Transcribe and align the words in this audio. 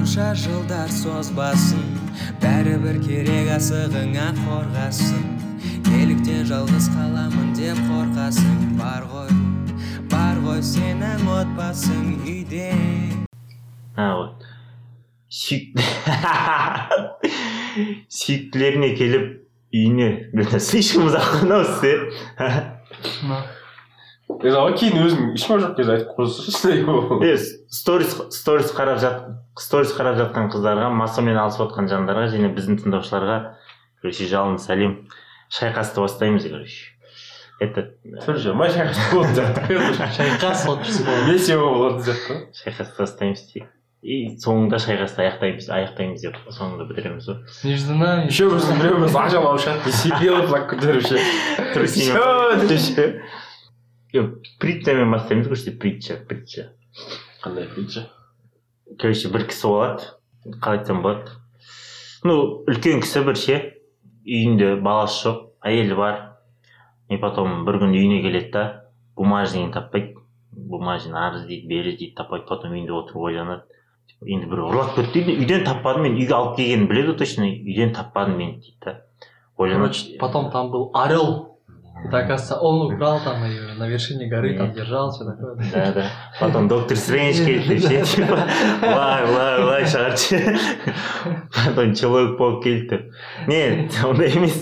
қанша 0.00 0.32
жылдар 0.32 0.88
созбасын 0.88 1.82
бәрібір 2.40 3.04
керек 3.04 3.50
асығыңа 3.52 4.30
қорғасын. 4.38 5.26
Неліктен 5.90 6.46
жалғыз 6.48 6.86
қаламын 6.94 7.50
деп 7.58 7.76
қорқасың 7.84 8.78
бар 8.78 9.04
ғой 9.10 9.28
бар 10.08 10.40
ғой 10.46 10.62
сенің 10.64 11.28
отбасың 11.34 12.24
үйде. 12.24 12.72
А 13.92 14.16
вот. 14.16 14.40
Сүйікті 15.28 15.84
сүйіктілеріне 18.22 18.96
келіп 18.96 19.44
үйіне 19.68 20.32
слишком 20.70 21.12
ұзақ 21.12 21.28
қоймауыз 21.42 21.76
ана 24.38 24.76
кейін 24.78 25.02
өзің 25.04 25.32
ешкім 25.34 25.62
жоқ 25.64 25.74
кезде 25.78 25.96
айтып 25.96 26.14
қойсайшы 26.18 27.26
е 27.26 27.34
сторис 27.72 28.14
сторис 28.36 28.70
қарап 28.76 29.00
жат 29.02 29.24
сторис 29.58 29.92
қарап 29.96 30.20
жатқан 30.20 30.52
қыздарға 30.52 30.90
массамен 30.94 31.38
алысып 31.40 31.66
жатқан 31.66 31.90
жандарға 31.90 32.28
және 32.34 32.52
біздің 32.54 32.80
тыңдаушыларға 32.84 33.40
короче 34.00 34.28
жалынды 34.30 34.62
сәлем. 34.62 34.94
Шайқасты 35.50 36.00
бастаймыз 36.00 36.46
короче. 36.46 36.94
Это 37.60 37.90
слушай 38.24 38.54
май 38.54 38.70
шайқас 38.70 39.10
болатын 39.12 39.34
сияқты 39.34 40.14
шайқас 40.16 40.64
бесеу 41.26 41.66
болатын 41.66 42.00
сияқты 42.06 42.40
шайқасты 42.62 43.04
бастаймыз 43.04 43.44
дейік 43.52 43.68
и 44.00 44.38
соңында 44.40 44.78
шайқасты 44.80 45.26
аяқтаймыз 45.26 45.66
аяқтаймыз 45.76 46.22
деп 46.24 46.38
соңында 46.48 46.86
бітіреміз 46.88 47.26
ғой. 47.28 47.42
Между 47.68 47.96
нами 48.00 48.30
үшеуміздің 48.32 48.80
біреуміз 48.80 49.18
ажал 49.20 49.50
ауышады 49.50 49.84
десе 49.84 50.08
белый 50.22 50.46
флаг 50.48 50.72
ше 54.10 54.24
притчамен 54.60 55.10
бастаймыз 55.14 55.46
короче 55.46 55.72
притча 55.72 56.16
притча 56.28 56.70
қандай 57.42 57.68
притча 57.74 58.06
короче 58.98 59.30
бір 59.30 59.46
кісі 59.50 59.70
болады 59.70 60.56
қалай 60.60 60.80
айтсам 60.80 61.02
болады 61.02 61.36
ну 62.24 62.64
үлкен 62.66 63.02
кісі 63.04 63.24
бір 63.26 63.38
ше 63.38 63.58
үйінде 64.26 64.74
баласы 64.82 65.28
жоқ 65.28 65.44
әйелі 65.66 65.98
бар 65.98 66.18
и 67.08 67.18
потом 67.18 67.64
бір 67.66 67.80
күні 67.84 68.00
үйіне 68.00 68.22
келеді 68.24 68.50
да 68.54 68.64
бумажнигін 69.16 69.72
таппайды 69.74 70.16
бумажный 70.50 71.18
ары 71.20 71.42
іздейді 71.42 71.68
бері 71.70 71.94
іздейді 71.94 72.16
таппайды 72.18 72.46
потом 72.48 72.74
үйінде 72.74 72.96
отырып 72.98 73.28
ойланады 73.30 73.80
енді 74.26 74.50
бір 74.50 74.64
ұрлап 74.66 74.96
кетті 74.96 75.22
дейді 75.22 75.38
үйден 75.44 75.64
таппадым 75.64 76.04
мен 76.06 76.18
үйге 76.18 76.34
алып 76.36 76.58
келгенін 76.58 76.88
біледі 76.90 77.12
ғой 77.12 77.18
точно 77.22 77.46
үйден 77.48 77.94
таппадым 77.96 78.36
мен 78.36 78.58
дейді 78.60 78.76
да 78.84 78.96
ойланады 79.56 80.18
потом 80.20 80.50
там 80.50 80.70
был 80.70 80.90
орел. 80.94 81.49
Это, 82.05 82.17
оказывается, 82.19 82.55
он 82.57 82.93
украл 82.93 83.19
там 83.21 83.43
ее 83.45 83.73
на 83.73 83.87
вершине 83.87 84.27
горы, 84.27 84.55
там 84.55 84.71
держал, 84.73 85.11
все 85.11 85.25
такое. 85.25 85.55
да 85.73 85.91
да 85.91 86.11
потом 86.39 86.67
доктор 86.67 86.97
стрэндж 86.97 87.45
келді 87.45 87.77
деп 87.79 88.05
ше 88.05 88.15
типа 88.15 88.37
былай 88.81 89.25
былай 89.25 89.59
былай 89.61 89.85
шығарды 89.89 90.17
ше 90.17 90.57
потом 91.55 91.95
человек 91.95 92.37
паук 92.37 92.63
келді 92.63 92.87
деп 92.89 93.01
не 93.47 93.89
ондай 94.03 94.29
емес 94.35 94.61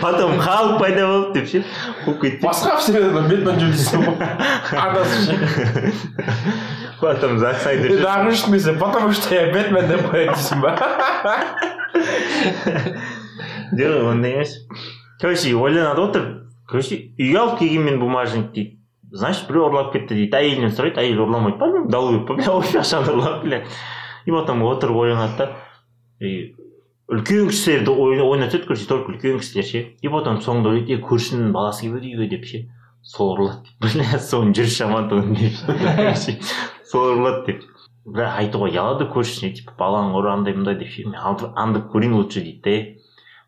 потом 0.00 0.40
халық 0.40 0.78
пайда 0.80 1.06
болды 1.06 1.40
деп 1.40 1.46
ше 1.52 1.62
болып 2.06 2.20
кетті 2.24 2.42
басқа 2.42 2.76
вселеннадан 2.80 3.30
бетмен 3.30 3.56
жүрдейсің 3.62 4.00
ғой 4.08 4.16
адасып 4.82 5.20
ше 5.28 5.34
потом 7.00 7.38
зак 7.38 7.60
снайдер 7.62 7.90
ше, 7.94 8.02
дағы 8.02 8.34
үшін 8.34 8.50
десе 8.56 8.72
потому 8.72 9.12
что 9.12 9.34
я 9.34 9.52
бетмен 9.52 9.86
деп 9.86 10.02
қояды 10.10 10.34
дейсің 10.34 10.58
ба 10.64 10.70
жоқ 13.76 14.10
ондай 14.10 14.40
емес 14.40 14.58
короче 15.21 15.53
ойланады 15.55 16.01
отырып 16.01 16.37
короче 16.67 16.97
үйге 17.19 17.37
алып 17.37 17.59
келгенмен 17.59 17.99
бумажник 17.99 18.51
дейді. 18.55 18.77
Значит 19.11 19.47
біреу 19.49 19.67
ұрлап 19.67 19.91
кетті 19.93 20.15
дейді. 20.15 20.35
Әйелінен 20.37 20.71
сұрайды 20.71 21.01
әйелі 21.03 21.25
ұрламайды 21.25 21.57
па? 21.59 21.67
Мен 21.67 21.89
долой 21.91 22.21
па? 22.27 22.37
Бля 22.39 22.55
ақшаны 22.81 23.11
ұрлап 23.11 23.41
бля. 23.43 23.63
И 24.25 24.31
потом 24.31 24.63
отырып 24.63 24.95
ойланады 25.01 25.37
да. 25.37 25.47
И 26.23 26.53
үлкен 27.11 27.49
кісілерді 27.51 27.91
ой- 27.91 28.21
ойнатады 28.23 28.63
короче 28.63 28.87
только 28.87 29.11
үлкен 29.11 29.41
кісілер 29.41 29.67
ше. 29.67 29.81
И 30.01 30.07
потом 30.07 30.39
соңында 30.39 30.71
ойлайды 30.71 30.95
е 30.95 31.01
көршінің 31.03 31.51
баласы 31.51 31.89
келіп 31.89 31.99
еді 31.99 32.13
үйге 32.15 32.29
деп 32.37 32.47
ше. 32.47 32.63
Сол 33.03 33.35
ұрлады 33.35 33.75
бля 33.83 34.07
жүріс 34.55 34.77
жаман 34.79 35.09
тұғын 35.11 35.35
деп 35.35 36.47
сол 36.87 37.17
ұрлады 37.17 37.45
деп. 37.49 37.67
Бірақ 38.07 38.39
айтуға 38.45 38.71
ұялады 38.71 39.11
көршісіне 39.11 39.51
типа 39.59 39.75
балаң 39.77 40.15
ұр 40.17 40.31
андай 40.31 40.55
мындай 40.55 40.79
деп 40.79 40.87
ше. 40.89 41.03
Мен 41.05 41.19
аңдып 41.19 41.91
көрейін 41.91 42.15
лучше 42.15 42.41
дейді 42.45 42.61
да 42.63 43.00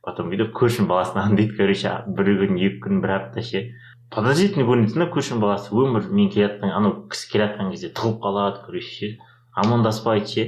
потом 0.03 0.29
бүйтіп 0.31 0.51
көршінің 0.57 0.87
баласын 0.89 1.19
аңдиды 1.21 1.55
короче 1.57 1.93
бір 2.17 2.31
күн 2.41 2.57
екі 2.59 2.79
күн 2.83 2.99
бір 3.03 3.13
апта 3.17 3.41
ше. 3.41 3.61
Подозрительный 4.11 4.67
көрінеді 4.67 4.99
да 4.99 5.07
көршінің 5.13 5.39
баласы 5.41 5.71
өмір 5.71 6.09
мен 6.11 6.27
келатқан 6.33 6.73
анау 6.75 6.97
кісі 7.11 7.29
келатқан 7.31 7.71
кезде 7.71 7.89
тығылып 7.95 8.19
қалады 8.25 8.65
короче 8.65 8.91
ше. 8.97 9.11
Амандаспайды 9.55 10.27
ше. 10.27 10.45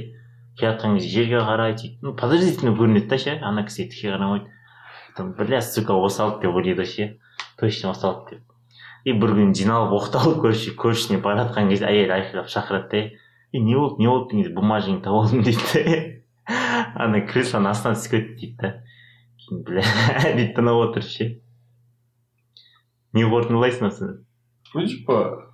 Келатқан 0.60 0.98
кезде 0.98 1.08
жерге 1.14 1.40
қарайды 1.40 1.86
сөйтіп 1.86 2.04
ну 2.04 2.12
подозрительно 2.20 2.76
көрінеді 2.76 3.08
да 3.08 3.18
ше 3.18 3.38
ана 3.40 3.64
кісіге 3.64 3.90
тіке 3.94 4.12
қарамайды 4.12 4.52
потом 5.08 5.32
бля 5.40 5.62
сука 5.62 5.96
осы 5.96 6.22
алды 6.22 6.44
деп 6.44 6.54
ойлайды 6.60 6.82
ғой 6.82 6.90
ше. 6.92 7.08
Точно 7.56 7.94
осы 7.96 8.06
алды 8.06 8.36
деп. 8.36 8.42
И 9.08 9.12
бір 9.16 9.32
күні 9.38 9.56
жиналып 9.56 9.96
оқталып 9.96 10.42
короче 10.44 10.76
көршісіне 10.76 11.22
бара 11.24 11.46
жатқан 11.46 11.72
кезде 11.72 11.88
әйелі 11.88 12.12
айқайлап 12.20 12.52
шақырады 12.52 12.90
да 12.92 13.60
не 13.60 13.74
болды 13.74 14.02
не 14.02 14.08
болды 14.08 14.30
деген 14.30 14.44
кезде 14.44 14.54
бумажник 14.54 15.02
тауып 15.04 15.30
алдым 15.30 15.42
дейді 15.46 15.64
да 15.72 16.54
ана 17.06 17.22
креслоның 17.24 17.70
астына 17.70 17.96
түсіп 17.96 18.16
кетті 18.16 18.36
дейді 18.40 18.56
да 18.60 18.72
бля 19.51 19.83
дейді 20.23 20.53
тынып 20.55 20.81
отыр 20.89 21.03
ше 21.03 21.25
не 23.13 23.23
қорытындылайсың 23.27 23.87
осыны 23.91 24.25
ну 24.73 24.85
типа 24.87 25.47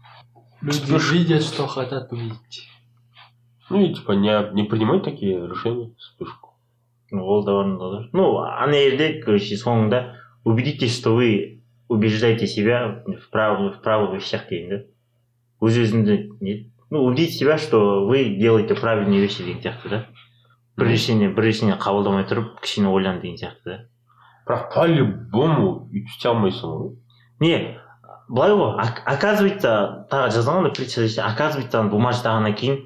Люди 0.61 0.91
видят, 1.13 1.43
что 1.43 1.67
хотят 1.67 2.11
увидеть. 2.11 2.67
ну 3.69 3.81
и 3.81 3.93
типа 3.93 4.13
не 4.13 4.31
не 4.53 4.63
принимать 4.63 5.03
такие 5.03 5.37
решения 5.47 5.93
вспышку 5.97 6.53
Ну, 7.09 7.23
ол 7.23 7.45
да 7.45 7.53
орынды 7.59 7.83
ғой. 7.83 8.09
ну 8.11 8.37
ана 8.39 8.73
жерде 8.73 9.21
короче 9.23 9.55
соңында 9.55 10.15
убедитесь 10.43 10.97
что 10.99 11.15
вы 11.15 11.63
убеждаете 11.87 12.47
себя 12.47 13.03
в 13.05 13.29
правых 13.29 13.77
в 13.77 13.81
правых 13.81 14.15
вещах 14.15 14.49
деген 14.49 14.69
да 14.69 14.83
өз 15.61 15.77
өзіңді 15.83 16.17
не 16.41 16.71
ну 16.89 17.03
убедите 17.05 17.33
себя 17.33 17.57
что 17.57 18.05
вы 18.05 18.35
делаете 18.35 18.75
правильные 18.75 19.21
вещи 19.21 19.43
деген 19.43 19.61
сияқты 19.61 19.89
да 19.89 20.07
бір 20.78 20.88
решение 20.88 21.28
бір 21.28 21.44
решение 21.50 21.76
қабылдамай 21.76 22.24
тұрып 22.28 22.60
кішкене 22.62 22.88
ойлан 22.88 23.20
деген 23.20 23.36
сияқты 23.36 23.64
да. 23.64 23.78
бірақ 24.48 24.72
по 24.74 24.86
любому 24.86 25.88
өйтіп 25.92 26.08
істей 26.08 26.30
алмайсың 26.32 26.70
ғой. 26.72 26.94
Не 27.40 27.78
былай 28.28 28.54
ғой 28.56 28.72
ок- 28.80 29.02
оказывается 29.06 30.06
тағы 30.10 30.32
жазған 30.36 30.64
ғой 30.66 30.72
притчада 30.74 31.08
ше, 31.08 31.20
оказывается 31.20 31.80
ана 31.80 31.90
бумаждағаннан 31.92 32.56
кейін 32.56 32.80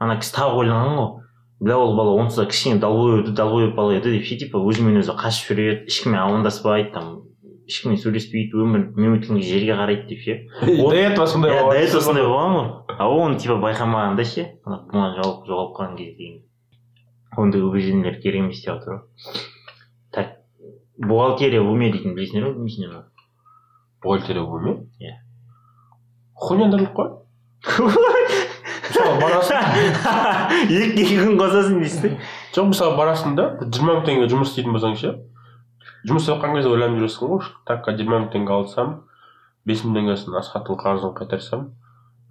ана 0.00 0.18
кісі 0.18 0.34
тағы 0.34 0.64
ойланған 0.64 0.98
ғой. 0.98 1.14
Бля 1.60 1.76
ол 1.78 1.96
бала 1.96 2.16
онсыз 2.20 2.36
да 2.38 2.46
кішкене 2.46 2.80
долбой 2.80 3.22
еді 3.22 3.32
долбой 3.32 3.72
бала 3.74 3.94
еді 3.96 4.12
деп 4.18 4.26
ше 4.26 4.36
типа 4.38 4.58
өзімен 4.58 5.00
өзі 5.00 5.14
қашып 5.18 5.52
жүреді 5.52 5.88
ешкіммен 5.90 6.20
амандаспайды 6.20 6.92
там 6.94 7.08
ешкіммен 7.68 7.98
сөйлеспейді 7.98 8.58
өмір 8.62 8.84
мен 8.96 9.16
өткенге 9.18 9.42
жерге 9.42 9.74
қарайды 9.78 10.06
деп 10.08 10.20
ше. 10.22 10.36
До 10.62 10.92
этого 10.92 11.26
сондай 11.26 11.52
иә 11.52 11.58
до 11.58 11.66
болған 11.66 11.82
этого 11.82 12.00
сондай 12.00 12.24
болған 12.24 12.54
ғой. 12.58 12.68
А 12.98 13.08
оны 13.10 13.38
типа 13.38 13.58
байқамаған 13.64 14.16
да 14.16 14.24
ше. 14.24 14.46
Ана 14.64 14.84
бумага 14.86 15.18
жоғалып 15.18 15.50
жоғалып 15.50 15.74
қалған 15.78 15.96
кезде 15.98 16.14
деген 16.16 16.47
ондай 17.38 17.62
убеждениелер 17.62 18.18
керек 18.22 18.44
емес 18.44 18.62
деп 18.64 18.74
жатыр 18.74 18.92
ғой 18.94 19.00
так 20.12 20.34
бухгалтерия 20.98 21.62
в 21.62 21.70
уме 21.72 21.92
дейтін 21.92 22.16
білесіңдер 22.18 22.48
ма 22.48 22.54
білмейсіңдер 22.56 22.92
ма 22.96 23.04
бухгалтерия 24.02 24.42
в 24.42 24.54
уме? 24.54 24.76
Иә. 25.00 25.14
хуйняндырылып 26.34 26.94
қой. 26.94 27.08
Барасың? 29.18 29.58
Екі 30.68 31.18
күн 31.18 31.36
қосасың 31.38 31.80
дейсіз 31.82 32.02
да 32.02 32.10
жоқ 32.54 32.70
мысалы 32.72 32.96
барасың 32.98 33.34
да 33.38 33.48
жиырма 33.62 33.98
мың 33.98 34.06
теңге 34.06 34.28
жұмыс 34.32 34.52
істейтін 34.52 34.74
болсаң 34.74 34.96
ше 34.98 35.12
жұмыс 36.08 36.24
істеп 36.24 36.38
жатқан 36.38 36.56
кезде 36.56 36.70
ойланып 36.72 37.02
жүресің 37.02 37.32
ғой 37.32 37.50
такқа 37.68 37.94
жиырма 37.98 38.22
мың 38.22 38.30
теңге 38.34 38.54
алсам 38.56 38.94
бес 39.68 39.84
мың 39.84 39.98
теңгесін 39.98 40.38
асхаттың 40.40 40.80
қарызын 40.82 41.14
қайтарсам 41.18 41.66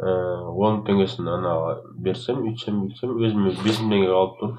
ыыы 0.01 0.55
он 0.55 0.79
мың 0.79 0.83
теңгесін 0.89 1.29
анаға 1.35 1.75
берсем 2.07 2.41
үйтсем 2.47 2.81
бүйтсем 2.83 3.15
өзіме 3.21 3.53
бес 3.63 3.81
мың 3.83 3.93
теңге 3.93 4.09
қалып 4.13 4.41
тұр 4.41 4.55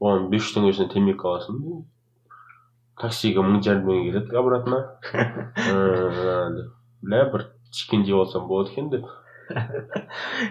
оған 0.00 0.28
бес 0.32 0.46
жүз 0.46 0.56
теңгесіне 0.56 0.92
темекі 0.94 1.28
аласың 1.28 1.62
таксиге 3.00 3.44
мың 3.44 3.62
жарым 3.64 3.86
теңге 3.88 4.12
кетеді 4.12 4.38
обратно 4.40 4.82
ыыы 5.12 6.68
бля 7.02 7.24
бір 7.32 7.48
чикен 7.72 8.04
жеп 8.08 8.22
алсам 8.24 8.46
болады 8.48 8.72
екен 8.72 8.90
деп 8.92 9.08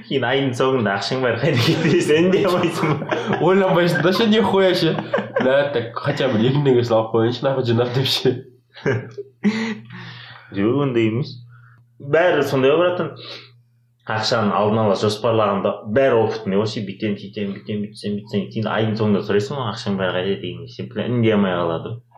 кейін 0.07 0.25
айдың 0.27 0.53
соңында 0.59 0.95
ақшаң 0.99 1.21
бар 1.23 1.37
қайда 1.41 1.65
кетті 1.65 2.01
сен 2.03 2.31
де 2.33 2.43
алмайсың 2.49 2.95
ба 2.99 3.39
ойланбайсың 3.47 4.03
да 4.05 4.13
ше 4.15 4.27
нихуя 4.31 4.71
ше 4.75 4.95
бля 5.39 5.59
так 5.75 5.97
хотя 6.05 6.29
бы 6.31 6.41
екі 6.41 6.57
мың 6.57 6.69
теңгесін 6.69 6.97
алып 6.97 7.13
қояйыншы 7.15 7.45
нахуй 7.47 7.67
жинап 7.69 7.93
деп 7.95 8.09
ше 8.15 8.35
жоқ 10.57 10.81
ондай 10.85 11.11
емес 11.11 11.35
бәрі 11.99 12.43
сондай 12.49 12.73
ғой 12.73 12.83
братан 12.83 13.13
ақшаны 14.15 14.53
алдын 14.55 14.81
ала 14.83 14.95
жоспарлағанда 14.99 15.73
бәрі 15.95 16.19
опытный 16.23 16.59
ғой 16.59 16.69
ше 16.69 16.83
бүйтемін 16.87 17.17
сөйтемін 17.21 17.55
бүйтемін 17.55 17.83
бүйтсем 17.85 18.15
бүйтсем. 18.17 18.45
Кейін 18.53 18.69
айдың 18.73 18.95
соңында 18.99 19.21
сұрайсың 19.27 19.59
ғой 19.59 19.69
ақшаң 19.73 19.99
бәрі 19.99 20.15
қайда 20.17 20.41
деген 20.41 20.69
ше 20.73 20.85
бля 20.91 21.05
үндей 21.09 21.35
алмай 21.35 21.55
қалады? 21.57 21.93
Ғой 21.93 22.09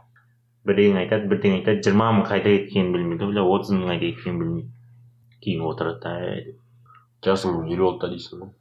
бірдеңе 0.72 1.02
айтады 1.04 1.30
бірдеңе 1.32 1.60
айтады 1.62 1.84
жиырма 1.88 2.12
мың 2.16 2.26
қайда 2.30 2.56
кеткенін 2.56 2.92
білмейді 2.96 3.30
бля 3.32 3.46
отыз 3.56 3.74
мың 3.76 3.92
қайда 3.92 4.06
кеткенін 4.08 4.42
білмейді. 4.42 4.72
Кейін 5.42 5.64
отырады 5.66 6.00
да 6.04 6.12
«Әй» 6.22 6.44
деп. 6.46 6.58
Жасың 7.26 7.64
елу 7.74 7.88
алтыда 7.90 8.12
дейсің 8.14 8.44
ғой. 8.44 8.52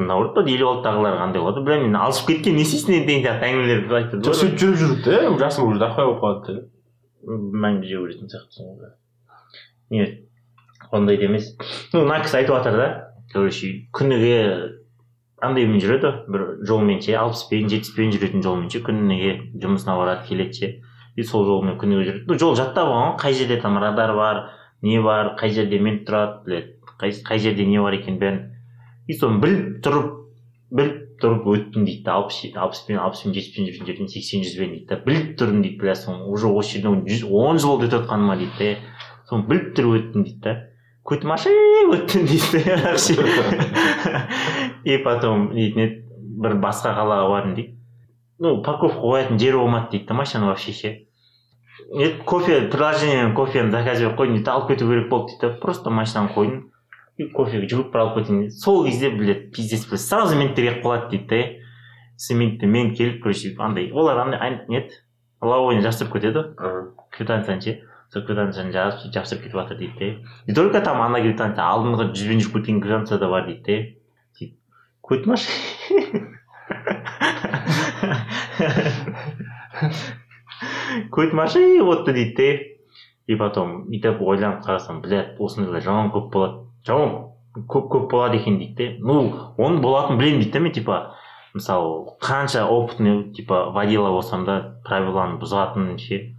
Мынау 0.00 0.24
ұрды 0.24 0.46
елу 0.48 0.70
алтыдағылар 0.70 1.18
қандай 1.20 1.42
болады? 1.44 1.64
Бля 1.66 1.76
мен 1.82 1.96
алысып 2.00 2.30
кеткен 2.32 2.56
не 2.56 2.64
істейсің 2.64 2.94
енді 2.96 3.10
деген 3.10 3.26
сияқты 3.26 3.50
әңгімелер 3.50 3.96
айтады 3.98 4.24
жоқ 4.24 4.38
сөйтіп 4.40 4.62
жүріп 4.62 4.78
жүріп 4.80 5.02
те 5.04 5.18
жасың 5.44 5.68
уже 5.68 5.82
дохуя 5.82 6.06
болып 6.08 6.22
қалады 6.24 6.54
да 6.56 7.36
мәңгі 7.66 7.90
жеу 7.90 8.06
көретін 8.06 8.32
сияқтысың 8.32 8.70
ғой 8.80 8.94
не 9.92 10.06
ондайды 10.92 11.30
емес 11.30 11.54
ну 11.92 12.04
мына 12.04 12.20
кісі 12.24 12.42
айтып 12.42 12.56
жатыр 12.58 12.78
да 12.80 12.88
короче 13.32 13.72
күніге 13.96 14.78
андаймен 15.40 15.80
жүреді. 15.80 16.12
Бір 16.30 16.46
жолмен 16.68 17.00
ше 17.02 17.16
алпыспен 17.18 17.68
жетпіспен 17.72 18.12
жүретін 18.14 18.44
жолмен 18.44 18.70
ше 18.72 18.82
күніге 18.84 19.32
жұмысына 19.60 19.96
барады 19.98 20.28
келеді 20.28 20.58
ше. 20.58 20.70
И 21.16 21.24
сол 21.26 21.46
жолмен 21.48 21.78
күніге 21.80 22.06
жүреді. 22.08 22.24
Ну 22.28 22.38
жол 22.38 22.56
жаттап 22.58 22.88
алған 22.88 23.14
ғой 23.14 23.18
қай 23.24 23.36
жерде 23.38 23.60
там 23.60 23.78
радар 23.80 24.14
бар 24.16 24.42
не 24.82 25.00
бар 25.02 25.34
қай 25.40 25.54
жерде 25.56 25.80
мент 25.80 26.06
тұрады 26.08 26.44
біледі. 26.44 26.74
Қай, 27.00 27.14
қай 27.24 27.38
жерде 27.40 27.66
не 27.66 27.80
бар 27.80 27.96
екенін 27.96 28.20
бәрін. 28.20 28.40
И 29.08 29.16
соны 29.16 29.40
біліп 29.40 29.80
тұрып 29.84 30.10
біліп 30.70 31.06
тұрып 31.20 31.48
өттім 31.52 31.84
дейді 31.88 32.04
да 32.04 32.18
алпыс 32.20 32.44
алпыспен 32.54 33.00
алпыспен 33.00 33.34
жетпіспен 33.34 33.66
жүрген 33.68 33.88
жерден 33.88 34.08
сексен 34.12 34.44
жүзбен 34.44 34.74
дейді 34.76 34.86
да 34.88 35.00
біліп 35.04 35.34
тұрдым 35.40 35.64
дейді 35.64 35.80
бля 35.80 35.96
соны 35.98 36.28
уже 36.30 36.48
осы 36.48 36.78
жерден 36.78 37.02
он 37.28 37.58
жыл 37.58 37.74
болды 37.74 37.88
өтіп 37.88 37.96
жатқаныма 37.96 38.36
дейді 38.40 38.54
да 38.60 39.26
соны 39.28 39.48
біліп 39.50 39.74
тұрып 39.76 39.96
өттім 39.98 40.24
дейді 40.24 40.40
да. 40.46 40.54
Көтмашев 41.06 41.94
өттім 41.96 42.26
дейді 42.28 42.64
да 42.66 42.94
и 44.84 44.98
потом 45.04 45.50
дейтін 45.54 45.84
еді 45.84 46.00
бір 46.40 46.56
басқа 46.62 46.94
қалаға 46.96 47.28
бардым 47.32 47.54
дейді 47.56 47.76
ну 48.40 48.62
парковка 48.64 49.00
қоятын 49.00 49.38
жер 49.38 49.58
болмады 49.60 49.90
дейді 49.92 50.06
да 50.08 50.14
машинаны 50.14 50.50
вообще 50.50 50.72
ше. 50.72 50.92
Кофе 52.24 52.62
приложениемен 52.72 53.34
кофені 53.34 53.70
заказ 53.70 54.00
беріп 54.00 54.18
қойдым 54.18 54.38
дейді 54.38 54.50
алып 54.50 54.68
кету 54.68 54.88
керек 54.88 55.08
болды 55.10 55.34
дейді 55.34 55.46
да 55.46 55.60
просто 55.60 55.90
машинаны 55.90 56.32
қойдым. 56.34 56.62
И 57.18 57.28
кофеге 57.28 57.68
жүгіріп 57.68 57.92
бір 57.92 58.00
алып 58.00 58.18
кетейін 58.20 58.40
дейді 58.46 58.56
сол 58.56 58.84
кезде 58.86 59.10
блять 59.10 59.50
пиздец 59.52 59.86
блядь 59.88 60.00
сразу 60.00 60.36
менттер 60.36 60.70
келіп 60.70 60.84
қалады 60.84 61.10
дейді 61.10 61.26
да 61.28 61.42
цементте 62.16 62.66
мент 62.66 62.96
келіп 62.96 63.22
короче 63.22 63.54
андай 63.58 63.90
олар 63.92 64.18
андай 64.24 64.64
не 64.68 64.84
еді 64.84 65.82
жабыстырып 65.84 66.12
кетеді. 66.12 66.46
Ғой 66.56 66.90
квитанцияны 67.12 67.60
ше. 67.60 67.80
Сол 68.12 68.22
квитанцияны 68.26 68.72
жазып 68.74 69.12
жабыстырып 69.14 69.42
кетіп 69.44 69.58
жатыр 69.60 69.76
дейді 69.78 69.96
да 69.98 70.06
не 70.48 70.54
только 70.54 70.80
там 70.80 71.00
ана 71.02 71.20
квитанция 71.22 71.64
алдыңғы 71.64 72.10
жүзбен 72.12 72.40
жүріп 72.42 72.54
кеткен 72.58 72.80
квитанция 72.82 73.18
да 73.22 73.28
бар 73.30 73.46
дейді 73.46 73.62
да 73.66 73.76
сөйтіп 74.38 74.56
көтмаш 75.10 75.42
көтмаши 81.10 81.62
отты 81.82 82.12
дейді 82.12 82.34
да 82.36 82.48
и 83.30 83.36
потом 83.38 83.84
бүйтіп 83.90 84.22
ойланып 84.26 84.64
қарасам 84.66 85.00
блядь 85.04 85.38
осындайлар 85.38 85.82
жаман 85.84 86.10
көп 86.10 86.30
болады. 86.34 86.66
Жаман 86.86 87.30
көп 87.70 87.86
көп 87.92 88.08
болады 88.10 88.40
екен 88.40 88.58
дейді 88.58 88.88
да 88.98 89.06
ну 89.06 89.16
оның 89.56 89.80
болатынын 89.84 90.18
білемін 90.18 90.42
дейді 90.42 90.52
да 90.56 90.60
мен 90.64 90.72
типа 90.74 90.98
мысалы 91.54 92.16
қанша 92.22 92.66
опытный 92.66 93.30
типа 93.34 93.70
водила 93.70 94.10
болсам 94.10 94.44
да 94.44 94.58
правиланы 94.84 95.38
бұзатынын 95.42 95.98
ше. 95.98 96.34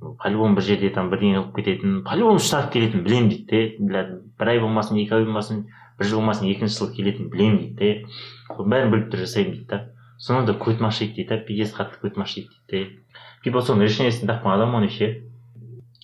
По 0.00 0.30
любому 0.30 0.56
бір 0.56 0.64
жерде 0.64 0.90
там 0.94 1.10
бірдеңе 1.12 1.38
қылып 1.38 1.56
кететінін 1.56 2.02
по 2.04 2.16
любому 2.16 2.40
штраф 2.40 2.70
келетінін 2.72 3.04
білемін 3.04 3.28
дейді 3.30 3.76
блядь 3.78 4.12
бір 4.40 4.52
ай 4.54 4.60
болмасын 4.62 5.00
екі 5.02 5.14
ай 5.18 5.24
болмасын 5.28 5.64
бір 5.98 6.08
жыл 6.08 6.22
болмасын 6.22 6.48
екінші 6.48 6.78
жыл 6.78 6.92
келетінін 6.96 7.30
білемін 7.30 7.58
дейді 7.76 8.06
да 8.08 8.56
соның 8.56 8.70
бәрін 8.72 8.94
біліп 8.94 9.10
тұрып 9.12 9.26
жасаймын 9.26 9.56
дейді 9.56 9.68
да. 9.68 9.80
Сонан 10.20 10.46
да 10.48 10.54
көтім 10.56 10.88
ашиды 10.88 11.14
дейді 11.18 11.28
да 11.28 11.38
пиздец 11.44 11.74
қатты 11.76 12.00
көтім 12.00 12.24
ашиды 12.24 12.48
дейді 12.70 12.86
да 12.88 13.20
типа 13.44 13.62
соның 13.64 13.84
решениесін 13.88 14.28
тапқан 14.28 14.56
адам 14.56 14.74
оны 14.80 14.88
ше 14.88 15.10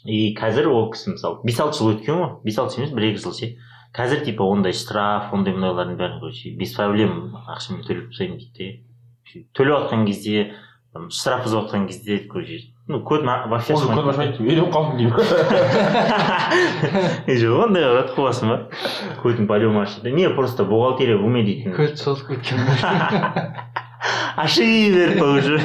и 0.04 0.34
қазір 0.36 0.68
ол 0.70 0.90
кісі 0.92 1.16
мысалы 1.16 1.40
бес 1.44 1.60
алты 1.60 1.80
жыл 1.80 1.94
өткен 1.96 2.20
ғой. 2.20 2.30
Бес 2.44 2.58
алты 2.58 2.80
емес 2.80 2.92
бір 2.94 3.10
екі 3.10 3.24
жыл 3.24 3.34
ше. 3.36 3.50
Қазір 3.96 4.22
типа 4.24 4.44
ондай 4.44 4.76
штраф 4.76 5.32
ондай 5.34 5.56
мындайлардың 5.56 5.96
бәрін 5.98 6.20
короче 6.20 6.52
без 6.56 6.74
проблем 6.76 7.34
ақшамен 7.48 7.82
төлеп 7.88 8.10
тастаймын 8.12 8.38
дейді 8.38 8.68
да 9.32 9.42
төлеп 9.56 9.80
жатқан 9.80 10.06
кезде 10.06 10.44
штраф 11.10 11.46
бұзып 11.46 11.64
жатқан 11.64 11.86
кезде 11.88 12.18
короче 12.28 12.60
ну 12.88 13.00
код 13.02 13.24
вообще 13.24 13.74
уже 13.74 13.86
код 13.86 14.06
үйреніп 14.06 14.70
қалдым 14.70 14.96
деймін 15.00 15.12
жоқ 17.42 17.64
ондай 17.66 17.82
қылып 17.82 18.12
қоясың 18.14 18.46
ба 18.52 18.56
кодын 19.22 19.46
по 19.46 19.58
не 19.58 20.30
просто 20.30 20.64
бухгалтерия 20.64 21.16
в 21.20 21.24
уме 21.24 21.42
дейтін 21.42 21.74
көз 21.74 21.96
созып 21.96 22.28
кеткен 22.28 22.58
аши 24.36 24.92
беріп 24.94 25.18
па 25.18 25.26
уже 25.34 25.58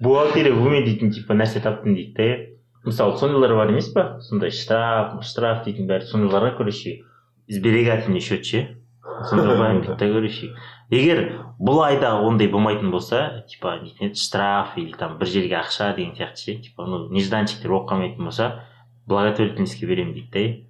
бухгалтерия 0.00 0.54
в 0.54 0.62
уме 0.64 0.82
дейтін 0.82 1.12
типа 1.12 1.34
нәрсе 1.34 1.60
таптым 1.60 1.94
дейді 1.94 2.14
да 2.16 2.88
мысалы 2.88 3.18
сондайлар 3.18 3.54
бар 3.54 3.68
емес 3.74 3.92
па 3.92 4.20
сондай 4.24 4.50
штраф 4.50 5.20
штраф 5.22 5.64
дейтін 5.66 5.86
бәрі 5.90 6.08
сондайларға 6.08 6.56
короче 6.56 7.02
сберегательный 7.46 8.20
счет 8.20 8.46
ше 8.46 8.79
сонда 9.28 9.56
да 9.56 9.96
короче 9.96 10.54
егер 10.90 11.42
бұл 11.58 11.82
айда 11.84 12.14
ондай 12.20 12.48
болмайтын 12.48 12.90
болса 12.90 13.44
типа 13.48 13.78
штраф 14.14 14.76
или 14.76 14.92
там 14.92 15.18
бір 15.18 15.26
жерге 15.26 15.60
ақша 15.60 15.94
деген 15.96 16.14
сияқты 16.14 16.36
ше 16.36 16.56
типа 16.62 16.86
ну 16.86 17.08
нежданчиктер 17.08 17.70
болып 17.70 17.88
қалмайтын 17.90 18.24
болса 18.24 18.64
благотворительностьке 19.06 19.86
беремін 19.86 20.14
дейді 20.14 20.66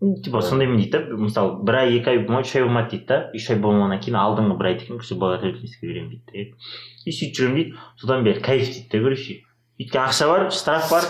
да 0.00 0.22
типа 0.22 0.40
сондаймен 0.40 0.78
дейді 0.80 0.90
да 0.92 1.16
мысалы 1.20 1.62
бір 1.64 1.82
ай 1.82 1.98
екі 1.98 2.10
ай 2.14 2.18
болмайды 2.24 2.48
үш 2.48 2.56
ай 2.56 2.64
болмады 2.64 2.90
дейді 2.90 3.06
да. 3.06 3.18
Үш 3.36 3.50
ай 3.50 3.60
болмағаннан 3.60 4.00
кейін 4.00 4.16
алдыңғы 4.16 4.56
бір 4.56 4.70
айды 4.72 4.88
короче 4.88 5.14
благотворительностьке 5.14 5.86
беремін 5.86 6.10
дейді 6.10 6.24
да 6.32 6.56
и 7.04 7.12
сөйтіп 7.12 7.36
жүремін 7.36 7.56
дейді. 7.60 7.76
Содан 8.00 8.24
бері 8.24 8.40
кайф 8.40 8.64
дейді 8.72 8.88
да 8.88 9.02
короче 9.04 9.40
өйткені 9.80 10.04
ақша 10.08 10.28
бар 10.28 10.50
штраф 10.52 10.90
бар. 10.90 11.04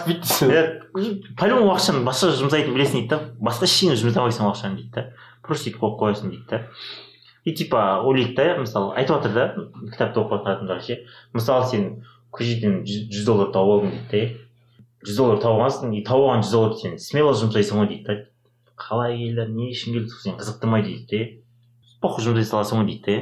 По 1.38 1.46
любому 1.46 1.74
ақшаны 1.74 2.02
басқа 2.06 2.34
жұмсайтынын 2.38 2.74
білесің 2.74 2.98
дейді 2.98 3.10
да. 3.14 3.20
Басқа 3.38 3.66
ештеңе 3.70 3.96
жұмсамайсың 3.98 4.46
ол 4.46 4.54
ақшаны 4.54 4.82
дейді 4.82 4.90
да. 4.94 5.06
Просто 5.46 5.68
сөйтіп 5.70 5.80
қойып 5.80 5.98
қоясың 6.02 6.30
дейді 6.30 6.46
да 6.50 6.62
и 7.44 7.54
типа 7.54 8.02
ойлайды 8.04 8.34
да 8.36 8.58
мысалы 8.60 8.94
айтып 9.00 9.16
жатыр 9.16 9.32
да 9.34 9.46
кітапты 9.94 10.20
оқып 10.20 10.34
жатқан 10.36 10.56
адамдар 10.56 10.80
ше 10.84 11.00
мысалы 11.32 11.66
сен 11.70 11.88
көшеден 12.32 12.82
жүз 12.86 13.24
доллар 13.26 13.52
тауып 13.54 13.84
алдың 13.84 13.96
дейді 14.10 14.34
да 14.36 15.08
жүз 15.08 15.16
доллар 15.16 15.40
тауып 15.42 15.60
алғансың 15.62 15.94
и 15.96 16.04
тауып 16.04 16.28
алған 16.28 16.44
жүз 16.44 16.52
долларды 16.56 16.80
сен 16.84 16.98
смело 17.00 17.32
жұмсайсың 17.40 17.80
ғой 17.80 17.88
дейді 17.94 18.04
да 18.06 18.18
қалай 18.80 19.16
келді 19.18 19.46
не 19.56 19.70
үшін 19.72 19.96
келді 19.96 20.16
сені 20.20 20.36
қызықтырмайды 20.40 20.94
дейді 20.94 21.24
да 21.24 21.98
похуй 22.04 22.24
жұмсай 22.28 22.44
саласың 22.52 22.82
ғой 22.82 22.90
дейді 22.92 23.16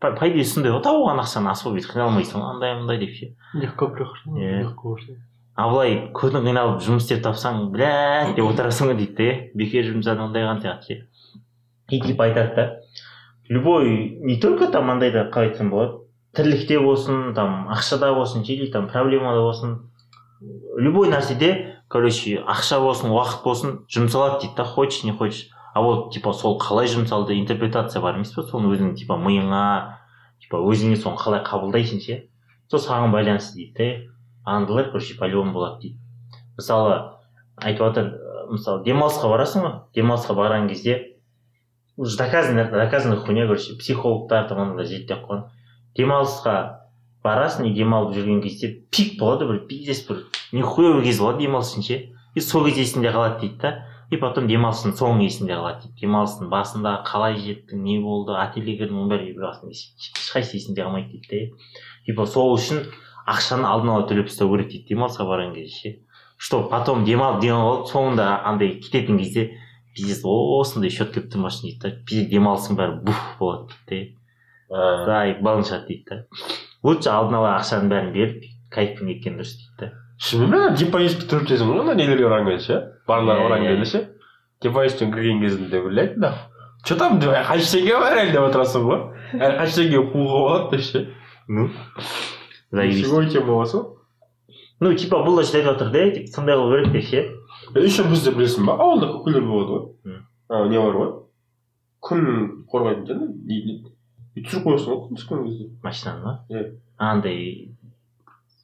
да 0.00 0.12
по 0.14 0.28
идее 0.28 0.44
сондай 0.44 0.72
ғой 0.72 0.82
тауып 0.86 1.04
алған 1.08 1.22
ақшаны 1.24 1.50
асып 1.52 1.74
бүйтіп 1.74 1.94
қиналмайсың 1.94 2.40
ғой 2.40 2.50
андай 2.54 2.74
мындай 2.78 2.98
деп 3.02 3.14
ше 3.18 3.30
легко 3.54 3.90
Иә. 4.38 4.62
легко 4.62 4.96
а 5.56 5.68
былай 5.70 6.10
күні 6.14 6.42
қиналып 6.44 6.80
жұмыс 6.82 7.04
істеп 7.06 7.22
тапсаң 7.24 7.68
блядь 7.74 8.34
деп 8.36 8.44
отырасың 8.46 8.90
ғой 8.90 8.96
дейді 8.98 9.14
да 9.16 9.28
бекер 9.54 9.86
жұмсадың 9.90 10.28
ондайған 10.28 10.62
сияқты 10.64 10.82
ше 10.88 11.06
типа 11.88 12.24
айтады 12.24 12.54
да 12.56 12.80
любой 13.48 14.18
не 14.20 14.40
только 14.40 14.68
там 14.68 14.90
андайда 14.90 15.28
қалай 15.30 15.50
айтсам 15.50 15.70
болады 15.70 16.00
тірлікте 16.34 16.80
болсын 16.80 17.34
там 17.34 17.68
ақшада 17.68 18.14
болсын 18.14 18.42
или 18.42 18.70
там 18.70 18.88
проблемада 18.88 19.40
болсын 19.40 19.90
любой 20.76 21.08
нәрседе 21.08 21.80
короче 21.88 22.40
ақша 22.42 22.80
болсын 22.80 23.10
уақыт 23.10 23.44
болсын 23.44 23.76
жұмсалады 23.88 24.40
дейді 24.40 24.56
да 24.56 24.64
хочешь 24.64 25.04
не 25.04 25.12
хочешь. 25.12 25.48
А 25.74 25.82
вот 25.82 26.12
типа 26.12 26.32
сол 26.32 26.58
қалай 26.58 26.86
жұмсалды 26.86 27.38
интерпретация 27.38 28.02
бар 28.02 28.16
емес 28.16 28.32
па 28.34 28.42
соны 28.42 28.70
өзің 28.74 28.94
типа 28.98 29.14
миыңа 29.18 29.98
типа 30.42 30.58
өзіңе 30.58 30.96
соны 30.96 31.18
қалай 31.18 31.42
қабылдайсың 31.46 32.02
ше? 32.02 32.18
Сол 32.70 32.80
саған 32.80 33.14
байланысты 33.14 33.56
дейді 33.58 33.74
да 34.44 34.52
андайлар 34.56 34.90
короче 34.90 35.16
по 35.18 35.26
любому 35.26 35.52
болады 35.52 35.80
дейді. 35.80 35.98
Мысалы 36.56 36.98
айтып 37.56 37.86
жатыр 37.86 38.12
мысалы 38.50 38.84
демалысқа 38.84 39.30
барасың 39.30 39.62
ғой 39.66 39.74
демалысқа 39.94 40.34
барған 40.34 40.68
кезде 40.68 41.13
уже 41.96 42.16
доказанный 42.16 42.70
доказанный 42.70 43.16
хуйня 43.16 43.46
короче 43.46 43.76
психологтар 43.76 44.48
там 44.48 44.60
аналар 44.60 44.86
зерттеп 44.86 45.26
қойған 45.28 45.44
демалысқа 45.96 46.54
барасың 47.24 47.70
и 47.70 47.74
демалып 47.74 48.14
жүрген 48.16 48.42
кезде 48.42 48.72
пик 48.90 49.18
болады 49.18 49.46
бір 49.48 49.64
пиздец 49.68 50.04
бір 50.08 50.24
нихуевый 50.52 51.04
кез 51.04 51.20
болады 51.22 51.44
демалыс 51.46 51.72
үшін 51.72 51.86
ше 51.86 52.00
и 52.34 52.40
сол 52.40 52.66
кез 52.68 52.78
есіңде 52.82 53.12
қалады 53.14 53.40
дейді 53.40 53.60
да. 53.62 53.74
И 54.12 54.18
потом 54.20 54.46
демалыстың 54.46 54.92
соңы 54.98 55.24
есіңде 55.24 55.54
қалады 55.56 55.86
дейді. 55.86 55.94
Демалыстың 56.02 56.50
басында 56.52 56.90
қалай 57.06 57.38
жеттің 57.40 57.80
не 57.82 57.96
болды 58.02 58.34
отельге 58.36 58.76
кірдің 58.78 58.98
оның 59.00 59.08
бәрі 59.10 59.30
ешқайсысы 59.32 60.58
есіңде 60.58 60.84
қалмайды 60.84 61.22
дейді 61.22 61.48
да 61.48 61.56
типа 62.10 62.26
сол 62.26 62.52
үшін 62.54 62.84
ақшаны 63.26 63.64
алдын 63.64 63.94
ала 63.94 64.06
төлеп 64.10 64.28
тастау 64.28 64.52
керек 64.52 64.68
дейді 64.70 64.92
демалысқа 64.92 65.24
барған 65.24 65.54
кезде 65.54 65.74
ше. 65.74 65.96
Что 66.36 66.68
потом 66.68 67.04
демалып 67.06 67.40
демалып 67.40 67.88
соңында 67.88 68.42
андай 68.44 68.74
кететін 68.82 69.18
кезде 69.18 69.54
пиздец 69.94 70.20
осындай 70.24 70.90
счет 70.90 71.12
келіп 71.14 71.30
тұрмасын 71.32 71.68
дейді 71.68 71.80
да. 71.82 71.90
Пиздец 72.06 72.30
демалысың 72.32 72.78
бәрі 72.78 73.00
бух 73.06 73.20
болады 73.40 73.74
дейді 73.88 74.16
да 74.70 75.04
да 75.06 75.20
ебалың 75.30 75.66
шығады 75.68 75.86
дейді 75.88 76.04
да. 76.10 76.18
Лучше 76.84 77.10
алдын 77.10 77.38
ала 77.40 77.54
ақшаның 77.58 77.92
бәрін 77.92 78.12
беріп 78.14 78.48
кайфпен 78.74 79.12
кеткен 79.12 79.38
дұрыс 79.38 79.54
дейді 79.58 79.76
да. 79.80 79.92
Шынымен 80.24 80.76
депозитке 80.78 81.28
төлеп 81.30 81.48
тастайсың 81.48 81.70
ғой 81.72 81.84
ана 81.84 81.94
нелерге 81.98 82.28
барған 82.28 82.50
кезде 82.50 82.66
ше 82.66 82.80
Иә, 83.34 83.46
барған 83.48 83.64
иә. 83.66 83.76
кезде 83.78 83.90
ше 83.90 84.02
депозиттен 84.62 85.12
кірген 85.12 85.40
кезінде 85.42 85.80
блять 85.82 86.18
да. 86.20 86.34
Че 86.84 86.96
там 86.96 87.18
қанша 87.20 87.78
теңге 87.78 87.98
бар 88.00 88.18
әлі 88.20 88.32
деп 88.34 88.46
отырасың 88.50 88.84
ғой? 88.88 89.00
Әлі 89.34 89.58
қанша 89.60 89.80
теңге 89.80 90.02
қууға 90.12 90.40
болады 90.44 90.76
деп 90.76 90.84
ше? 90.84 91.04
Ну 91.48 91.70
заебись. 92.70 93.32
тема 93.32 93.64
ну 94.80 94.92
типа 94.94 95.16
бұл 95.24 95.36
да 95.40 95.42
айтып 95.42 95.64
жатыр 95.64 95.90
да 95.90 96.10
типа 96.10 96.26
сондай 96.32 96.56
қылу 96.56 96.76
керек 96.76 96.92
деп 96.92 97.04
ше. 97.04 97.22
Еще 97.74 98.04
бізде 98.08 98.32
білесің 98.36 98.66
ба 98.68 98.76
ауылда 98.78 99.10
көкелер 99.16 99.46
болады 99.48 99.74
ғой 99.74 100.18
ана 100.48 100.70
не 100.70 100.80
бар 100.80 100.98
ғой 101.00 101.12
күн 102.04 102.24
қорғайтын 102.70 103.06
жаңа 103.08 103.28
не 103.48 103.60
и 104.34 104.42
түсіріп 104.42 104.66
қоясың 104.68 104.90
ғой 104.90 105.00
күн 105.04 105.20
түскен 105.20 105.44
кезде 105.46 105.68
машинаны 105.82 106.24
ма 106.24 106.34
иә 106.50 106.64
андай 106.98 107.38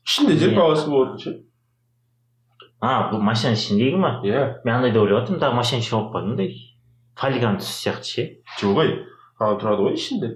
ішінде 0.06 0.36
зеркаласы 0.40 0.90
болатын 0.90 1.18
ше 1.24 1.36
а 2.80 3.10
бұл 3.12 3.22
машинаның 3.24 3.58
ішіндегі 3.60 4.00
ма 4.00 4.12
иә 4.24 4.44
мен 4.64 4.74
андай 4.76 4.92
деп 4.92 5.02
ойлап 5.04 5.24
жатырмын 5.24 5.42
дағы 5.44 5.58
машина 5.60 5.84
ішіне 5.84 6.00
қойып 6.00 6.14
қойдым 6.14 6.32
андай 6.34 6.54
полигон 7.20 7.60
түс 7.60 7.74
сияқты 7.82 8.10
ше 8.12 8.26
жоқ 8.60 8.80
ой 8.84 8.94
ана 9.38 9.58
тұрады 9.60 9.86
ғой 9.86 9.98
ішінде 9.98 10.34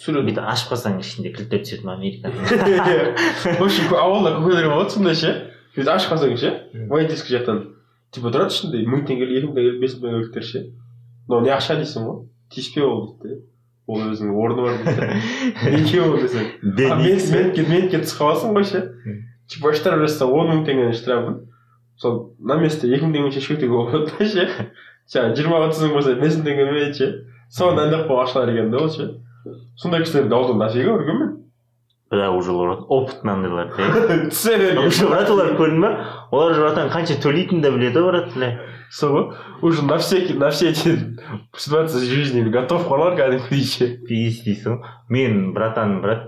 сурет 0.00 0.24
бүйтіп 0.28 0.46
ашып 0.46 0.72
қалсаң 0.72 1.00
ішінде 1.02 1.32
кілттер 1.34 1.64
түсетін 1.64 1.94
американың 1.94 2.44
в 3.58 3.64
общем 3.64 3.94
ауылда 3.96 4.36
көкелер 4.38 4.70
болады 4.70 4.94
сондай 4.94 5.18
ше 5.18 5.32
сөйтіп 5.74 5.92
ашып 5.94 6.12
қалсаң 6.14 6.36
ше 6.40 6.50
водительский 6.90 7.36
жақтан 7.38 7.62
типа 8.14 8.32
тұрады 8.34 8.54
ішінде 8.54 8.82
мың 8.90 9.04
теңгелік 9.08 9.38
екі 9.38 9.50
мың 9.50 9.56
теңгелік 9.58 9.80
бес 9.84 9.96
мың 9.96 10.06
теңгеліктер 10.08 10.46
ше 10.50 10.62
мынау 11.28 11.44
не 11.46 11.52
ақша 11.54 11.76
дейсің 11.78 12.06
ғой 12.08 12.20
тиіспе 12.50 12.82
ол 12.86 13.04
дейді 13.22 13.36
де 13.36 13.40
ол 13.90 14.02
өзінің 14.10 14.34
орны 14.44 14.64
бар 14.66 14.80
дейді 14.82 15.76
неге 15.76 16.02
ол 16.04 16.16
десең 16.18 16.50
менікі 17.70 18.02
түсіп 18.02 18.22
қаласың 18.22 18.56
ғой 18.56 18.66
ше 18.70 18.82
типа 19.50 19.72
штраф 19.78 20.02
жазса 20.04 20.26
он 20.26 20.50
мың 20.50 20.64
теңгені 20.66 20.96
штрафын 20.98 21.40
сол 22.00 22.20
на 22.38 22.58
месте 22.60 22.90
екі 22.90 23.06
мың 23.06 23.14
теңгемен 23.14 23.34
шешіп 23.36 23.58
кетуге 23.58 23.74
болады 23.76 24.10
да 24.10 24.28
ше 24.34 24.46
жаңағы 25.14 25.36
жиырмаға 25.38 25.72
түсің 25.74 25.94
болса 25.94 26.14
бес 26.20 26.38
мың 26.38 26.46
теңгемен 26.48 26.94
ше 26.98 27.10
соны 27.50 27.76
дайындап 27.78 28.06
қойған 28.10 28.26
ақшалар 28.26 28.54
екен 28.54 28.70
да 28.74 28.82
ол 28.84 28.90
ше 28.94 29.08
сондай 29.78 30.04
кісілерді 30.04 30.36
ауылдан 30.36 30.62
дофига 30.62 30.94
көргенмін 30.94 31.32
бірақ 32.10 32.36
уже 32.36 32.52
олар 32.52 32.78
опытный 32.88 33.32
андайлар 33.32 33.70
да 33.76 34.16
түсе 34.30 34.56
берген 34.58 34.86
уже 34.88 35.06
брат 35.06 35.30
олар 35.30 35.54
көрдің 35.54 35.80
ба 35.84 35.90
олар 36.32 36.50
уже 36.52 36.60
братан 36.64 36.90
қанша 36.90 37.20
төлейтінін 37.22 37.62
де 37.62 37.70
біледі 37.70 38.02
ғой 38.02 38.10
брат 38.10 38.34
бля 38.34 38.48
сол 38.90 39.12
ғой 39.14 39.24
уже 39.62 39.84
на 39.84 39.98
все 39.98 40.26
на 40.34 40.50
все 40.50 40.70
эти 40.70 40.98
ситуации 41.56 42.06
жизни 42.10 42.42
готов 42.50 42.88
қойлар 42.90 43.14
кәдімгідей 43.14 43.62
ше 43.62 43.88
пиздец 44.08 44.44
дейсің 44.44 44.80
ғой 44.80 44.80
мен 45.08 45.52
братан 45.54 46.00
брат 46.02 46.26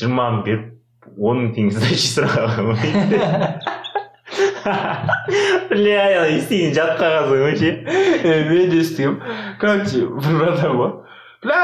жиырма 0.00 0.30
мың 0.30 0.44
беріп 0.48 1.20
он 1.20 1.44
мың 1.44 1.52
теңге 1.58 1.76
сдачи 1.76 2.08
сұраған 2.14 2.72
ғой 2.72 2.80
бля 5.74 6.24
істеген 6.38 6.72
жат 6.72 6.96
қағазың 7.02 7.44
ғой 7.44 7.54
ше 7.60 7.76
мен 8.24 8.72
де 8.72 8.80
естігемін 8.80 9.20
короче 9.60 10.06
бір 10.08 10.40
братан 10.40 10.76
ғой 10.80 10.92
бля 11.44 11.62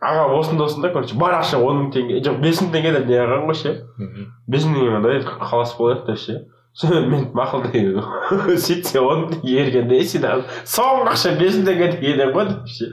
аға 0.00 0.22
осындай 0.38 0.66
осындай 0.66 0.92
короче 0.94 1.14
бар 1.20 1.34
ақша 1.40 1.58
он 1.60 1.76
мың 1.82 1.90
теңге 1.92 2.22
жоқ 2.24 2.38
бес 2.40 2.62
мың 2.62 2.70
теңге 2.72 2.90
деп 2.94 3.06
не 3.10 3.16
қылған 3.20 3.42
ғой 3.50 3.56
ше 3.60 3.72
бес 4.48 4.64
мың 4.64 4.74
теңге 4.78 4.96
андай 4.96 5.20
қалас 5.28 5.74
болайық 5.76 6.06
деп 6.06 6.18
ше 6.22 6.34
сонымен 6.80 7.10
мен 7.10 7.24
мақұл 7.36 7.60
сөйтсе 8.64 9.02
он 9.04 9.26
мың 9.26 9.30
теңге 9.34 9.52
бергенде 9.58 9.98
сен 10.08 10.24
соңғы 10.72 11.10
ақша 11.12 11.30
бес 11.40 11.58
мың 11.58 11.64
теңге 11.68 11.86
деген 11.98 12.32
ғой 12.36 12.44
деп 12.48 12.64
ше 12.72 12.84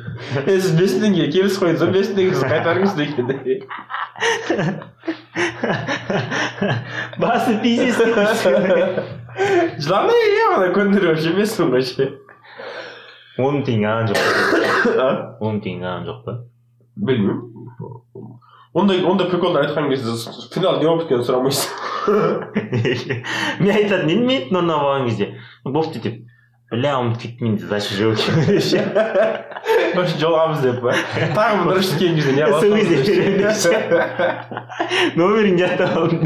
е 0.44 0.58
сіз 0.58 0.72
бес 0.82 0.92
мың 0.98 1.02
теңгеге 1.06 1.30
келісіп 1.38 1.64
қойдыңыз 1.64 1.82
ба 1.86 1.90
бес 1.96 2.08
мың 2.10 2.18
теңгесін 2.20 2.48
қайтарыңыз 2.52 2.94
деген 3.00 3.26
де 3.32 3.36
басы 7.24 7.52
пиздец 7.64 7.98
жылана 9.80 10.12
е 10.12 10.44
ана 10.50 10.68
көндіріп 10.76 11.24
мың 11.24 11.72
ғой 11.78 11.88
ше 11.94 12.12
он 13.38 13.52
мың 13.60 13.64
теңге 13.72 13.88
алған 13.94 14.06
жоқ 14.12 14.20
па 15.00 15.10
он 15.40 15.56
мың 15.56 15.64
теңге 15.64 15.88
алған 15.94 16.12
жоқ 16.12 16.20
па 16.28 16.34
білмеймін 16.98 17.42
ондай 18.74 19.04
ондай 19.06 19.30
приколдар 19.30 19.66
айтқан 19.68 19.90
кезде 19.90 20.12
финал 20.54 20.80
не 20.82 20.88
болып 20.88 21.02
кеткенін 21.06 21.26
сұрамайсың 21.28 21.70
мен 23.64 23.74
айтатын 23.76 24.10
едім 24.10 24.26
мен 24.28 24.42
нұрына 24.54 24.76
болған 24.82 25.08
кезде 25.10 25.26
бопты 25.66 26.02
деп 26.04 26.16
бля 26.72 26.98
ұмытып 27.00 27.22
кеттім 27.22 27.44
мен 27.48 27.56
сдача 27.62 27.92
жоқ 27.96 28.18
екен 28.28 30.10
жолығамыз 30.22 30.60
деп 30.66 30.78
па 30.84 30.92
тағы 31.38 31.54
бір 31.64 31.70
дұрыс 31.78 31.92
келген 31.98 32.16
кезде 32.18 32.32
не 32.36 32.44
Сол 32.58 32.72
кезде 32.76 32.96
беремін 33.06 33.42
жаттап 35.62 35.92
алдым 36.02 36.22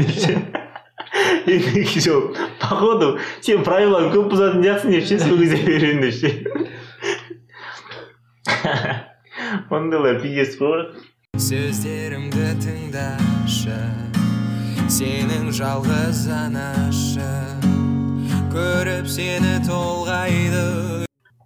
екінші 1.46 2.00
жол 2.00 2.22
походу 2.60 3.18
сен 3.40 3.62
правиланы 3.66 4.10
көп 4.14 4.26
бұзатын 4.32 4.60
сияқтысың 4.64 4.90
деп 4.96 5.04
ше 5.08 5.14
сол 5.22 5.38
кезде 5.38 5.58
беремін 5.66 6.00
деп 6.08 6.14
ше 6.18 6.28
ондайлар 9.70 10.20
пиздец 10.22 10.56
болады 10.60 11.02
сөздерімді 11.42 12.46
тыңдашы 12.62 13.78
сенің 14.92 15.50
жалғыз 15.56 16.26
анашың 16.36 17.68
көріп 18.52 19.06
сені 19.08 19.54
толғайды 19.68 20.64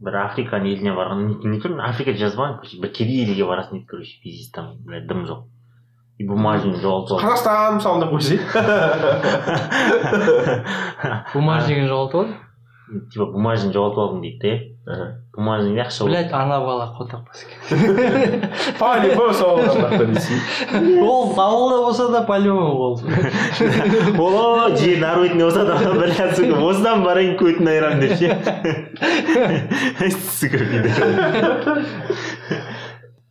бір 0.07 0.19
африканың 0.23 0.69
еліне 0.75 0.93
барған 0.97 1.21
не 1.51 1.59
тұрмын 1.63 1.83
африкада 1.89 2.19
жазбаған 2.21 2.59
короче 2.61 2.81
бір 2.83 2.91
кедей 2.95 3.25
елге 3.25 3.45
барасың 3.49 3.73
дейді 3.79 3.91
короче 3.91 4.15
пиздец 4.23 4.51
там 4.55 4.67
бля 4.87 5.01
дым 5.07 5.21
жоқ. 5.27 5.41
И 6.17 6.25
бумажный 6.25 6.79
жоғалтып 6.81 7.13
алып. 7.13 7.25
Қазақстан 7.27 7.75
мысалы 7.77 7.99
деп 8.01 8.11
қойсай. 8.15 8.39
Бумажнигін 11.35 11.91
жоғалтып 11.91 12.19
алды? 12.23 12.33
Типа 13.13 13.25
бумажный 13.35 13.75
жоғалтып 13.75 14.01
алдым 14.01 14.23
дейді 14.25 14.39
да 14.41 14.53
бумажный 15.37 15.79
ақша 15.81 16.05
болды. 16.05 16.17
блять 16.17 16.33
ана 16.33 16.61
бала 16.61 16.95
қотақпас 16.99 17.45
екен 17.45 18.51
по 18.79 18.97
любому 18.99 19.33
сол 19.35 19.59
дейсің 19.61 21.03
ол 21.03 21.39
ауылда 21.39 21.77
болса 21.85 22.09
да 22.09 22.23
по 22.23 22.39
любому 22.39 22.97
ол 24.19 24.61
о 24.65 24.77
жер 24.77 25.01
болса 25.37 25.65
да 25.67 25.93
бля 25.93 26.35
сука 26.35 26.57
осыдан 26.71 27.05
барайын 27.05 27.37
көтін 27.37 27.69
айырамын 27.69 28.01
деп 28.01 28.19
ше 28.19 28.27
сука 30.39 30.59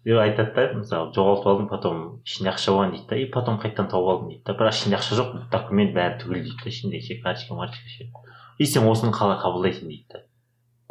айтады 0.05 0.53
да 0.53 0.67
мысалы 0.77 1.09
жоғалтып 1.15 1.47
алдым 1.49 1.67
потом 1.71 2.21
ішінде 2.27 2.51
ақша 2.51 2.75
болған 2.75 2.91
дейді 2.93 3.07
да 3.09 3.17
и 3.17 3.25
потом 3.33 3.57
қайтадан 3.57 3.89
тауып 3.89 4.11
алдым 4.13 4.29
дейді 4.29 4.43
да 4.45 4.53
бірақ 4.53 4.77
ішінде 4.77 4.99
ақша 4.99 5.17
жоқ 5.17 5.33
документ 5.49 5.95
бәрі 5.97 6.19
түгел 6.21 6.45
дейді 6.45 6.61
да 6.61 6.69
ішінде 6.69 7.01
ше 7.01 7.17
карточка 7.23 7.57
марочка 7.57 7.89
ше 7.89 8.11
и 8.59 8.65
сен 8.69 8.85
осыны 8.85 9.11
қалай 9.17 9.41
қабылдайсың 9.41 9.89
дейді 9.89 10.05
да 10.13 10.21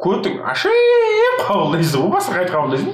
көтің 0.01 0.41
ашып 0.51 1.45
қабылдайсың 1.47 2.01
ғой 2.05 2.11
басқа 2.17 2.39
қайтып 2.39 2.55
қабылдайсың 2.57 2.91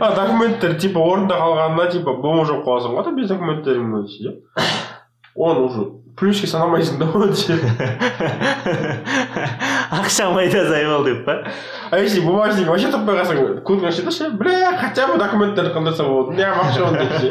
а 0.00 0.10
документтер 0.16 0.76
типа 0.80 1.00
орнында 1.00 1.36
қалғанына 1.40 1.90
типа 1.92 2.14
бома 2.22 2.44
жоқ 2.48 2.62
қаласың 2.66 2.94
ғой 2.96 3.04
да 3.08 3.10
без 3.16 3.28
документтерің 3.32 4.06
ше 4.08 4.36
оны 5.34 5.60
уже 5.66 5.86
плюске 6.16 6.46
санамайсың 6.46 6.98
да 7.00 7.06
оны 7.16 7.32
ше 7.36 7.56
ақшам 9.92 10.36
айда 10.40 10.64
зайбал 10.68 11.04
деп 11.04 11.24
па? 11.24 11.38
А 11.90 11.98
если 11.98 12.20
бумажник 12.20 12.68
вообще 12.68 12.90
таппай 12.92 13.16
қалсаң 13.16 13.62
көтің 13.64 13.88
ашады 13.88 14.04
да 14.08 14.12
ше 14.16 14.28
бля 14.30 14.72
хотя 14.80 15.06
бы 15.08 15.18
документтерді 15.20 15.72
қалдырса 15.74 16.06
болады 16.08 16.36
неғып 16.36 16.58
ақша 16.64 16.80
деп 16.98 17.12
ше 17.20 17.28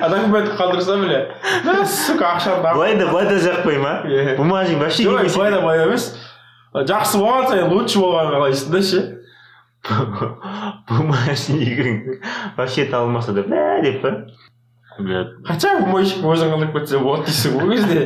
а 0.00 0.08
документті 0.12 0.56
қалдырса 0.60 0.96
бля 1.00 1.84
сука 1.86 2.34
ақшаны 2.36 2.62
былай 2.62 2.96
да 2.96 3.06
былай 3.10 3.26
да 3.28 3.36
жақпаймын 3.44 3.86
а 3.86 4.06
Иә. 4.06 4.36
бумажник 4.36 4.78
вообще 4.80 5.02
жоқ 5.04 5.34
былай 5.36 5.50
да 5.52 5.60
былай 5.60 5.84
емес. 5.86 6.14
Жақсы 6.84 7.20
болған 7.22 7.48
сайын 7.50 7.70
лучше 7.72 8.00
болғанын 8.02 8.34
қалайсың 8.36 8.72
да 8.74 8.82
ше 8.82 9.00
бумажнигің 10.88 12.20
вообще 12.56 12.86
табылмаса 12.90 13.32
да 13.36 13.42
бля 13.46 13.80
деп 13.84 14.02
па 14.02 14.10
хотя 15.46 15.78
бы 15.78 15.86
мойщик 15.92 16.24
өзің 16.24 16.52
қалдырып 16.52 16.74
кетсе 16.78 16.98
болады 16.98 17.30
дейсің 17.30 17.50
ғой 17.56 17.62
ол 17.62 17.70
кезде 17.76 18.00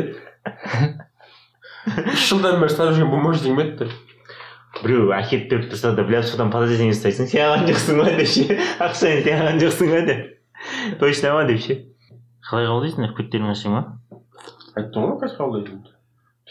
үш 2.12 2.28
жылдан 2.28 2.60
бері 2.60 2.70
ұстап 2.70 2.92
жүрген 2.92 3.10
бумажник 3.12 3.56
ма 3.56 3.64
еді 3.64 3.90
біреу 4.82 5.10
әкеліп 5.16 5.48
беріп 5.50 5.70
тұрса 5.72 5.94
да 5.96 6.04
бля 6.06 6.22
содан 6.26 6.52
подозрение 6.52 6.94
ұстайсың 6.94 7.30
сен 7.30 7.46
алған 7.46 7.66
жоқсың 7.70 7.94
ба 8.02 8.10
деп 8.10 8.28
ше 8.34 8.58
ақшаны 8.86 9.22
сен 9.24 9.40
алған 9.40 9.62
жоқсың 9.64 9.94
ба 9.94 10.00
деп 10.10 11.00
точно 11.00 11.34
ма 11.38 11.46
деп 11.48 11.60
ше 11.64 11.78
қалай 12.50 12.68
қабылдайсыңдар 12.68 13.16
көттерің 13.18 13.52
ашың 13.54 13.76
ма 13.76 13.82
айттым 14.76 15.08
ғой 15.08 15.18
қайсы 15.24 15.38
қабылдайтын 15.40 15.78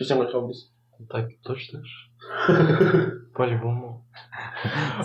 сен 0.01 0.23
қайсы 0.23 0.33
қабылдайсың 0.33 1.11
так 1.13 1.31
точно 1.47 1.83
по 3.35 3.45
любому 3.45 4.03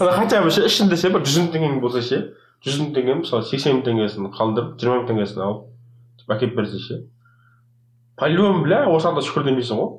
ана 0.00 0.12
хотя 0.12 0.43
бы 0.43 0.50
ше 0.50 0.66
ішінде 0.66 0.97
ше 0.97 1.11
бір 1.14 1.25
жүз 1.25 1.40
мың 1.45 1.50
теңгең 1.54 1.81
болса 1.83 2.02
ше 2.02 2.21
жүз 2.64 2.81
мың 2.81 2.95
теңге 2.97 3.19
мысалы 3.21 3.47
сексен 3.49 3.78
мың 3.78 3.85
теңгесін 3.88 4.31
қалдырып 4.35 4.78
жиырма 4.81 5.02
мың 5.02 5.11
теңгесін 5.11 5.45
алып 5.47 6.35
әкеліп 6.37 6.57
берсе 6.61 6.81
ше 6.87 7.00
по 8.16 8.28
любому 8.31 8.64
бля 8.64 8.85
осыған 8.90 9.19
да 9.19 9.25
шүкір 9.26 9.49
демейсің 9.50 9.81
ғой 9.81 9.93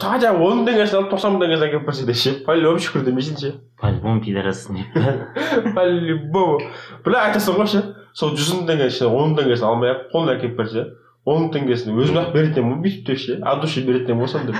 хотя 0.00 0.32
бы 0.32 0.44
он 0.46 0.62
мың 0.62 0.70
теңгесін 0.70 1.00
алып 1.00 1.10
тоқсан 1.14 1.36
мың 1.36 1.44
теңгесін 1.46 1.68
әкеліп 1.68 1.88
берсе 1.90 2.06
де 2.08 2.14
ше 2.14 2.36
по 2.46 2.56
любому 2.58 2.84
шүкір 2.86 3.06
демейсің 3.08 3.40
ше 3.42 3.52
по 3.80 3.90
любому 3.92 4.24
пидорассың 4.24 4.80
деп 4.80 5.74
по 5.76 5.86
любому 5.86 6.60
бля 7.04 7.26
айтасың 7.28 7.60
ғой 7.60 7.70
ше 7.76 7.84
сол 8.16 8.34
жүз 8.36 8.52
мың 8.56 8.66
теңге 8.68 8.90
ше 8.92 9.08
он 9.08 9.32
мың 9.32 9.38
теңгесін 9.40 9.68
алмай 9.68 9.92
ақ 9.94 10.08
қолына 10.12 10.36
әкеліп 10.36 10.58
берсе. 10.58 10.86
Он 11.24 11.44
мың 11.44 11.50
теңгесін 11.54 11.98
өзім 12.02 12.16
ақ 12.18 12.32
беретін 12.34 12.52
едім 12.56 12.70
ғой 12.72 12.78
бүйтіп 12.86 13.04
деп 13.06 13.18
ше. 13.22 13.36
От 13.46 13.60
души 13.62 13.82
беретін 13.86 14.18
болсам 14.18 14.46
деп. 14.48 14.56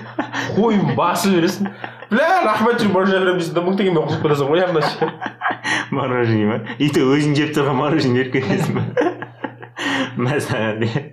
Қойын 0.56 0.92
басып 0.98 1.32
жібересің 1.34 1.70
бля 2.12 2.28
рахмет 2.46 2.82
жүр 2.82 2.92
мороженое 2.94 3.24
беремін 3.24 3.40
дейсің 3.40 3.56
да 3.56 3.64
мың 3.66 3.78
теңгемен 3.80 4.04
құтылып 4.06 4.22
бересің 4.28 4.52
ғой 4.52 4.62
яғни 4.62 4.82
ше. 4.86 5.08
Мороженое 5.92 6.46
ма? 6.46 6.58
И 6.78 6.88
то 6.94 7.02
өзің 7.02 7.34
жеп 7.36 7.50
тұрған 7.56 7.78
мороженое 7.80 8.22
беріп 8.22 8.36
кетесің 8.38 8.78
ба? 8.78 9.10
Мәссаған 10.28 10.80
деп 10.84 11.10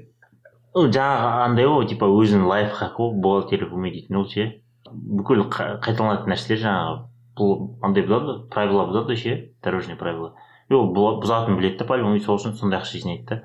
ол 0.77 0.89
жаңағы 0.93 1.29
андай 1.47 1.65
ғой 1.67 1.87
типа 1.89 2.07
өзінің 2.13 2.45
лайфхак 2.47 2.93
қой 2.99 3.15
бухгалтерлік 3.23 3.73
умение 3.73 4.01
дейтін 4.03 4.19
ол 4.21 4.27
ше. 4.29 4.45
Бүкіл 4.89 5.47
қа- 5.49 5.79
қайталанатын 5.83 6.29
нәрселер 6.33 6.61
жаңағы 6.61 6.99
бұл 7.39 7.55
андай 7.85 8.05
ғой 8.05 8.37
правила 8.53 8.85
бұзады 8.91 9.17
ше 9.17 9.35
дорожный 9.65 9.97
правила. 9.97 10.35
И 10.69 10.73
ол 10.77 10.91
бұзатынын 10.93 11.57
біледі 11.57 11.79
да 11.81 11.85
по 11.89 11.97
любому 11.97 12.19
сол 12.21 12.37
үшін 12.37 12.53
сондай 12.59 12.79
ақша 12.79 13.01
жинайды 13.01 13.25
да 13.33 13.41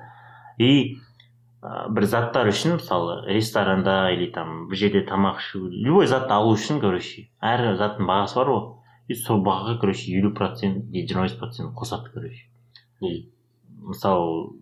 и 0.61 0.97
ә, 1.65 1.85
бір 1.89 2.05
заттар 2.05 2.49
үшін 2.51 2.77
мысалы 2.77 3.21
ресторанда 3.25 4.11
или 4.13 4.27
там 4.31 4.67
бір 4.69 4.77
жерде 4.83 5.01
тамақ 5.09 5.41
ішу 5.41 5.65
любой 5.69 6.07
затты 6.11 6.35
алу 6.35 6.53
үшін 6.53 6.81
короче 6.83 7.27
әр 7.41 7.75
заттың 7.79 8.05
бағасы 8.09 8.37
бар 8.39 8.51
ғой. 8.53 8.65
И 9.07 9.13
сол 9.13 9.41
бағаға 9.45 9.79
короче 9.81 10.11
елу 10.17 10.31
процент 10.33 10.89
не 10.89 11.05
жиырма 11.07 11.27
бес 11.27 11.37
процент 11.37 11.73
қосады 11.77 12.11
короче. 12.13 12.47
Мысалы 13.01 14.53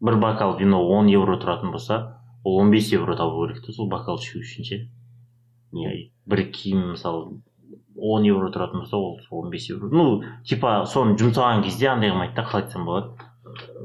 бір 0.00 0.18
бокал 0.18 0.56
вино 0.58 0.82
он 0.88 1.08
евро 1.12 1.38
тұратын 1.38 1.72
болса 1.72 2.18
ол 2.44 2.58
он 2.58 2.70
бес 2.70 2.92
евро 2.92 3.16
табу 3.16 3.46
керек 3.46 3.64
та 3.64 3.72
сол 3.72 3.88
бокал 3.88 4.18
ішу 4.18 4.40
үшін 4.40 4.68
ше. 4.68 4.78
Бір 5.72 6.44
киім 6.52 6.92
мысалы 6.92 7.40
он 7.96 8.24
евро 8.24 8.48
тұратын 8.50 8.82
болса 8.82 8.96
ол 8.96 9.20
он 9.30 9.50
бес 9.50 9.68
евро. 9.70 9.88
Ну 9.92 10.22
типа 10.44 10.84
соны 10.86 11.18
жұмсаған 11.20 11.62
кезде 11.64 11.92
андай 11.92 12.10
қылмайды 12.10 12.34
да 12.36 12.48
қалай 12.48 12.64
айтсам 12.64 12.88
болады. 12.88 13.31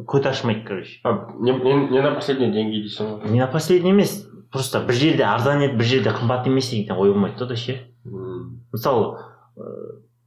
Көт 0.08 0.28
ашмайды 0.30 0.66
короче? 0.68 1.00
Не, 1.40 1.52
не, 1.52 1.76
не 1.90 2.02
на 2.02 2.12
последний 2.16 2.52
деньги 2.52 2.84
дейсің 2.86 3.12
ғой 3.12 3.32
не 3.32 3.40
на 3.40 3.48
последний 3.48 3.92
емес 3.92 4.28
просто 4.52 4.80
бір 4.80 4.94
жерде 4.94 5.24
арзан 5.28 5.64
еді 5.66 5.78
бір 5.78 5.92
жерде 5.92 6.16
қымбат 6.16 6.48
емес 6.48 6.70
деген 6.72 6.98
ой 6.98 7.12
болмайды 7.12 7.46
да 7.46 7.56
ше 7.56 7.80
мысалы 8.74 9.18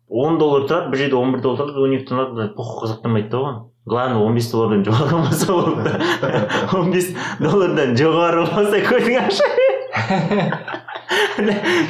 он 0.08 0.38
доллар 0.38 0.66
тұрады 0.68 0.90
бір 0.90 1.04
жерде 1.04 1.16
он 1.16 1.32
бір 1.32 1.42
доллар 1.46 1.66
тұрады 1.66 1.84
он 1.86 1.96
екі 1.96 2.08
тұрады 2.10 2.48
похуй 2.56 2.86
қызықтырмайды 2.86 3.30
да 3.30 3.38
оған 3.38 3.60
главное 3.86 4.22
он. 4.22 4.34
Бес 4.34 4.50
доллардан 4.50 4.84
жоғары 4.84 5.16
болса 5.24 5.52
болды 5.52 5.82
да 5.84 6.48
он 6.78 6.92
бес 6.92 7.12
доллардан 7.40 7.96
жоғары 7.96 8.44
болса 8.46 8.80
көзің 8.86 9.16
аша 9.26 9.46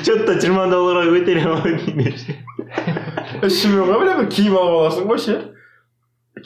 че 0.04 0.16
то 0.24 0.34
жиырма 0.40 0.66
долларға 0.72 1.10
көтеремін 1.10 1.50
ау 1.50 1.62
деймін 1.64 2.14
ше. 2.16 2.36
ішіме 3.46 3.84
ғой 3.88 4.04
бля 4.04 4.16
бір 4.20 4.30
киім 4.32 4.56
алып 4.56 4.76
аласың 4.78 5.10
ғой 5.10 5.20
ше 5.24 5.38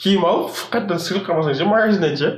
киім 0.01 0.25
алып 0.29 0.59
қайтадан 0.73 1.01
сыйлық 1.03 1.29
қалмасаң 1.29 1.59
ше 1.59 1.69
магазиннен 1.69 2.17
ше 2.19 2.33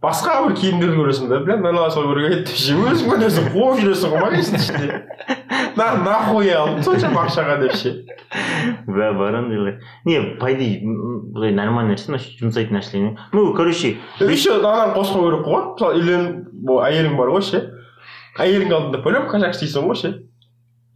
басқа 0.00 0.38
бір 0.46 0.54
киімдерді 0.56 0.96
көресің 0.96 1.28
да 1.28 1.40
бля 1.44 1.56
мынаны 1.60 1.82
алсам 1.84 2.08
керек 2.08 2.32
еді 2.32 2.44
деп 2.48 2.60
ше 2.60 2.76
өзің 2.78 3.10
көресің 3.12 3.48
қуып 3.54 3.82
жүресің 3.82 4.14
ғой 4.14 4.22
магазин 4.24 4.56
ішінде 4.60 5.00
на 5.76 5.88
нахуй 6.04 6.48
алдым 6.56 6.82
соншама 6.86 7.26
ақшаға 7.26 7.58
деп 7.60 7.76
ше 7.76 7.92
бля 8.86 9.10
бар 9.18 9.36
ондайлар 9.42 9.76
не 10.04 10.20
по 10.40 10.52
идее 10.52 10.80
былай 10.80 11.52
нормальный 11.52 11.98
нәрсе 11.98 12.16
жұмсайтын 12.40 12.78
нәрселер 12.78 13.18
ну 13.32 13.52
короче 13.54 13.98
еще 14.20 14.56
ананы 14.56 14.94
қосу 14.96 15.20
керек 15.26 15.44
қой 15.44 15.68
мысалы 15.74 16.00
үйленіп 16.00 16.74
әйелің 16.88 17.20
бар 17.20 17.34
ғой 17.36 17.44
ше 17.44 17.62
әйелің 18.40 18.72
алдында 18.72 19.02
по 19.04 19.12
любому 19.12 19.34
косяк 19.34 19.56
істейсің 19.56 19.90
ғой 19.90 20.00
ше 20.00 20.14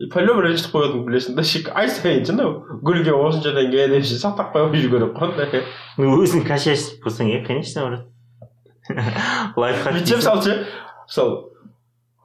любому 0.01 0.43
ренжітіп 0.43 0.75
қоятыныңды 0.75 1.07
білесің 1.07 1.37
да 1.37 1.45
сайын 1.47 2.25
ше 2.27 2.33
анау 2.35 2.55
гүлге 2.83 3.15
осынша 3.15 3.53
теңге 3.55 3.87
деп 3.93 4.07
ше 4.09 4.19
сақтап 4.19 4.51
қойып 4.55 4.75
жүру 4.75 4.91
керек 4.97 5.13
қой 5.19 5.31
андай 5.31 5.63
ну 5.99 6.17
өзің 6.19 6.43
косячить 6.49 6.99
болсаң 7.05 7.31
иә 7.31 7.45
конечно 7.47 7.87
брат 7.87 9.57
лайфхак 9.57 9.95
бүйтсе 9.95 10.19
мысалы 10.19 10.43
ше 10.43 10.57
мысалы 11.07 11.35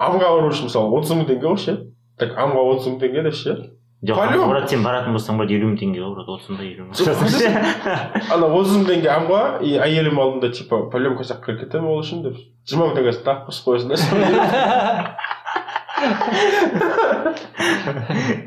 амға 0.01 0.31
бару 0.33 0.49
үшін 0.49 0.71
мысалы 0.71 0.97
отыз 0.97 1.13
мың 1.13 1.29
теңге 1.29 1.45
ғой 1.51 1.61
ше 1.61 1.77
так 2.17 2.33
амға 2.41 2.65
отыз 2.73 2.89
мың 2.89 2.99
теңге 3.05 3.25
деп 3.29 3.37
ше 3.37 3.57
жоқ 4.09 4.45
брат 4.49 4.69
сен 4.73 4.83
баратын 4.83 5.13
болсаң 5.13 5.37
брат 5.37 5.53
елу 5.53 5.69
мың 5.69 5.79
теңге 5.79 6.01
ғой 6.01 6.13
брат 6.17 6.33
отызында 6.39 6.65
елу 6.65 6.89
мың 6.89 6.97
ана 8.33 8.49
отыз 8.49 8.77
мың 8.79 8.85
теңге 8.89 9.13
амға 9.13 9.43
и 9.61 9.77
әйелім 9.77 10.17
алдында 10.23 10.49
типа 10.57 10.87
по 10.89 10.97
любому 10.97 11.21
косяк 11.21 11.45
кіріп 11.45 11.67
кетемін 11.67 11.93
ол 11.93 12.01
үшін 12.01 12.23
деп 12.25 12.39
жиырма 12.65 12.89
мың 12.89 12.97
теңгесін 12.97 13.27
тағы 13.27 13.51
қосып 13.51 13.69
қоясың 13.69 13.93
да 13.93 15.28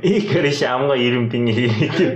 и 0.02 0.20
короче 0.32 0.66
амға 0.70 0.96
елу 0.96 1.18
мың 1.22 1.28
теңге 1.32 1.52
деп 1.98 2.14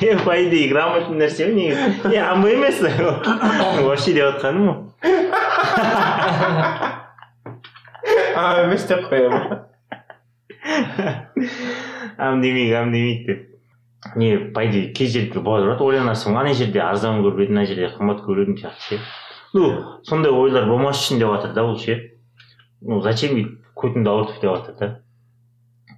е 0.00 0.16
по 0.24 0.32
идее 0.38 0.68
грамотный 0.72 1.18
нәрсе 1.24 1.48
ғой 1.48 1.54
негізі 1.58 2.14
е 2.14 2.18
ам 2.22 2.46
емес 2.48 2.80
вообще 2.80 4.12
деп 4.16 4.24
жатқаным 4.24 4.64
ғой 4.68 4.76
а 8.36 8.62
емес 8.64 8.86
деп 8.88 9.02
қоямын 9.10 9.44
ам 12.16 12.42
демейік 12.42 12.74
ам 12.80 12.92
демейік 12.92 13.26
деп 13.26 13.40
не 14.16 14.38
по 14.38 14.64
идее 14.66 14.92
кей 14.92 15.08
жерде 15.08 15.40
болады 15.40 15.66
брат 15.66 15.80
ойланасың 15.80 16.36
ана 16.38 16.54
жерде 16.54 16.80
арзан 16.80 17.22
көріп 17.24 17.44
едім 17.44 17.58
мына 17.58 17.66
жерде 17.66 17.90
қымбат 17.96 18.22
көріп 18.26 18.42
едім 18.46 18.56
сияқты 18.62 18.82
ше 18.88 19.00
ну 19.54 19.72
сондай 20.06 20.32
ойлар 20.32 20.68
болмас 20.68 21.02
үшін 21.02 21.18
деп 21.18 21.34
жатыр 21.34 21.52
да 21.54 21.64
ол 21.64 21.78
ше 21.78 21.98
ну 22.80 23.00
зачем 23.02 23.57
көтіңді 23.78 24.10
ауыртып 24.10 24.42
деп 24.42 24.50
жатыр 24.56 24.78
да. 24.78 24.88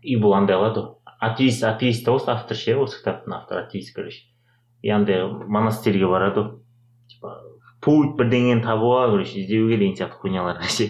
И 0.02 0.16
бұл 0.20 0.34
андай 0.36 0.56
қылады 0.56 0.84
атеист 1.20 1.64
атеист 1.64 2.04
та 2.06 2.14
осы 2.16 2.30
автор 2.32 2.56
ше 2.56 2.76
осы 2.80 3.00
кітаптың 3.00 3.34
авторы 3.36 3.64
атеист 3.64 3.94
короче. 3.94 4.22
И 4.82 4.90
андай 4.90 5.26
монастырьге 5.26 6.08
барады 6.08 6.40
ғой. 6.40 6.50
Типа 7.10 7.34
путь 7.84 8.16
бірдеңені 8.20 8.64
табуға 8.64 9.10
короче 9.12 9.40
іздеуге 9.42 9.76
деген 9.80 9.98
сияқты 9.98 10.20
хуйняларға 10.22 10.68
ше 10.68 10.88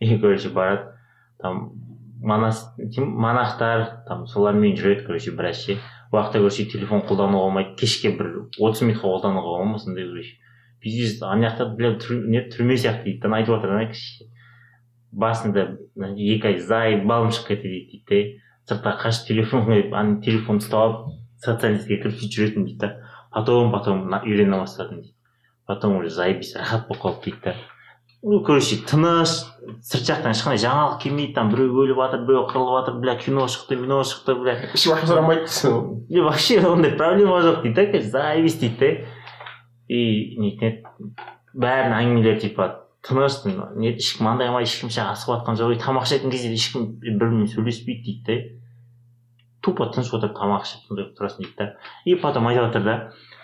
и 0.00 0.18
короче 0.18 0.50
барады. 0.52 0.92
Там 1.40 1.72
монахтар 2.20 4.04
там 4.08 4.26
солармен 4.26 4.76
жүреді 4.76 5.06
короче 5.06 5.32
біраз 5.32 5.64
ше. 5.64 5.78
Жақта 6.12 6.40
короче 6.40 6.66
телефон 6.68 7.06
қолдануға 7.08 7.48
болмайды. 7.48 7.76
Кешке 7.80 8.12
бір 8.16 8.50
отыз 8.58 8.84
минутқа 8.84 9.08
қолдануға 9.08 9.56
болмайды 9.56 9.84
сондай 9.86 10.08
короче. 10.08 10.36
Пиздец 10.80 11.22
ана 11.22 11.48
жақта 11.48 11.70
бля 11.76 11.94
түрме 11.96 12.76
сияқты 12.76 13.04
дейді 13.08 13.24
да 13.24 13.36
айтып 13.38 13.56
жатыр 13.56 13.76
ана 13.78 13.88
кісі 13.92 14.31
басында 15.12 15.66
екі 16.16 16.48
ай 16.48 16.58
заебалым 16.60 17.32
шығып 17.34 17.48
кетті 17.48 17.72
дейді 17.72 18.02
дейді 18.08 18.40
сыртқа 18.68 18.94
қашып 19.02 19.28
телефон 19.28 19.66
қойып 19.66 19.94
ана 19.96 20.20
телефонды 20.24 20.64
ұстап 20.64 20.82
алып 20.82 21.18
социальностьке 21.42 21.98
кіріп 22.02 22.16
сөйтіп 22.20 22.38
жүретін 22.38 22.66
дейді 22.68 22.78
да. 22.80 22.92
Потом 23.32 23.72
потом 23.72 24.08
үйрене 24.12 24.58
бастадым 24.58 25.02
дейді. 25.02 25.14
Потом 25.66 25.96
уже 25.96 26.10
заебись 26.10 26.54
рахат 26.56 26.88
болып 26.88 27.02
қалды 27.02 27.24
дейді 27.24 27.40
да. 27.44 27.54
Ну 28.22 28.42
короче 28.44 28.76
тыныш 28.86 29.32
сырт 29.82 30.06
жақтан 30.06 30.36
ешқандай 30.36 30.60
жаңалық 30.62 31.00
келмейді 31.02 31.34
там 31.34 31.50
біреу 31.50 31.74
өліп 31.82 31.98
жатыр 31.98 32.22
біреу 32.28 32.44
қырылып 32.46 32.76
жатыр 32.78 33.00
бля 33.02 33.16
кино 33.18 33.48
шықты 33.50 33.80
мино 33.80 34.02
шықты 34.06 34.36
бля. 34.38 34.54
Ешкім 34.70 34.94
ақша 34.94 35.08
сұрамайды 35.10 35.48
дейсің 35.48 35.74
ғой 35.74 36.06
и 36.08 36.20
вообще 36.20 36.60
ондай 36.62 36.94
проблема 36.94 37.40
жоқ 37.42 37.62
дейді 37.64 37.86
да 37.96 38.02
заебись 38.12 38.60
дейді 38.60 38.78
да 38.78 38.92
и 39.88 40.38
нетін 40.38 40.68
еді 40.68 41.10
бәрінің 41.52 41.98
әңгімелері 41.98 42.40
типа 42.46 42.68
тыныш 43.02 43.42
не 43.44 43.92
ешкім 43.96 44.28
андай 44.30 44.48
қылмайды 44.48 44.68
ешкім 44.68 44.90
ше 44.94 45.02
асығып 45.02 45.40
жатқан 45.40 45.58
жоқ. 45.58 45.74
И 45.74 45.80
тамақ 45.82 46.06
ішетін 46.06 46.30
кезде 46.30 46.52
ешкім 46.54 46.86
бір 47.02 47.16
бірімен 47.18 47.48
сөйлеспейді 47.50 48.02
дейді 48.06 48.22
да 48.26 48.62
тупо 49.62 49.86
тыныш 49.90 50.12
отырып 50.14 50.36
тамақ 50.36 50.66
ішіп 50.66 50.86
сондай 50.88 51.08
тұрасың 51.16 51.42
дейді 51.42 51.56
да. 51.58 51.66
И 52.04 52.14
потом 52.14 52.46
айтып 52.50 52.68
жатыр 52.68 52.84
да 52.86 52.94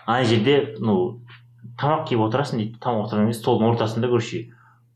ана 0.06 0.24
жерде 0.24 0.76
ну 0.78 1.24
тамақ 1.78 2.06
киіп 2.10 2.22
отырасың 2.28 2.62
дейді. 2.62 2.78
Тамақ 2.82 3.08
отырған 3.08 3.30
кезде 3.30 3.42
столдың 3.42 3.72
ортасында 3.72 4.10
короче 4.10 4.44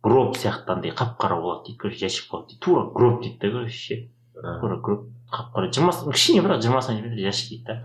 гроб 0.02 0.36
сияқты 0.36 0.76
андай 0.76 0.94
қап 0.94 1.16
қара 1.18 1.40
болады 1.40 1.66
дейді 1.70 1.78
короче 1.78 2.06
ящик 2.06 2.30
болады 2.30 2.52
дейді. 2.52 2.60
Тура 2.60 2.86
гроб 2.94 3.22
дейді 3.22 3.38
да 3.38 3.50
короче. 3.50 3.78
Ше 3.78 4.00
тура 4.60 4.78
гроб 4.78 5.10
қап 5.30 5.52
қара 5.54 5.70
жиырма 5.70 5.92
кішкене 6.12 6.42
бірақ 6.46 6.62
жиырма 6.62 6.82
сантиметр 6.82 7.18
ящик 7.18 7.50
дейді 7.50 7.64
да. 7.66 7.82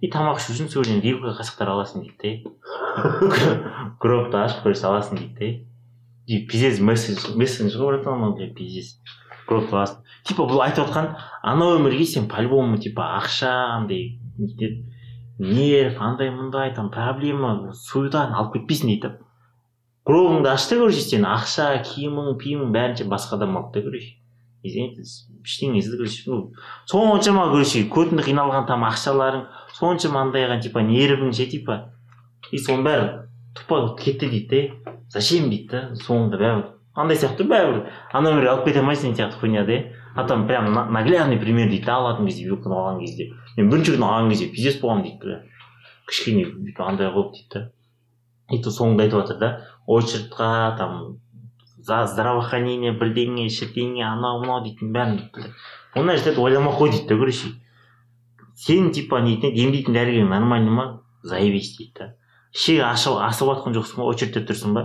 И 0.00 0.10
тамақ 0.12 0.40
ішу 0.40 0.52
үшін 0.52 0.68
сол 0.68 0.84
жерден 0.84 1.00
вилка 1.00 1.36
қасықтар 1.40 1.72
аласың 1.72 2.04
дейді 2.04 2.44
да 2.44 3.86
гробты 4.00 4.36
ашып 4.44 4.66
короче 4.66 4.84
аласың 4.88 5.20
дейді 5.22 5.48
и 5.48 5.73
пиздец 6.26 6.80
месседж 6.80 7.34
месседж 7.36 7.76
ғой 7.76 7.94
братан 7.96 8.18
анау 8.18 8.36
бля 8.36 8.48
пиздец 8.54 8.98
гробты 9.48 9.76
аласың 9.76 10.00
типа 10.28 10.46
бұл 10.48 10.64
айтып 10.64 10.88
отқан 10.88 11.12
ана 11.42 11.70
өмірге 11.76 12.06
сен 12.08 12.28
по 12.28 12.42
любому 12.42 12.78
типа 12.78 13.10
ақша 13.20 13.52
андай 13.76 14.18
нерв 15.38 16.00
андай 16.00 16.30
мындай 16.30 16.74
там 16.74 16.90
проблема 16.90 17.72
суетаны 17.74 18.34
алып 18.34 18.58
кетпейсің 18.58 18.92
дейді 18.92 19.08
да 19.08 19.14
гробыңды 20.08 20.52
аш 20.52 20.68
та 20.68 20.78
короче 20.80 21.00
сен 21.04 21.26
ақша 21.28 21.70
киімің 21.90 22.36
пиімің 22.40 22.72
бәрін 22.74 23.00
ше 23.00 23.08
басқа 23.10 23.36
адам 23.38 23.56
алды 23.60 23.80
да 23.80 23.88
короче 23.90 24.16
извините 24.64 25.04
ештеңеңізді 25.44 25.98
короче 26.00 26.30
ну 26.30 26.40
соншама 26.88 27.50
короче 27.52 27.84
көтіңді 27.84 28.24
қиналған 28.30 28.68
там 28.70 28.86
ақшаларың 28.88 29.44
соншама 29.78 30.22
андайған 30.24 30.62
типа 30.64 30.84
нервің 30.86 31.32
ше 31.36 31.46
типа. 31.50 31.80
И 32.52 32.60
соның 32.60 32.84
бәрі 32.86 33.06
тупо 33.56 33.80
кетті 33.98 34.28
дейді 34.30 34.60
да 34.84 34.94
зачем 35.14 35.48
дейді 35.50 35.68
да 35.70 35.82
соңында 36.02 36.40
бәрібір. 36.40 36.70
Андай 36.94 37.18
сияқты 37.18 37.46
бәрібір. 37.48 37.86
Ана 38.12 38.34
өмірге 38.34 38.50
алып 38.52 38.68
кете 38.68 38.82
алмайсың 38.82 39.14
деген 39.14 39.18
сияқты 39.20 39.40
хуйня 39.40 39.64
да 39.66 39.78
а 40.14 40.24
там 40.28 40.46
прям 40.46 40.72
на- 40.72 40.86
наглядный 40.90 41.38
пример 41.38 41.68
дейді 41.68 41.86
да 41.86 41.96
алатын 41.96 42.26
кезде 42.26 42.44
вилканы 42.46 42.74
алған 42.74 43.00
кезде. 43.00 43.32
Мен 43.56 43.70
бірінші 43.70 43.96
күні 43.96 44.06
алған 44.06 44.30
кезде 44.30 44.46
пиздец 44.52 44.80
болғанмын 44.82 45.02
дейді 45.08 45.18
бля 45.24 45.40
кішкене 46.08 46.44
бүйтіп 46.52 46.80
андай 46.84 47.08
қылып 47.10 47.32
дейді 47.32 47.48
да 47.54 47.70
и 48.50 48.60
то 48.62 48.70
соңында 48.70 49.06
айтып 49.06 49.20
жатыр 49.22 49.38
да 49.40 49.50
очередьқа 49.86 50.76
там 50.78 51.18
за 51.78 52.06
здравоохранение 52.06 52.92
бірдеңе 52.92 53.48
шірдеңе 53.48 54.04
анау 54.04 54.40
мынау 54.42 54.62
дейтін 54.64 54.92
бәрін 54.92 55.20
оны 55.94 56.12
айтады 56.14 56.40
ойламай 56.40 56.74
қой 56.78 56.90
дейді 56.90 57.08
да 57.08 57.18
короче. 57.18 57.54
Сен 58.54 58.92
типа 58.92 59.18
нетін 59.20 59.50
еді, 59.50 59.64
емдейтін 59.66 59.94
дәрігерің 59.96 60.28
нормальный 60.30 60.70
ма? 60.70 61.02
Заебись 61.22 61.76
дейді 61.76 61.92
да 61.98 62.14
ішегі 62.54 62.84
ашып 62.86 63.18
асып 63.18 63.48
жатқан 63.50 63.74
жоқсың 63.74 64.02
ба? 64.02 64.10
Очередьте 64.12 64.44
тұрсың 64.46 64.74
ба? 64.76 64.84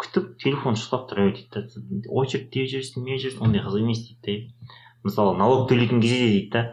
Күтіп 0.00 0.34
телефон 0.42 0.76
ұстап 0.76 1.06
тұра 1.10 1.28
бер 1.28 1.38
дейді 1.38 1.48
да. 1.52 2.10
Очередь 2.10 2.50
деп 2.52 2.68
жүрсің 2.72 3.06
не 3.06 3.20
жүрсің 3.22 3.46
ондай 3.48 3.64
қызық 3.64 3.84
емес 3.84 4.02
дейді 4.08 4.40
да 4.40 4.74
мысалы 5.06 5.36
налог 5.38 5.68
төлейтін 5.70 6.02
кезде 6.02 6.18
де 6.26 6.32
дейді 6.34 6.50
да 6.56 6.64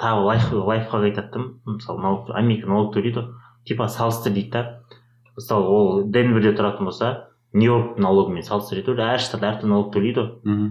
тағы 0.00 0.24
лайф 0.24 0.52
лайфхак 0.52 1.06
айтады 1.08 1.30
да 1.34 1.72
мысалы 1.74 2.02
налог 2.02 2.30
америка 2.30 2.68
налог 2.70 2.94
төлейді 2.94 3.20
ғой. 3.20 3.34
Типа 3.68 3.88
салыстыр 3.88 4.32
дейді 4.32 4.50
да. 4.50 4.62
Мысалы 5.36 5.66
ол 5.66 6.02
денверде 6.04 6.54
тұратын 6.56 6.88
болса 6.88 7.10
нью 7.52 7.72
йорк 7.72 7.98
налогымен 7.98 8.46
салыстырады 8.46 8.94
ғой 8.94 9.14
әр 9.14 9.24
штат 9.24 9.44
әртүрлі 9.46 9.72
налог 9.74 9.92
төлейді 9.94 10.20
ғой. 10.20 10.30
Мхм. 10.44 10.68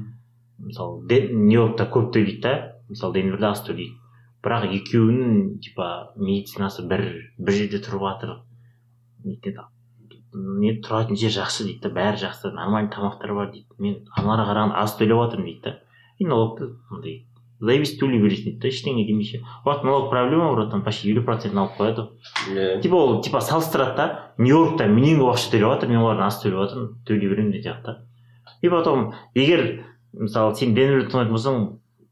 Мысалы 0.69 1.21
нью 1.33 1.59
йоркта 1.61 1.89
көп 1.93 2.11
төлейді 2.15 2.41
да. 2.45 2.55
Мысалы 2.89 3.19
денверде 3.19 3.49
аз 3.51 3.63
төлейді. 3.67 3.97
Бірақ 4.43 4.69
екеуінің 4.71 5.59
типа 5.63 6.13
медицинасы 6.15 6.87
бір 6.87 7.05
бір 7.37 7.59
жерде 7.59 7.83
тұрып 7.83 8.07
жатыр. 8.07 8.37
Не 10.33 10.75
тұратын 10.83 11.17
жер 11.17 11.33
жақсы 11.33 11.65
дейді 11.65 11.87
да 11.87 11.89
бәрі 11.95 12.21
жақсы 12.21 12.51
нормальный 12.53 12.91
тамақтар 12.93 13.33
бар 13.33 13.51
дейді. 13.53 13.67
Мен 13.79 14.03
аналарға 14.15 14.51
қарағанда 14.51 14.83
аз 14.83 14.95
төлеп 14.99 15.17
жатырмын 15.23 15.45
дейді 15.49 15.61
да 15.65 15.79
и 16.19 16.25
налогты 16.25 16.75
андай 16.91 17.25
заебись 17.59 17.97
төлей 17.99 18.21
бересің 18.23 18.45
дейді 18.45 18.61
да 18.61 18.69
ештеңе 18.69 19.05
демейше 19.07 19.41
вот 19.65 19.83
налог 19.83 20.09
проблема 20.09 20.53
братан 20.53 20.83
почти 20.83 21.09
елу 21.11 21.23
процент 21.23 21.57
алып 21.57 21.75
қояды. 21.79 22.05
Ғой 22.47 22.55
иә. 22.55 22.81
Типа 22.81 22.95
ол 22.95 23.21
типа 23.21 23.41
салыстырады 23.41 23.95
да 23.97 24.33
нью 24.37 24.55
йоркта 24.55 24.87
менен 24.87 25.19
көп 25.19 25.33
ақша 25.33 25.51
төлеп 25.51 25.73
жатыр 25.73 25.89
мен 25.89 25.99
олардан 25.99 26.27
аз 26.27 26.39
төлеп 26.43 26.61
жатырмын 26.63 26.93
төлей 27.05 27.29
беремін 27.29 27.51
деген 27.51 27.73
сияқты. 27.73 27.95
И 28.61 28.69
потом 28.69 29.13
егер 29.35 29.85
мысалы 30.13 30.55
сен 30.55 30.75
денверде 30.75 31.09
тұратын 31.09 31.33
болсаң 31.35 31.65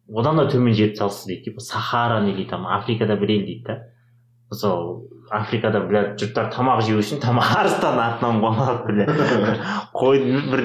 одан 0.09 0.41
да 0.41 0.47
төмен 0.51 0.75
жерді 0.75 0.97
салыстыр 0.99 1.35
дейді. 1.35 1.43
Типа 1.51 1.61
сахара 1.61 2.19
или 2.27 2.43
там 2.43 2.67
африкада 2.67 3.15
бір 3.15 3.37
ел 3.37 3.45
дейді 3.45 3.63
да 3.63 3.79
мысалы 4.49 5.07
африкада 5.31 5.81
бля 5.87 6.03
жұрттар 6.19 6.51
тамақ 6.53 6.83
жеу 6.87 7.01
үшін 7.01 7.21
там 7.23 7.39
арыстан 7.41 7.99
артынан 7.99 8.41
қуалап 8.43 8.85
бля 8.87 9.07
қойды 9.93 10.41
бір 10.51 10.63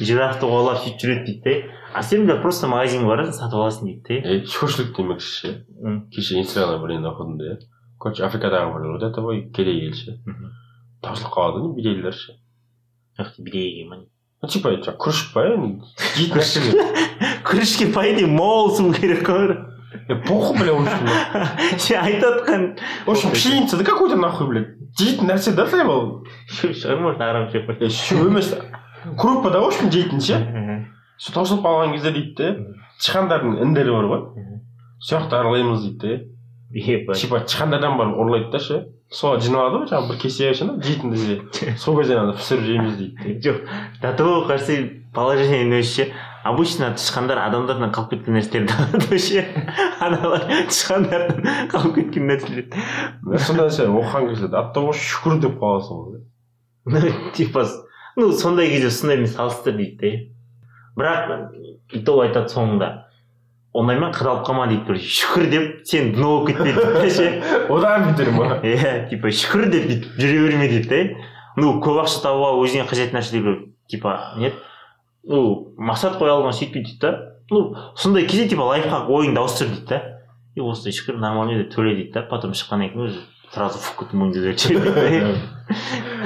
жирафты 0.00 0.46
қуалап 0.46 0.82
сөйтіп 0.84 1.02
жүреді 1.02 1.24
дейді 1.26 1.42
да 1.44 1.76
а 1.96 2.02
сен 2.02 2.26
бля 2.26 2.36
просто 2.42 2.68
магазинге 2.68 3.08
барасың 3.08 3.38
сатып 3.38 3.60
аласың 3.60 3.88
дейді 3.88 4.20
да 4.22 4.34
е 4.34 4.42
шошырлық 4.44 4.92
демекші. 4.96 5.52
Ше 5.52 5.94
кеше 6.14 6.40
инстаграмда 6.42 6.82
бір 6.82 6.96
енді 6.98 7.10
оқыдым 7.12 7.38
да 7.40 7.52
иә 7.52 7.60
короче 7.98 8.26
африкадағы 8.26 8.74
бір 8.74 8.90
вот 8.92 9.06
это 9.08 9.24
ғой 9.24 9.46
кедей 9.56 9.86
ел 9.86 9.94
ше 9.96 10.18
таусылып 11.02 11.32
қалады 11.32 11.64
ғой 11.64 11.76
бедейлер 11.78 12.12
ше. 12.12 12.36
Бедейге 13.38 13.88
ма 13.88 14.02
ну 14.42 14.48
типа 14.48 14.74
күріш 15.00 15.30
па 15.32 15.46
енді 15.48 15.88
жейтін 16.18 16.42
нәрселер 16.42 17.40
күрішке 17.46 17.88
по 17.94 18.04
идее 18.04 18.26
мол 18.28 18.70
су 18.76 18.92
керек 18.92 19.24
қой 19.26 19.75
е 20.08 20.14
похуй 20.26 20.58
бля 20.58 20.72
в 20.76 20.82
общем 20.82 21.78
сен 21.78 22.04
айтып 22.04 22.24
жатқан 22.24 22.78
в 23.06 23.10
общем 23.10 23.30
пшеница 23.30 23.76
да 23.76 23.84
какой 23.84 24.10
то 24.10 24.16
нахуй 24.16 24.48
блядь 24.48 24.74
жейтін 24.98 25.30
нәрсе 25.30 25.54
да 25.54 25.66
саябал 25.66 26.24
шығар 26.48 27.00
может 27.00 27.20
арам 27.20 27.48
жеп 27.50 27.70
шөп 27.70 28.26
емес 28.28 28.54
крупа 29.18 29.50
да 29.50 29.60
в 29.60 29.68
общем 29.68 29.90
жейтін 29.90 30.20
ше 30.20 30.40
сол 31.18 31.34
таусылып 31.34 31.64
қалған 31.64 31.92
кезде 31.96 32.12
дейді 32.12 32.34
де 32.36 32.48
тышқандардың 33.00 33.60
індері 33.64 33.94
бар 33.96 34.10
ғой 34.10 34.22
сол 35.00 35.18
жақты 35.18 35.38
аралаймыз 35.40 35.84
дейді 35.84 35.98
де 36.70 37.14
типа 37.14 37.40
тышқандардан 37.46 37.96
барып 37.96 38.20
ұрлайды 38.20 38.50
да 38.52 38.60
ше? 38.60 38.84
Солар 39.10 39.40
жиналады 39.40 39.84
ғой 39.84 39.90
жаңағы 39.92 40.10
бір 40.10 40.20
кесе 40.22 40.52
ше 40.54 40.66
жейтін 40.82 41.12
десе 41.14 41.76
сол 41.78 41.96
кезде 42.00 42.18
ана 42.18 42.34
пісіріп 42.36 42.64
жейміз 42.66 42.96
дейді 42.98 43.36
де 43.40 43.50
жоқ 43.50 43.60
до 44.02 44.12
того 44.12 44.46
кажется 44.48 44.88
положение 45.14 45.80
өзі 45.80 45.92
ше 45.92 46.08
обычно 46.48 46.92
тышқандар 46.96 47.40
адамдардан 47.46 47.92
қалып 47.94 48.14
кеткен 48.14 48.36
нәрселерді 48.38 48.74
алады 48.76 49.06
вообще. 49.10 49.44
Аналар 50.06 50.46
тышқандардан 50.70 51.68
қалып 51.72 51.98
кеткен 52.00 52.30
нәрселерді 52.30 52.84
сондай 53.38 53.68
нәрсе 53.68 53.88
оқыған 53.90 54.30
кезде 54.30 54.50
того 54.74 54.94
шүкір 54.94 55.40
деп 55.44 55.58
қаласың 55.62 56.04
ғой 56.06 56.24
типа 57.36 57.66
ну 58.16 58.32
сондай 58.32 58.70
кезде 58.70 58.90
сондаймен 58.90 59.26
салыстыр 59.26 59.76
дейді 59.76 60.12
да 60.96 61.02
бірақ 61.02 61.50
и 61.92 62.02
то 62.04 62.20
айтады 62.22 62.48
соңында 62.54 62.90
ондаймен 63.76 64.12
қадалып 64.14 64.46
қалма 64.46 64.68
дейді 64.70 64.86
короче 64.86 65.10
шүкір 65.18 65.48
деп 65.50 65.66
сен 65.84 66.12
дно 66.14 66.30
болып 66.38 66.48
кетпе 66.48 66.72
дейді 66.72 67.10
ше 67.10 67.26
одан 67.74 68.06
бетер 68.10 68.30
ма? 68.32 68.60
Иә 68.62 69.08
типа 69.10 69.32
шүкір 69.34 69.68
деп 69.72 69.90
бүйтіп 69.90 70.20
жүре 70.22 70.38
берме 70.46 70.68
дейді 70.70 70.88
да 70.88 71.02
ну 71.60 71.74
көп 71.84 72.00
ақша 72.06 72.22
табуға 72.24 72.54
өзіңе 72.62 72.86
қажетті 72.88 73.18
нәрселерге 73.18 73.56
типа 73.90 74.16
не 74.38 74.48
еді, 74.48 74.62
ну 75.26 75.74
мақсат 75.78 76.18
қоя 76.20 76.38
алған 76.38 76.54
сөйтпей 76.56 76.84
дейді 76.86 77.00
да. 77.02 77.12
Ну 77.50 77.74
сондай 77.96 78.26
кезде 78.26 78.48
типа 78.48 78.66
лайфхак 78.70 79.10
ойыңды 79.10 79.42
ауыстыр 79.42 79.68
дейді 79.72 79.86
да. 79.90 80.02
И 80.54 80.60
осылай 80.60 80.94
шүкір 80.96 81.18
нормально 81.20 81.62
деп 81.62 81.74
төле 81.74 81.94
дейді 81.94 82.12
да. 82.14 82.22
Потом 82.30 82.54
шыққаннан 82.54 82.92
кейін 82.94 83.06
уже 83.10 83.20
сразу 83.52 83.78
фукут 83.78 84.14
мойныңды 84.14 84.54
дейді 84.54 85.36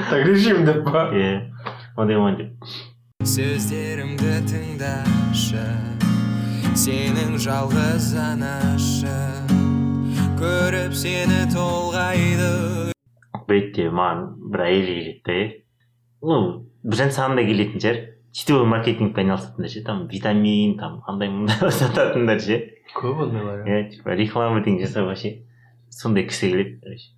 так 0.09 0.25
режим 0.25 0.65
деп 0.65 0.83
па? 0.85 1.09
Иә 1.13 1.51
ондай 1.97 2.17
деп. 2.37 2.71
Сөздерімді 3.21 4.39
тыңдашы 4.49 5.65
сенің 6.77 7.35
жалғыз 7.41 8.13
анашың 8.17 9.51
көріп 10.39 10.95
сені 10.97 11.43
толғайды. 11.53 12.93
Бетте 13.49 13.89
маған 13.91 14.25
бір 14.53 14.65
әйел 14.69 14.87
келеді 14.87 15.21
да 15.25 15.37
иә 15.37 15.47
ну 16.23 16.39
біржан 16.83 17.11
саған 17.13 17.37
да 17.37 17.45
келетін 17.45 17.83
шығар. 17.83 17.99
Сетевой 18.31 18.65
маркетингпен 18.65 19.29
айналысатындар 19.29 19.69
ше 19.69 19.83
там 19.83 20.07
витамин 20.07 20.77
там 20.77 21.01
андай 21.07 21.29
мындай 21.29 21.71
сататындар 21.71 22.39
ше 22.39 22.59
көп 22.95 23.25
ондайлар 23.27 23.65
иә 23.67 23.89
типа 23.91 24.15
реклама 24.15 24.59
бірдеңе 24.59 24.85
жасап 24.85 25.09
вообще 25.09 25.41
сондай 25.89 26.27
кісі 26.27 26.51
келеді 26.51 26.77
короче 26.83 27.09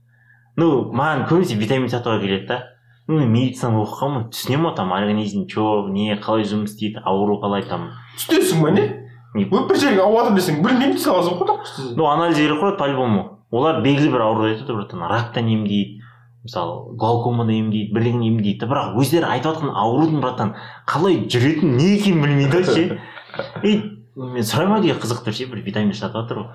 ну 0.58 0.69
маған 0.93 1.28
көбінесе 1.30 1.58
витамин 1.60 1.91
сатуға 1.93 2.19
келеді 2.23 2.47
да 2.49 2.60
ну 3.08 3.19
мен 3.19 3.32
медицина 3.34 3.84
оқығанмын 3.84 4.30
түсінемін 4.34 4.69
ғой 4.69 4.76
там 4.80 4.93
организм 4.95 5.45
че 5.52 5.67
не 5.93 6.17
қалай 6.17 6.47
жұмыс 6.49 6.73
істейді 6.73 7.04
ауру 7.06 7.38
қалай 7.43 7.65
там 7.67 7.91
түсінесің 8.17 8.63
ба 8.63 8.73
не 8.73 9.45
бір 9.49 9.78
жерге 9.78 10.02
ауып 10.04 10.19
жатыр 10.19 10.38
десең 10.38 10.62
білмеймін 10.65 10.95
дей 10.97 11.04
саласың 11.04 11.39
ғой 11.41 11.95
ну 11.97 12.08
анализ 12.10 12.38
керек 12.38 12.62
қой 12.62 12.78
по 12.78 12.88
любому 12.89 13.23
олар 13.52 13.82
белгілі 13.86 14.13
бір 14.13 14.26
ауруды 14.28 14.54
айтады 14.54 14.78
братан 14.78 15.06
рактан 15.10 15.49
емдейді 15.49 16.03
мысалы 16.43 16.97
глаукоманы 16.99 17.56
емдейді 17.60 17.93
бірлігін 17.95 18.23
емдейді. 18.27 18.67
Бірақ 18.67 18.97
өздері 18.99 19.29
айтып 19.32 19.53
жатқан 19.53 19.71
аурудың 19.79 20.19
братан 20.23 20.56
қалай 20.89 21.21
жүретінін 21.32 21.77
не 21.79 21.89
екенін 21.95 22.23
білмейді 22.25 22.60
ғой 22.60 22.65
ше. 22.67 22.99
И 23.67 23.71
мен 24.19 24.43
сұраймын 24.43 24.84
деген 24.84 24.99
қызық 25.01 25.23
тұр 25.23 25.38
ше 25.38 25.47
бір 25.51 25.63
витамин 25.63 25.95
сатып 25.95 26.19
жатыр 26.19 26.43
ғой. 26.43 26.49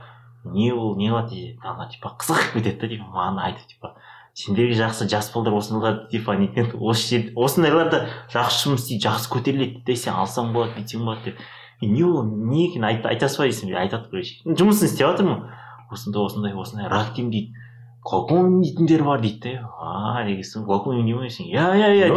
Не 0.52 0.72
ол 0.72 0.94
не 0.96 1.08
қылады 1.08 1.56
ана 1.64 1.88
типа 1.88 2.12
қызығып 2.20 2.58
кетеді 2.58 2.80
да 2.82 2.90
типа 2.92 3.08
маған 3.14 3.40
айтып 3.48 3.72
типа 3.72 3.94
сендерге 4.38 4.76
жақсы 4.78 5.08
жас 5.10 5.32
балдар 5.34 5.56
осындайлар 5.58 6.04
типа 6.12 6.36
неткен 6.38 6.70
осы 6.78 7.08
жер 7.08 7.32
осындайларда 7.34 8.04
жақсы 8.32 8.68
жұмыс 8.68 8.84
істейді 8.84 9.08
жақсы 9.08 9.32
көтеріледі 9.32 9.80
дейді 9.86 9.96
сен 10.04 10.14
алсаң 10.14 10.52
болады 10.54 10.76
бүйтсең 10.76 11.02
болады 11.02 11.32
деп. 11.32 11.40
Не 11.80 12.04
ол 12.04 12.22
не 12.26 12.68
екенін 12.68 12.86
айт, 12.90 13.06
айта 13.06 13.28
салай 13.28 13.50
десем 13.50 13.74
айтады 13.74 14.10
короче. 14.10 14.38
Жұмысын 14.44 14.86
істеп 14.86 15.08
жатырмын. 15.08 15.48
Осындай 15.90 16.22
осындай 16.22 16.54
осындай 16.54 16.88
рак 16.90 17.18
емдейді. 17.18 17.57
Емдейтіндер 18.48 19.02
бар 19.04 19.20
дейді 19.20 19.56
да 19.58 19.68
а 19.80 20.24
деген 20.26 20.44
соң 20.44 20.64
глаукома 20.68 20.98
емдей 20.98 21.14
ма 21.14 21.26
десең 21.26 21.50
иә 21.52 21.66
иә 21.78 21.90
иә 21.98 22.08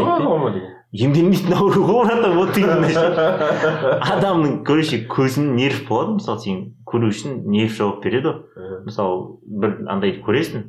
дейді 0.53 0.69
емделмейтін 0.91 1.53
ауру 1.55 1.85
ғой 1.87 2.05
братан 2.05 2.35
вот 2.35 2.57
именно 2.57 3.99
адамның 4.11 4.63
короче 4.67 5.01
көзінің 5.07 5.55
нерв 5.55 5.85
болады 5.87 6.17
мысалы 6.17 6.43
сен 6.43 6.61
көру 6.87 7.11
үшін 7.13 7.45
нерв 7.47 7.77
жауап 7.77 8.03
береді 8.03 8.33
ғой 8.33 8.81
мысалы 8.87 9.37
бір 9.45 9.77
андайды 9.87 10.19
көресің 10.25 10.65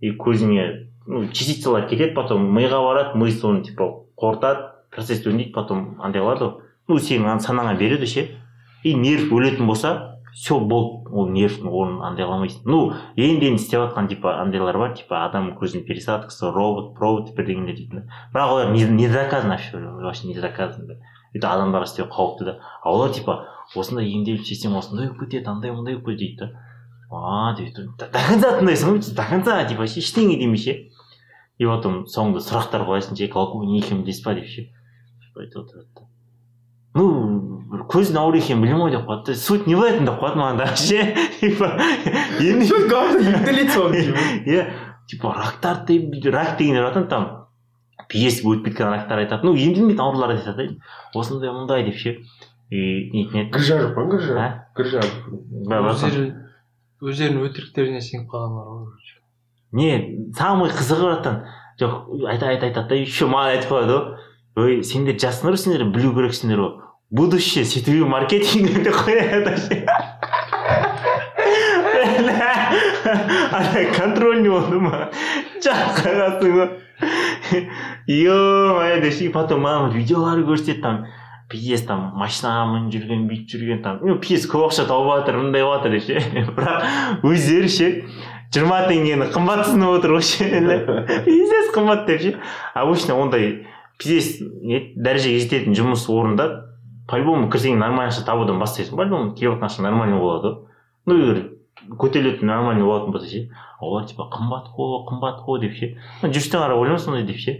и 0.00 0.12
көзіңе 0.20 0.66
ну 1.06 1.24
частицалар 1.32 1.88
кетеді 1.88 2.12
потом 2.14 2.44
миға 2.52 2.82
барады 2.84 3.18
ми 3.18 3.30
соны 3.32 3.64
типа 3.64 3.88
қорытады 4.20 4.68
процесс 4.92 5.24
өңдейді 5.24 5.52
потом 5.56 5.96
андай 6.00 6.20
қылады 6.20 6.44
ғой 6.44 6.60
ну 6.88 6.98
сенің 6.98 7.32
ана 7.32 7.40
санаңа 7.40 7.76
береді 7.80 8.06
ше 8.06 8.28
и 8.84 8.94
нерв 8.94 9.32
өлетін 9.32 9.66
болса 9.66 10.11
все 10.32 10.58
болды 10.58 11.10
ол 11.12 11.28
нервтің 11.28 11.68
орнын 11.68 12.02
андай 12.06 12.24
қыла 12.24 12.38
алмайсың 12.38 12.64
ну 12.64 12.78
енді 13.20 13.50
енді 13.50 13.60
істеп 13.60 13.82
жатқан 13.82 14.08
типа 14.08 14.38
андайлар 14.40 14.78
бар 14.80 14.94
типа 14.96 15.24
адам 15.26 15.50
көзінің 15.60 15.84
пересадкасы 15.88 16.50
робот 16.54 16.94
провод 16.96 17.34
бірдеңелер 17.36 17.76
дейтін 17.76 18.06
бірақ 18.32 18.54
олар 18.54 18.72
не, 18.72 18.86
не 18.88 19.08
доказано 19.12 19.58
вообще 19.58 19.78
вообще 19.78 20.28
не 20.28 20.34
доказано 20.40 20.96
это 21.34 21.52
адамдар 21.52 21.84
істеу 21.84 22.06
қауіпті 22.08 22.44
да. 22.44 22.58
А 22.82 22.90
олар 22.90 23.12
типа 23.12 23.46
осындай 23.76 24.08
емделіп 24.12 24.44
жесең 24.44 24.76
осындай 24.78 25.08
болып 25.08 25.26
кетеді 25.26 25.52
андай 25.52 25.72
мындай 25.72 25.96
болып 25.96 26.16
кетеді 26.16 26.24
дейді 26.24 26.38
да 26.40 26.72
а 27.12 27.54
дейді 27.56 27.86
до 28.00 28.08
конца 28.12 28.54
тыңдайсың 28.58 28.92
ғой 28.92 29.14
до 29.16 29.28
конца 29.28 29.58
типа 29.68 29.86
ше 29.86 30.00
ештеңе 30.00 30.38
демей 30.40 30.60
ше 30.60 30.78
и 31.60 31.68
потом 31.68 32.04
соңында 32.08 32.40
сұрақтар 32.44 32.86
қоясың 32.88 33.20
ше 33.20 33.28
не 33.28 33.80
екенін 33.80 34.04
білесіз 34.04 34.24
ба 34.24 34.34
деп 34.34 34.48
ше 34.48 34.70
айтып 35.36 35.64
отырады 35.64 35.88
да 35.96 36.11
ну 36.94 37.04
бір 37.72 37.84
көздің 37.88 38.18
ауру 38.20 38.36
екенін 38.36 38.62
білемін 38.62 38.82
ғой 38.86 38.90
деп 38.96 39.06
қояды 39.08 39.32
да 39.32 39.34
суть 39.34 39.66
не 39.66 39.74
в 39.74 39.82
этом 39.82 40.04
деп 40.04 40.18
қояды 40.20 40.40
маған 40.40 40.58
да. 40.58 40.66
Ше? 40.76 41.14
Типа 41.40 41.70
енді 42.40 42.64
Все 42.66 42.88
главное 42.88 43.30
емделеді 43.32 43.70
сол 43.70 43.92
иә 43.92 44.66
типа 45.08 45.32
емдейді 45.62 46.30
рак 46.30 46.56
дегендер 46.58 46.84
айтады 46.90 47.08
там 47.08 47.28
пьес 48.08 48.42
өтіп 48.44 48.64
кеткен 48.68 48.90
рактар 48.92 49.18
айтады. 49.24 49.46
Ну 49.46 49.54
емделмейтін 49.56 50.00
ауруларды 50.04 50.36
айтады 50.42 50.68
да. 50.68 51.18
Осындай 51.18 51.50
мындай 51.52 51.84
деп 51.86 51.96
ше. 51.96 52.18
И 52.72 53.10
нетін 53.12 53.46
еді 53.46 53.64
жоқ 53.68 53.94
па 53.94 54.04
ба- 55.68 55.82
ба- 55.82 55.92
өздері 55.92 56.26
өздерінің 57.02 57.48
өтіріктеріне 57.48 58.00
сеніп 58.00 58.28
қалғандар 58.32 58.68
ғой 58.68 58.84
короче. 58.92 59.16
не 59.72 60.32
самый 60.36 60.70
қызығы 60.70 61.02
братан 61.08 61.42
жоқ 61.80 62.26
айта 62.28 62.48
айта 62.52 62.66
айтады 62.68 62.88
да 62.88 62.94
еще 63.00 63.26
маған 63.26 63.56
айтып 63.56 63.72
қояды 63.72 63.96
ғой. 63.96 64.16
Ой 64.56 64.82
сендер 64.84 65.16
жассыңдар 65.16 65.56
ғой 65.56 65.62
сендер 65.64 65.84
білу 65.92 66.12
керексіңдер 66.16 66.60
ғой. 66.60 66.72
Будущее 67.12 67.64
сетевой 67.64 68.08
маркетинг 68.08 68.72
деп 68.84 68.96
қояды 68.96 69.56
ше 69.60 69.84
ана 73.52 73.84
контрольный 73.98 74.48
болды 74.48 74.80
ма 74.80 75.10
жаққа 75.60 76.06
қаласың 76.06 76.54
ғой 76.56 76.70
е 78.08 78.30
мое 78.32 79.30
потом 79.34 79.60
маған 79.66 79.92
видеолар 79.92 80.40
көрсетеді 80.48 80.80
там 80.80 81.04
пиздец 81.52 81.84
там 81.84 82.08
машинаға 82.16 82.64
мініп 82.72 82.96
жүрген 82.96 83.28
бүйтіп 83.28 83.60
жүрген 83.60 83.84
там 83.84 84.00
ну 84.00 84.16
пиздец 84.16 84.48
көп 84.48 84.70
ақша 84.70 84.88
тауып 84.88 85.12
жатыр 85.20 85.42
мындай 85.42 85.68
болып 85.68 85.84
жатыр 85.84 86.00
ше 86.00 86.16
бірақ 86.56 87.28
өздері 87.28 87.68
ше 87.76 87.92
жиырма 88.56 88.86
теңгені 88.88 89.28
қымбат 89.36 89.66
ұсынып 89.66 89.98
отыр 89.98 90.16
ғой 90.16 90.24
ше 90.32 90.48
пиздец 91.28 91.72
қымбат 91.76 92.06
деп 92.08 92.24
ше. 92.24 92.36
Обычно 92.72 93.20
ондай 93.20 93.66
пиздец 94.00 94.40
дәрежеге 94.96 95.44
жететін 95.44 95.76
жұмыс 95.76 96.08
орында 96.08 96.71
по 97.08 97.18
любому 97.18 97.48
кірсең 97.50 97.78
нормальный 97.80 98.12
ақша 98.12 98.24
табудан 98.26 98.60
бастайсың 98.62 98.96
по 98.96 99.06
любому 99.06 99.34
келіп 99.34 99.56
жатқан 99.56 99.68
ақша 99.68 99.82
нормальный 99.86 100.20
болады. 100.20 100.54
Ну 101.06 101.18
егер 101.18 101.42
көтерілетін 101.98 102.46
нормальный 102.46 102.86
болатын 102.86 103.12
болса 103.12 103.28
ше. 103.28 103.48
Олар 103.80 104.06
типа 104.06 104.28
қымбат 104.32 104.70
қой 104.76 105.02
қымбат 105.08 105.42
қой 105.46 105.60
деп 105.64 105.74
ше. 105.78 105.94
Жүрістен 106.22 106.62
қарап 106.62 106.78
ойлама 106.78 106.98
сондай 106.98 107.26
деп 107.26 107.40
ше. 107.42 107.56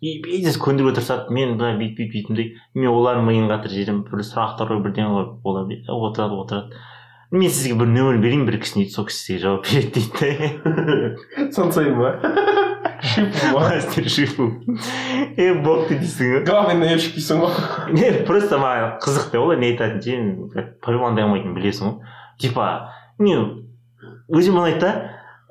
И 0.00 0.18
бизнес 0.22 0.58
көндіруге 0.58 0.98
тырысады 0.98 1.32
мен 1.34 1.54
мына 1.54 1.74
бүйтіп 1.78 1.98
бүйтіп 1.98 2.12
бүйтімдей 2.14 2.50
мен 2.74 2.90
олардың 2.90 3.28
миын 3.28 3.48
қатыр 3.52 3.72
жіберемін 3.72 4.02
бір 4.08 4.24
сұрақтар 4.26 4.70
қойып 4.72 4.84
бірдеңе 4.88 5.12
қойып 5.12 5.48
олар 5.48 5.70
отырады 6.08 6.40
отырады. 6.40 6.82
Мен 7.34 7.50
сізге 7.50 7.78
бір 7.78 7.90
нөмір 7.92 8.20
берейін 8.22 8.44
бір 8.48 8.60
кісіні 8.62 8.84
дейді 8.84 8.94
сол 8.94 9.08
кісі 9.08 9.24
сізге 9.24 9.40
жауап 9.42 9.66
береді 9.66 10.04
дейді 10.20 11.52
Сонсай 11.56 11.90
ма? 11.90 12.14
Шипу 13.02 13.46
ма? 13.52 13.60
мастер 13.60 14.08
шифу 14.08 14.46
е 15.36 15.52
бопты 15.64 15.98
дейсің 16.00 16.32
ғой 16.34 16.44
Главный 16.44 16.78
наебщик 16.80 17.14
дейсің 17.16 17.40
ғой. 17.42 17.92
не 17.96 18.10
просто 18.26 18.58
маған 18.60 18.98
қызық 19.04 19.30
та 19.32 19.40
олар 19.40 19.58
не 19.58 19.72
айтатынын 19.72 20.50
ше 20.52 20.64
по 20.82 20.92
любому 20.92 21.12
андай 21.12 21.24
қылмайтынын 21.24 21.56
білесің 21.56 21.90
ғой 21.90 22.14
типа 22.40 22.68
не 23.18 23.36
өзім 24.28 24.60
ұнайды 24.60 24.80
да 24.84 24.92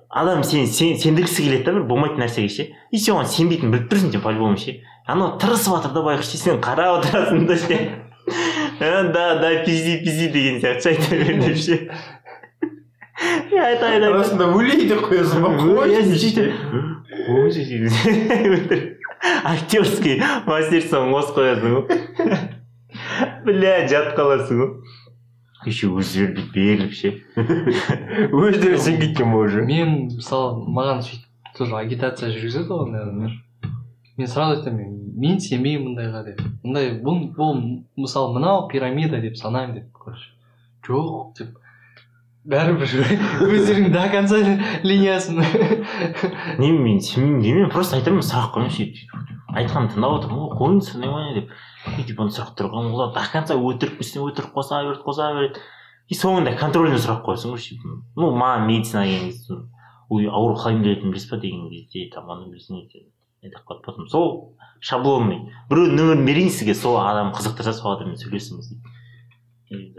адам 0.10 0.44
сен 0.44 0.68
сен 0.68 0.98
сендіргісі 1.02 1.44
келеді 1.48 1.66
да 1.66 1.76
бір 1.80 1.88
болмайтын 1.90 2.22
нәрсеге 2.26 2.50
ше 2.54 2.68
и 2.92 2.98
сен 2.98 3.16
оған 3.18 3.30
сенбейтінін 3.34 3.74
біліп 3.74 3.92
тұрсың 3.94 4.14
сен 4.14 4.22
по 4.26 4.34
любому 4.34 4.58
ше 4.62 4.80
анау 5.08 5.38
тырысып 5.42 5.78
жатыр 5.78 5.96
да 5.98 6.06
байғұс 6.06 6.34
ше 6.34 6.42
сен 6.42 6.62
қарап 6.62 7.00
отырасың 7.02 7.48
да 7.50 7.58
ше 7.58 7.80
«Ә, 8.80 9.12
да 9.12 9.36
да 9.42 9.50
пизди 9.66 10.00
пизди 10.04 10.30
деген 10.32 10.62
сияқты 10.62 10.82
ше 10.82 10.90
айта 10.94 11.16
бер 11.18 11.42
деп 11.42 11.58
ше 11.58 11.80
айта 13.64 13.90
айта 13.90 14.08
Арасында 14.10 14.48
өлей 14.58 14.88
деп 14.90 15.04
қоясың 15.10 15.44
ба? 15.44 15.52
Ой, 15.84 15.94
актерский 19.44 20.20
мастерствоны 20.48 21.14
қосып 21.14 21.38
қоясың 21.38 21.78
ғой 21.78 21.84
бля 23.48 23.76
жатып 23.88 24.18
қаласың 24.18 24.62
ғой 24.62 24.70
еще 25.70 25.90
өздері 25.94 26.34
бүйтіп 26.36 26.54
беріліп 26.58 26.94
ше 26.98 27.14
Өздері 28.34 28.78
сенгенге 28.78 29.26
ма 29.26 29.46
уже? 29.46 29.64
мен 29.68 29.96
мысалы 30.10 30.68
маған 30.68 31.04
сөйтіп 31.08 31.56
тоже 31.58 31.80
агитация 31.80 32.34
жүргізеді 32.36 32.68
ғой 32.70 32.92
например 32.92 33.40
мен 34.18 34.28
сразу 34.28 34.60
айтамын 34.60 34.94
мен 35.24 35.40
сенбеймін 35.40 35.94
мұндайға 35.94 36.24
деп 36.28 36.44
мындай 36.64 36.92
бұл 37.06 37.24
бұл 37.38 37.60
мысалы 37.96 38.36
мынау 38.36 38.68
пирамида 38.72 39.22
деп 39.24 39.38
санаймын 39.40 39.80
деп 39.80 39.92
короче 39.94 40.34
жоқ 40.88 41.38
деп 41.40 41.63
бәрібір. 42.50 42.94
Өздерің 43.48 43.92
до 43.94 44.04
конца 44.12 44.40
линиясын. 44.84 45.40
Не 46.60 46.72
мен 46.72 47.00
сенбеймін 47.00 47.42
демеймін 47.44 47.72
просто 47.72 48.00
айтамын 48.00 48.26
сұрақ 48.26 48.52
қоямын 48.56 48.74
сөйтіп 48.74 49.14
айтқанын 49.54 49.92
тыңдап 49.94 50.18
отырмын. 50.18 50.42
Ғой 50.44 50.58
қойыңызшы 50.60 50.98
внимание 51.00 51.36
деп. 51.38 51.54
Бүйтіп 51.86 52.20
оны 52.24 52.36
сұрақ 52.36 52.56
қоямын 52.60 52.92
олар 52.98 53.14
до 53.16 53.24
конца 53.32 53.56
өтірік 53.56 53.96
пісін 54.00 54.26
өтірік 54.28 54.52
қоса 54.56 54.82
береді 54.84 55.06
қоса 55.06 55.30
береді. 55.38 55.64
И 56.12 56.18
соңында 56.20 56.56
контрольный 56.60 57.00
сұрақ 57.00 57.24
қоясың 57.28 57.56
ғой 57.56 57.62
ну 58.20 58.34
маған 58.36 58.68
медицина 58.68 59.06
деген 59.08 59.30
кезде 59.32 59.62
ой 60.10 60.28
ауру 60.28 60.58
қалай 60.60 60.76
емделетінін 60.76 61.14
білесіз 61.14 61.32
ба 61.32 61.40
деген 61.40 61.70
кезде 61.72 62.10
там 62.14 62.30
аны 62.30 62.50
білесің 62.52 62.84
деп 62.92 63.62
қалады 63.64 63.86
потом. 63.86 64.10
Сол 64.12 64.58
шаблонный 64.84 65.40
біреудің 65.72 65.96
нөмірін 65.96 66.26
берейін 66.28 66.52
сізге 66.52 66.76
сол 66.76 67.00
адам 67.00 67.32
қызықтырса 67.34 67.74
сол 67.78 67.96
адаммен 67.96 68.20
сөйлесіңіз. 68.20 68.74
дейді 69.70 69.94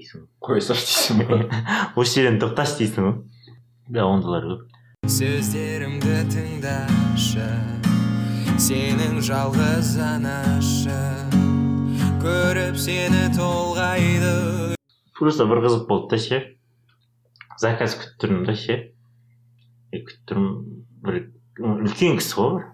Дейсің 0.00 0.24
Қоя 0.40 0.64
салшы 0.64 0.88
дейсің 0.88 1.26
ба? 1.28 1.40
осы 2.00 2.22
жерден 2.22 2.40
тоқташы 2.40 2.80
дейсің 2.80 3.04
ғой 3.04 3.16
бля 3.92 4.06
ондайлар 4.08 4.46
көп 4.48 5.10
сөздерімді 5.12 6.14
тыңдашы 6.32 7.48
сенің 8.64 9.20
жалғыз 9.24 9.90
анашың 10.00 11.36
көріп 12.20 12.76
сені 12.80 13.28
толғайды. 13.36 14.32
Просто 15.16 15.46
бір 15.48 15.62
қызық 15.64 15.86
болды 15.88 16.14
да 16.14 16.18
ше. 16.20 16.40
Заказ 17.60 17.96
күтіп 18.00 18.18
тұрмын 18.24 18.48
да 18.48 18.56
ше. 18.56 18.76
Күтіп 19.92 20.26
тұрмын 20.28 20.58
бір 21.04 21.20
үлкен 21.60 22.20
кісі 22.20 22.36
ғой 22.40 22.52
бір. 22.56 22.68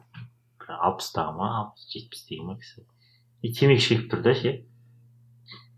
Алпыстағы 0.76 1.34
ма 1.38 1.50
алпыс 1.60 1.86
жетпістегі 1.94 2.46
ма 2.46 2.58
кісі. 2.58 2.86
И 3.42 3.54
темекі 3.54 3.86
шегіп 3.86 4.10
тұр 4.14 4.26
да 4.26 4.34
ше. 4.38 4.56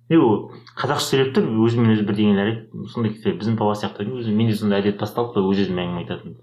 И 0.09 0.16
ол 0.16 0.53
қазақша 0.79 1.12
сөйлеп 1.12 1.35
тұр 1.37 1.49
өзімен 1.66 1.92
өзі 1.94 2.05
бірдеңелер 2.09 2.51
айтып 2.53 2.88
сондай 2.92 3.12
біздің 3.12 3.59
папа 3.61 3.75
сияқты 3.77 4.07
өзі 4.09 4.33
менде 4.35 4.55
сондай 4.57 4.81
әдет 4.81 4.97
басталып 5.01 5.37
өз 5.42 5.64
өзіме 5.64 5.85
әңгіме 5.85 6.01
айтатын. 6.05 6.38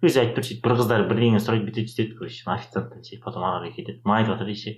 Өзі 0.00 0.22
айтып 0.22 0.38
тұр 0.38 0.46
сөйтіп 0.46 0.62
бір 0.66 0.74
қыздар 0.78 1.00
бірдеңе 1.10 1.40
сұрайды 1.42 1.66
бүйтеді 1.66 1.90
сөйтеді 1.90 2.16
короче 2.20 2.46
официанттан 2.46 3.02
ше 3.04 3.18
потом 3.24 3.42
ары 3.48 3.56
қарай 3.58 3.74
кетеді 3.74 4.00
маған 4.06 4.20
айтып 4.22 4.34
жатыр 4.38 4.54
ше 4.62 4.70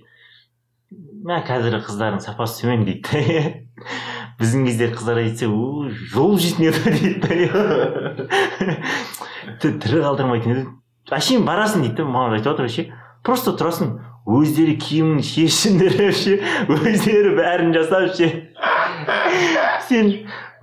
мә 1.23 1.37
қазіргі 1.47 1.79
қыздардың 1.85 2.21
сапасы 2.25 2.63
төмен 2.63 2.83
дейді 2.89 3.21
біздің 4.39 4.65
кезде 4.67 4.89
қыздар 4.93 5.21
айтса 5.21 5.45
жол 6.13 6.37
жейтін 6.41 6.63
еді 6.71 6.79
дейді 9.61 9.77
тірі 9.83 10.01
қалдырмайтын 10.03 10.51
еді. 10.53 10.65
Вообще 11.11 11.39
барасың 11.43 11.85
дейді 11.85 12.01
да 12.01 12.09
маған 12.09 12.37
айтып 12.37 12.49
жатыр 12.51 12.69
ше 12.71 12.87
просто 13.23 13.53
тұрасың 13.59 13.87
өздері 14.23 14.77
киімін 14.79 15.23
шешіндіріп 15.25 16.15
ше 16.15 16.37
өздері 16.71 17.33
бәрін 17.37 17.73
жасап 17.75 18.13
ше 18.15 18.29
сен 19.89 20.13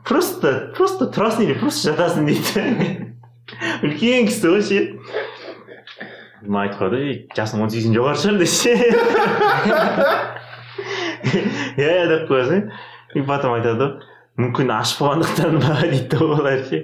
просто 0.07 0.73
просто 0.77 1.11
тұрасың 1.12 1.44
или 1.44 1.59
просто 1.61 1.90
жатасың 1.90 2.27
дейді. 2.31 2.64
Үлкен 3.85 4.31
кісі 4.31 4.55
ғой 4.55 4.62
ше 4.64 4.79
маған 6.40 6.62
айтып 6.64 6.81
қалды 6.81 7.01
«Ей, 7.05 7.16
жасың 7.37 7.61
он 7.61 7.70
сегізден 7.73 7.96
жоғары 7.99 8.18
шығар 8.23 8.37
дейді 8.40 8.55
ше 8.57 8.73
иә 11.77 12.09
деп 12.09 12.25
қоясың 12.31 12.70
и 13.14 13.23
потом 13.29 13.59
айтады 13.59 13.85
ғой 13.85 13.92
мүмкін 14.40 14.73
ашып 14.73 15.03
болғандықтан 15.05 15.59
ба 15.61 15.77
дейді 15.83 16.07
да 16.14 16.18
олар 16.25 16.62
ше 16.70 16.79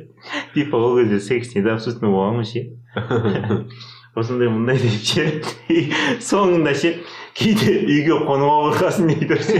типа 0.52 0.76
ол 0.76 0.98
кезде 1.00 1.20
секс 1.24 1.54
недоступный 1.56 2.12
болған 2.12 2.42
ғой 2.42 2.48
ше 2.52 2.60
осындай 4.16 4.48
мындай 4.48 4.78
деп 4.80 4.96
ше 5.04 5.24
соңында 6.24 6.72
ше 6.80 6.92
кейде 7.36 7.74
үйге 7.84 8.16
қонуға 8.24 8.56
қорқасың 8.70 9.04
дейді 9.12 9.36
ше 9.44 9.58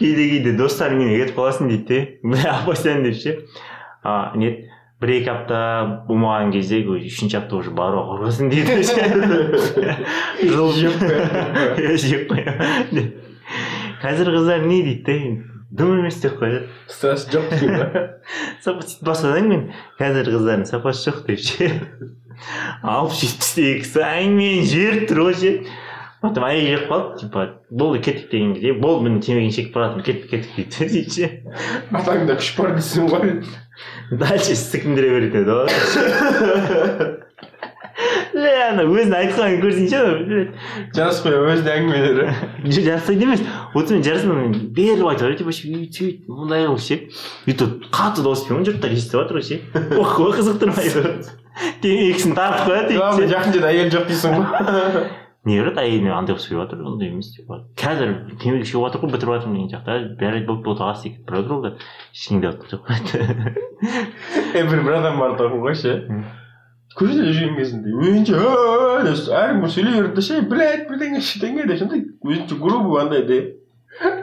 кейде 0.00 0.24
кейде 0.32 0.56
достарыңмен 0.56 1.12
кетіп 1.12 1.36
қаласың 1.36 1.68
дейді 1.68 1.84
де 1.84 1.98
постоянно 2.66 3.10
деп 3.10 3.16
ше 3.20 3.36
а 4.02 4.32
не 4.40 4.48
бір 5.00 5.08
екі 5.18 5.30
апта 5.32 5.60
болмаған 6.08 6.52
кезде 6.56 6.80
үшінші 6.88 7.36
апта 7.42 7.60
уже 7.60 7.70
баруға 7.76 8.04
қорқасың 8.14 8.48
дейді 8.52 8.70
Жеп 12.00 12.32
иә 12.32 12.32
қоямын 12.32 13.12
қазір 14.00 14.32
қыздар 14.38 14.64
не 14.64 14.80
дейді 14.88 15.04
да 15.04 15.49
дым 15.70 16.00
емес 16.00 16.20
деп 16.22 16.38
қояды 16.40 16.64
Стресс 16.90 17.28
жоқ 17.30 17.50
ба? 17.50 18.04
сапа 18.64 18.82
сөйтіп 18.82 19.06
бастадым 19.06 19.50
мен. 19.50 19.62
Қазір 20.00 20.32
қыздардың 20.34 20.66
сапасы 20.70 21.10
жоқ 21.10 21.22
деп 21.28 21.44
ше. 21.44 21.70
Алпыс 22.82 23.22
жетпістегі 23.22 23.78
кісі 23.84 24.02
әңгімені 24.06 24.66
жіберіп 24.72 25.06
тұр 25.10 25.22
ғой 25.28 25.38
ше. 25.40 25.54
Потом 26.20 26.44
әйел 26.44 26.66
жеп 26.74 26.90
қалды 26.90 27.22
типа 27.22 27.46
болды 27.70 28.02
кеттік 28.04 28.28
деген 28.28 28.52
кезде 28.58 28.74
болды 28.76 29.06
мен 29.06 29.22
темекіні 29.24 29.54
шегіп 29.56 29.72
бара 29.72 29.86
жатырмын 29.88 30.04
кеттік 30.04 30.30
кеттік 30.34 30.52
дейді 30.58 30.90
дейді 30.92 31.14
ше. 31.16 31.30
Атаңда 31.96 32.36
күш 32.42 32.50
бар 32.58 32.74
дейсің 32.76 33.08
ғой. 33.08 33.32
дальше 34.20 34.58
сікіндіре 34.60 35.14
береді 35.14 35.46
ғой. 35.48 35.64
ля 35.70 37.16
ана 38.70 38.84
өзінің 38.88 39.16
айтқанын 39.20 39.60
көрсеңші. 39.64 40.42
Жарас 40.96 41.20
қоя 41.24 41.42
өзінің 41.50 41.72
әңгімелері. 41.76 42.26
жоқ 42.64 42.86
жарысайды 42.88 43.26
емес. 43.28 43.44
Отымен 43.74 44.02
жарысынан 44.06 44.54
беріліп 44.76 45.10
айтып 45.12 45.26
жатыр. 45.26 45.38
Типа 45.42 45.54
сөйт 45.54 46.00
сөйт 46.00 46.28
мындай 46.30 46.66
қыл 46.66 46.78
ше. 46.82 47.00
Бүйтіп 47.46 47.88
қатты 47.94 48.24
дауыспен 48.26 48.64
жұрттар 48.68 48.94
естіп 48.96 49.20
жатыр 49.20 49.40
ғой 49.40 49.46
ше 49.46 49.60
ой 50.00 50.34
қызықтырмайды 50.36 51.00
темекісін 51.82 52.34
тартып 52.36 52.70
қояды 52.70 52.96
Главное 52.96 53.28
жақын 53.30 53.52
жерде 53.56 53.68
әйел 53.70 53.90
жоқ 53.92 54.06
дейсің 54.10 54.36
ғой. 54.36 55.08
не 55.44 55.56
береді 55.58 55.80
әйеліне 55.80 56.12
андай 56.14 56.34
қылып 56.36 56.44
сөйлеп 56.44 56.60
жатыр 56.62 56.84
ондай 56.86 57.08
емес 57.10 57.30
типа 57.34 57.58
қазір 57.80 58.14
темекі 58.42 58.68
шегіп 58.68 58.84
жатыр 58.86 59.00
ғой 59.04 59.12
бітіріп 59.14 59.32
жатырмын 59.34 59.56
деген 59.56 59.70
сияқты. 59.72 60.16
Бәрі 60.20 60.42
болып 60.46 60.64
болды 60.68 60.84
ағасы 60.84 61.08
секілді 61.08 61.24
бір 61.26 61.38
отыр 61.40 61.52
ол 61.56 61.62
да. 61.64 61.70
Ештеңе 62.14 62.40
деп 62.44 62.52
жатқан 62.70 63.00
жоқ 63.10 63.20
Е 64.54 64.64
бір 64.68 64.82
бір 64.84 64.98
адам 65.00 65.18
бар 65.20 65.36
тұғын 65.40 65.64
ғой 65.64 65.74
ше. 65.80 65.94
Көшеде 66.98 67.30
жүрген 67.30 67.56
кезінде 67.56 67.92
өзінше 67.94 68.38
деп 69.06 69.28
әркім 69.40 69.66
сөйлей 69.70 70.00
берді 70.00 70.16
де 70.16 70.24
ше 70.26 70.40
блять 70.50 70.88
бірдеңе 70.88 71.20
шетеңе 71.22 71.66
деп 71.70 71.78
сондай 71.82 72.02
өзінше 72.26 72.58
грубый 72.58 73.02
андай 73.04 73.22
де 73.28 73.38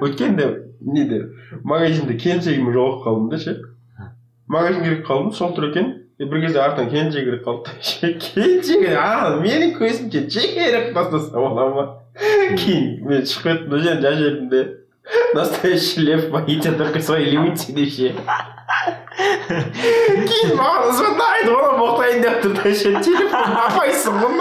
өткенде 0.03 0.49
неде 0.81 1.21
магазинде 1.63 2.17
келіншегім 2.19 2.73
жоғалып 2.75 3.05
қалдым 3.05 3.29
да 3.31 3.39
ше 3.43 3.55
магазинге 4.51 4.89
кіріп 4.89 5.07
қалдым 5.07 5.31
сол 5.37 5.55
тұр 5.55 5.69
екен 5.69 5.93
и 6.19 6.25
бір 6.25 6.43
кезде 6.43 6.61
артынан 6.63 6.91
келіншегі 6.91 7.25
кіріп 7.29 7.47
қалды 7.47 7.71
да 7.71 7.87
ше 7.91 8.11
келіншегі 8.25 8.93
а 8.99 9.37
менің 9.39 9.73
көзімше 9.79 10.25
жіберіп 10.35 10.91
тастаса 10.97 11.39
бола 11.39 11.69
ма 11.77 11.87
кейін 12.59 13.07
мен 13.07 13.25
шығып 13.31 13.47
кеттім 13.47 13.73
да 13.73 13.81
жерін 13.85 14.03
жазып 14.03 14.21
жібердім 14.23 14.49
де 14.51 14.63
настоящий 15.33 16.03
лев 16.03 16.29
боится 16.31 16.73
только 16.73 16.99
своей 17.01 17.31
лимитси 17.31 17.73
деп 17.73 17.89
ше 17.95 18.13
кейін 19.17 20.51
маған 20.57 20.91
звондайды 20.97 21.53
одан 21.53 21.75
боқтайын 21.81 22.19
деп 22.25 22.35
тұр 22.43 22.51
да 22.57 22.73
ше 22.81 22.89
телефон 23.05 23.55
апайсың 23.63 24.13
ғой 24.21 24.33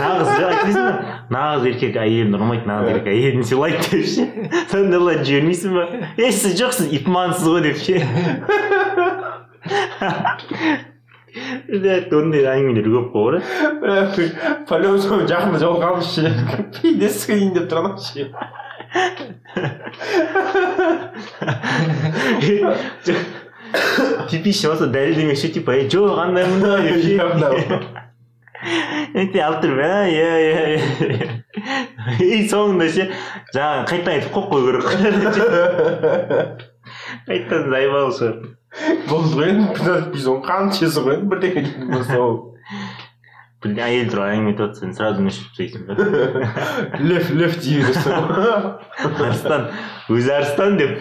нағыз 0.00 0.28
айтпайсың 0.34 0.84
ба? 0.84 0.92
Нағыз 1.34 1.66
еркек 1.70 1.98
әйелін 2.00 2.36
ұрмайды 2.38 2.68
нағыз 2.70 2.94
еркек 2.94 3.10
әйелін 3.12 3.44
сыйлайды 3.48 3.82
деп 3.90 4.06
ше. 4.08 4.22
Сондайларды 4.70 5.26
жібермейсің 5.28 5.70
ба? 5.76 5.84
Ей 6.20 6.32
сіз 6.32 6.56
жоқсыз 6.60 6.86
ипмансыз 7.00 7.46
ғой 7.48 7.60
деп 7.66 7.78
ше. 7.80 7.94
Ондай 11.70 12.42
әңгімелер 12.56 12.88
көп 12.90 13.12
қой 13.12 13.22
ғой 13.26 13.42
бірақ 13.82 14.16
по 14.66 14.80
любому 14.82 15.28
жақында 15.30 15.60
жолығамыз 15.62 16.06
ше 16.16 16.32
пиздескайын 16.80 17.52
деп 17.54 17.68
тұр 17.70 17.84
анау 17.84 18.00
ше. 18.02 18.30
Типичный 24.30 24.70
болса 24.70 24.86
дәлелдемекші 24.90 25.48
типа 25.54 25.76
ей 25.78 25.86
жоқ 25.92 26.18
андай 26.18 26.44
мындай 26.50 26.82
деп 26.88 26.98
ше 27.04 27.14
алып 29.44 29.60
тұрып 29.62 29.78
иә 29.84 29.98
иә 30.10 30.32
иә 30.44 30.78
и 32.18 32.48
соңында 32.50 32.86
ше 32.90 33.06
жаңағы 33.54 33.86
қайтадан 33.92 34.14
айтып 34.16 34.32
қойып 34.34 34.50
қою 34.50 34.62
керек 34.66 34.84
қайтадан 37.30 37.70
заебал 37.70 38.10
шығар 38.18 38.36
болды 39.10 39.32
ғой 39.38 39.46
енді 39.54 39.92
бизон 40.14 40.38
қаншасы 40.46 41.00
ғой 41.06 41.14
енді 41.20 41.28
бірдеңе 41.30 41.62
әйел 43.68 44.08
туралы 44.10 44.36
әңгіме 44.36 44.52
айтып 44.52 44.66
жатса 44.66 44.80
сен 44.80 44.94
сразу 44.96 45.24
өшіріп 45.28 45.50
тастайсың 45.56 45.82
ба 45.88 45.92
лев 47.04 47.30
лев 47.36 47.56
дей 47.60 47.82
бересің 47.82 48.12
ғой 48.30 49.26
арыстан 49.26 49.62
өзі 50.08 50.30
арыстан 50.36 50.78
деп? 50.80 50.92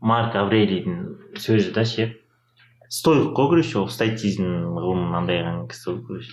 Марк 0.00 0.32
аврелийдің 0.40 0.96
сөзі 1.44 1.74
да 1.76 1.84
ше 1.84 2.10
стоик 2.88 3.34
қой 3.36 3.48
короче 3.52 3.78
ол 3.82 3.88
стоицизм 3.92 4.44
ғылымын 4.78 5.12
андайған 5.22 5.66
кісі 5.68 5.90
ғой 5.90 6.00
короче. 6.08 6.32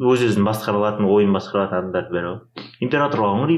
Өз 0.00 0.24
өзін 0.30 0.42
басқара 0.48 0.80
алатын 0.80 1.04
ойын 1.06 1.36
басқара 1.36 1.66
алатын 1.66 1.78
адамдардың 1.82 2.14
бәрі 2.16 2.28
ғой 2.32 2.40
император 2.86 3.20
болған 3.20 3.44
ғой 3.44 3.50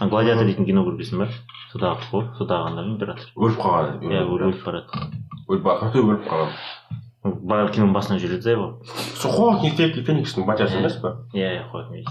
А 0.00 0.08
гладиатор 0.10 0.48
дейтін 0.48 0.66
кино 0.66 0.82
көргенсің 0.86 1.20
ба 1.22 1.28
содағы 1.74 2.08
ғой 2.12 2.24
содағы 2.38 2.70
андай 2.70 2.86
император 2.86 3.26
өліп 3.36 3.58
қалған 3.60 4.04
иә 4.08 4.22
өліп 4.30 4.64
барады 4.64 5.02
өліп 5.50 5.66
қалған 5.66 6.04
өліп 6.04 6.28
қалған 6.30 6.54
Ба- 7.24 7.62
киноның 7.72 7.94
басынан 7.96 8.18
жүреді 8.20 8.44
зайбо 8.44 8.64
сол 9.16 9.32
хоакин 9.32 10.02
феникстің 10.04 10.44
батясы 10.44 10.76
емес 10.76 10.98
па 11.00 11.14
иә 11.32 11.54
иә 11.56 11.62
айтады 11.72 12.02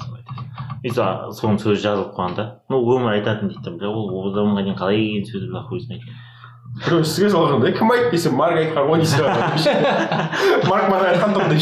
и 0.84 0.90
со- 0.90 1.30
соның 1.38 1.60
сөзі 1.62 1.84
жазылып 1.84 2.16
қойған 2.18 2.34
да 2.40 2.46
ну 2.74 2.80
өмір 2.82 3.12
айтатын 3.20 3.52
дейді 3.54 3.76
бля 3.78 3.92
ол 3.94 4.32
заманға 4.34 4.64
дейін 4.66 4.80
қалай 4.80 4.98
келген 4.98 5.28
сөзі 5.30 5.52
бля 5.52 5.62
хуй 5.70 5.84
знает 5.86 6.02
біреу 6.82 7.04
сізге 7.06 7.30
салғанда 7.30 7.72
кім 7.78 7.94
айтты 7.94 8.12
десе 8.16 8.32
марк 8.34 8.58
айтқан 8.58 8.90
ғой 8.90 9.04
дейсің 9.04 9.22
марк 10.72 10.90
маған 10.90 11.08
айтқан 11.12 11.38
тұғын 11.38 11.54
деп 11.54 11.62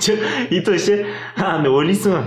ше 0.00 0.16
и 0.56 0.60
то 0.64 0.78
ше 0.78 0.96
андай 1.36 1.68
ойлайсың 1.68 2.16
ғой 2.16 2.24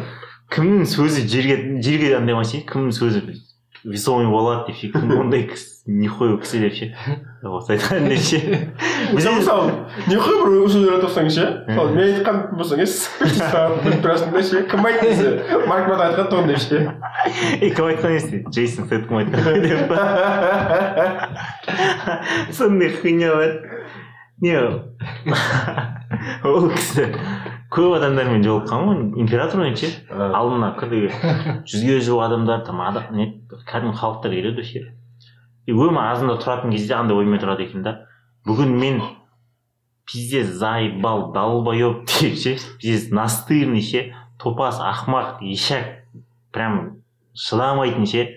кімнің 0.53 0.85
сөзі 0.93 1.25
жерге 1.33 1.57
жерге 1.81 2.13
андай 2.19 2.37
ма 2.37 2.45
кімнің 2.45 2.93
сөзі 2.93 3.25
весомый 3.85 4.27
болады 4.27 4.71
деп 4.71 4.77
ше 4.79 4.89
кім 4.89 5.11
ондай 5.19 5.43
кісі 5.45 5.85
нихуя 5.85 6.37
кісі 6.41 6.59
деп 6.63 6.73
ше 6.73 6.87
осы 7.45 7.75
айтқан 7.75 8.07
деп 8.09 8.21
ше 8.25 8.39
сен 8.41 9.37
мысалы 9.37 9.71
нехуй 10.09 10.39
бір 10.41 10.49
сөз 10.65 10.81
ойлап 10.81 11.03
тұрсаң 11.05 11.29
ше 11.29 11.45
мысалы 11.69 11.93
мен 11.93 12.05
айтқан 12.15 12.37
болсаң 12.57 12.81
е 12.81 12.87
біліп 13.85 14.01
тұрасың 14.01 14.33
да 14.33 14.41
ше 14.49 14.63
кім 14.71 14.89
айтты 14.89 15.11
десе 15.11 15.27
марк 15.69 15.85
маған 15.91 16.05
айтқан 16.09 16.27
тұғын 16.33 16.47
деп 16.49 16.59
ше 16.65 16.77
ей 17.61 17.69
кім 17.77 17.85
айтқан 17.91 18.09
емес 18.15 18.27
джейсон 18.49 18.89
стэтком 18.89 19.21
айтқан 19.21 19.61
деп 19.61 19.81
па 19.91 19.97
сондай 22.57 22.89
хуйня 22.97 23.29
бар 23.37 23.51
не 24.41 24.57
ол 26.43 26.71
кісі 26.73 27.11
көп 27.75 27.97
адамдармен 27.99 28.43
жолыққан 28.45 28.85
ғой 28.87 29.23
императормен 29.23 29.75
ше 29.79 29.91
алдына 30.09 30.73
кәдімгі 30.79 31.11
жүзге 31.71 31.99
жуық 32.07 32.27
адамдар 32.29 32.63
там 32.67 32.83
не 33.17 33.31
кәдімгі 33.67 33.99
халықтар 33.99 34.31
келеді 34.31 34.63
ше 34.63 34.85
и 35.65 35.73
өмір 35.73 36.01
азында 36.11 36.37
тұратын 36.41 36.73
кезде 36.75 36.95
андай 36.97 37.17
оймен 37.17 37.41
тұрады 37.41 37.65
екен 37.65 37.83
да. 37.85 37.95
Бүгін 38.45 38.75
мен 38.77 39.01
пиздец 40.05 40.51
заебал 40.59 41.31
долбоеб 41.33 42.05
деп 42.05 42.37
ше 42.37 42.55
пиздец 42.81 43.09
настырный 43.11 43.81
ше 43.81 44.11
топас 44.41 44.79
ақымақ 44.79 45.41
ешак 45.41 46.05
прям 46.53 47.01
шыдамайтын 47.33 48.05
ше. 48.05 48.27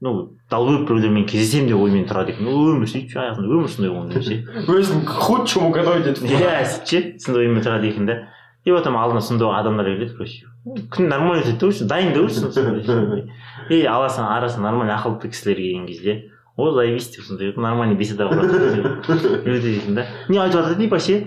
Ну 0.00 0.34
долбоеб 0.50 0.88
біреулермен 0.88 1.28
кездесемін 1.30 1.70
деп 1.70 1.84
оймен 1.84 2.08
тұрады 2.10 2.34
екен. 2.34 2.50
Өмір 2.50 2.90
сөйтіп 2.90 3.22
аяғында 3.22 3.54
өмір 3.54 3.70
сондай 3.70 3.94
болған 3.94 4.26
ше. 4.26 4.40
Өзін 4.66 5.06
к 5.06 5.22
худшему 5.28 5.70
готовить 5.70 6.10
етіп 6.10 6.34
иә 6.34 6.58
ше 6.82 7.04
сондай 7.22 7.46
оймен 7.46 7.62
тұрады 7.62 7.92
екен 7.92 8.10
да. 8.10 8.18
И 8.64 8.70
потом 8.70 8.96
алдына 8.96 9.20
сондай 9.20 9.48
адамдар 9.60 9.86
келеді 9.86 10.16
короче 10.16 10.46
күн 10.66 11.08
нормально 11.08 11.42
өтеді 11.42 11.82
да 11.82 11.86
дайын 11.94 12.12
да 12.14 12.20
в 12.20 12.24
общем 12.24 12.52
сондай. 12.52 13.32
и 13.70 13.82
аласың 13.84 14.26
арасында 14.28 14.70
нормально 14.70 14.98
ақылды 14.98 15.30
кісілер 15.30 15.56
келген 15.56 15.86
кезде 15.86 16.30
о 16.56 16.70
заебись 16.72 17.10
деп 17.10 17.24
сондай 17.24 17.54
нормальный 17.56 17.96
беседа 17.96 18.28
дейтін 18.28 19.94
да 19.94 20.06
не 20.28 20.38
айтып 20.38 20.60
жатыр 20.60 20.76
типа 20.76 20.98
ше 20.98 21.26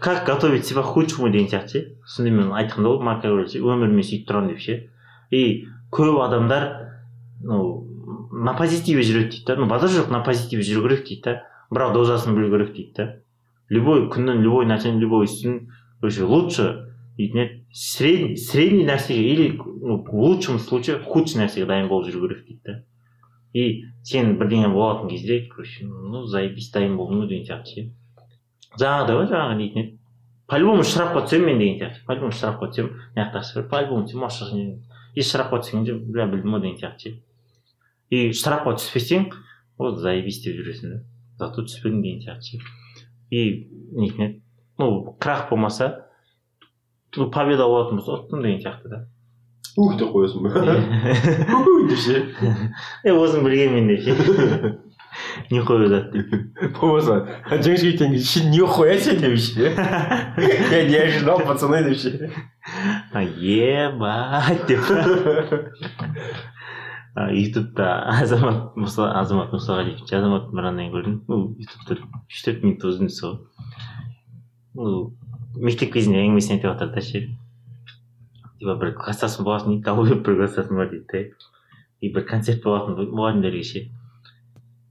как 0.00 0.24
готовить 0.24 0.66
себя 0.66 0.82
к 0.82 0.86
худшему 0.86 1.28
деген 1.28 1.48
сияқты 1.48 1.68
ше 1.68 1.96
сондаймен 2.06 2.52
айтқан 2.52 2.82
да 2.82 2.88
ғой 2.88 3.04
марк 3.04 3.24
Аврелий 3.24 3.52
ше 3.52 3.60
өмірмен 3.60 4.02
сөйтіп 4.02 4.28
тұрамын 4.30 4.48
деп 4.54 4.60
ше 4.64 4.88
и 5.30 5.66
көп 5.92 6.22
адамдар 6.24 6.96
ну 7.42 7.84
на 8.32 8.54
позитиве 8.56 9.02
жүреді 9.02 9.36
дейді 9.36 9.46
да 9.46 9.56
ну 9.56 9.66
базар 9.68 9.90
жоқ 9.90 10.10
на 10.10 10.22
позитиве 10.24 10.62
жүру 10.62 10.88
керек 10.88 11.04
дейді 11.04 11.22
да 11.26 11.42
бірақ 11.70 11.92
дозасын 11.92 12.34
білу 12.34 12.48
керек 12.56 12.72
дейді 12.72 12.92
да 12.96 13.08
любой 13.68 14.08
күннің 14.08 14.40
любой 14.40 14.66
нәрсенің 14.66 14.98
любой 15.04 15.28
ісін 16.02 16.24
короче 16.24 16.24
лучше 16.24 16.86
средний 17.72 18.36
средний 18.36 18.84
нәрсеге 18.84 19.22
или 19.22 19.56
ну 19.56 20.02
в 20.02 20.14
лучшем 20.14 20.58
случае 20.58 20.98
худший 20.98 21.40
нәрсеге 21.40 21.66
дайын 21.66 21.88
болып 21.88 22.08
жүру 22.08 22.28
керек 22.28 22.46
дейді 22.46 22.60
да. 22.64 22.84
И 23.52 23.84
сен 24.02 24.38
бірдеңе 24.38 24.68
болатын 24.72 25.08
кезде 25.10 25.46
короче 25.46 25.86
ну 25.86 26.24
заебись 26.26 26.70
дайын 26.72 26.96
болдың 26.96 27.22
ғой 27.22 27.28
деген 27.28 27.46
сияқты 27.46 27.74
ше 27.74 27.90
жаңағыдай 28.80 29.16
ғой 29.20 29.28
жаңағы 29.30 29.58
дейтін 29.58 29.82
еді 29.82 29.98
по 30.48 30.58
любому 30.58 30.82
штрафқа 30.82 31.26
түсемін 31.26 31.46
мен 31.46 31.58
деген 31.58 31.78
сияқты 31.80 32.06
по 32.06 32.14
любому 32.14 32.32
штрафқа 32.32 32.70
түсемін 32.72 32.92
мына 33.14 33.30
жақта 33.30 33.68
по 33.68 33.82
любому 33.84 34.06
түсемін 34.06 34.26
жаққа 34.26 34.90
и 35.14 35.22
штрафқа 35.22 35.62
түскенде 35.62 35.94
бля 35.94 36.26
білдім 36.26 36.56
ғой 36.56 36.62
деген 36.64 36.78
сияқты 36.80 37.10
ше 37.10 37.22
и 38.10 38.32
штрафқа 38.32 38.76
түспесең 38.80 39.30
вот 39.78 39.98
заебись 40.00 40.42
деп 40.44 40.56
жүресің 40.58 40.94
да. 40.94 41.02
Зато 41.38 41.66
түспедің 41.68 42.02
деген 42.02 42.22
сияқты 42.24 42.58
ше 42.58 42.62
и 43.30 43.68
нетін 43.92 44.26
еді 44.26 44.39
ну 44.80 45.16
крах 45.20 45.48
болмаса 45.50 45.92
победа 47.12 47.66
болатын 47.66 47.98
болса 47.98 48.18
ұттым 48.18 48.44
деген 48.44 48.60
сияқты 48.62 48.90
да. 48.90 49.00
Ух 49.78 49.96
деп 49.98 50.10
қоясың 50.14 50.44
ба? 50.44 50.50
Деп 51.88 51.98
ше? 51.98 52.22
Е 53.06 53.14
өзің 53.14 53.44
білгенмен 53.46 53.90
деп 53.90 54.00
ше. 54.04 54.78
Не 55.50 55.62
қойып 55.66 55.90
деп 56.14 56.78
болмаса 56.78 57.20
жеңіске 57.50 57.92
кеткен 57.92 58.14
кезде 58.14 58.40
ше 58.40 58.44
нихуя 58.50 58.96
себе 58.98 59.28
деп 59.28 59.38
ше? 59.38 59.72
Я 60.76 60.84
не 60.88 60.96
ожидал 61.02 61.42
пацаны 61.46 61.82
деп 61.88 61.98
ше? 61.98 62.30
Ебать 63.14 64.66
деп. 64.68 64.84
Ютубта 67.34 68.04
азамат 68.06 68.76
азамат 68.78 69.50
мұсағалиев 69.54 70.04
азамат 70.06 70.52
мыраннан 70.54 70.92
көрдім 70.94 71.16
ну 71.28 71.40
ютубта 71.58 71.98
үш 72.30 72.44
төрт 72.46 72.62
минут 72.62 72.86
үзіндісі 72.86 73.26
ғой 73.26 73.89
ну 74.80 75.12
мектеп 75.56 75.92
кезінде 75.94 76.24
әңгімесін 76.24 76.56
айтып 76.56 76.72
жатыр 76.72 76.92
да 76.96 77.04
ше 77.04 77.22
типа 78.58 78.76
бір 78.82 78.94
класстасым 78.98 79.48
болатын 79.48 79.74
дейді 79.74 79.86
долбоеб 79.88 80.22
бір 80.26 80.38
класстасым 80.42 80.80
бар 80.80 80.92
дейді 80.92 81.06
да 81.12 81.24
и 82.00 82.12
бір 82.14 82.26
концерт 82.28 82.62
болатын 82.64 82.98
мұғалімдерге 83.12 83.64
ше 83.72 83.86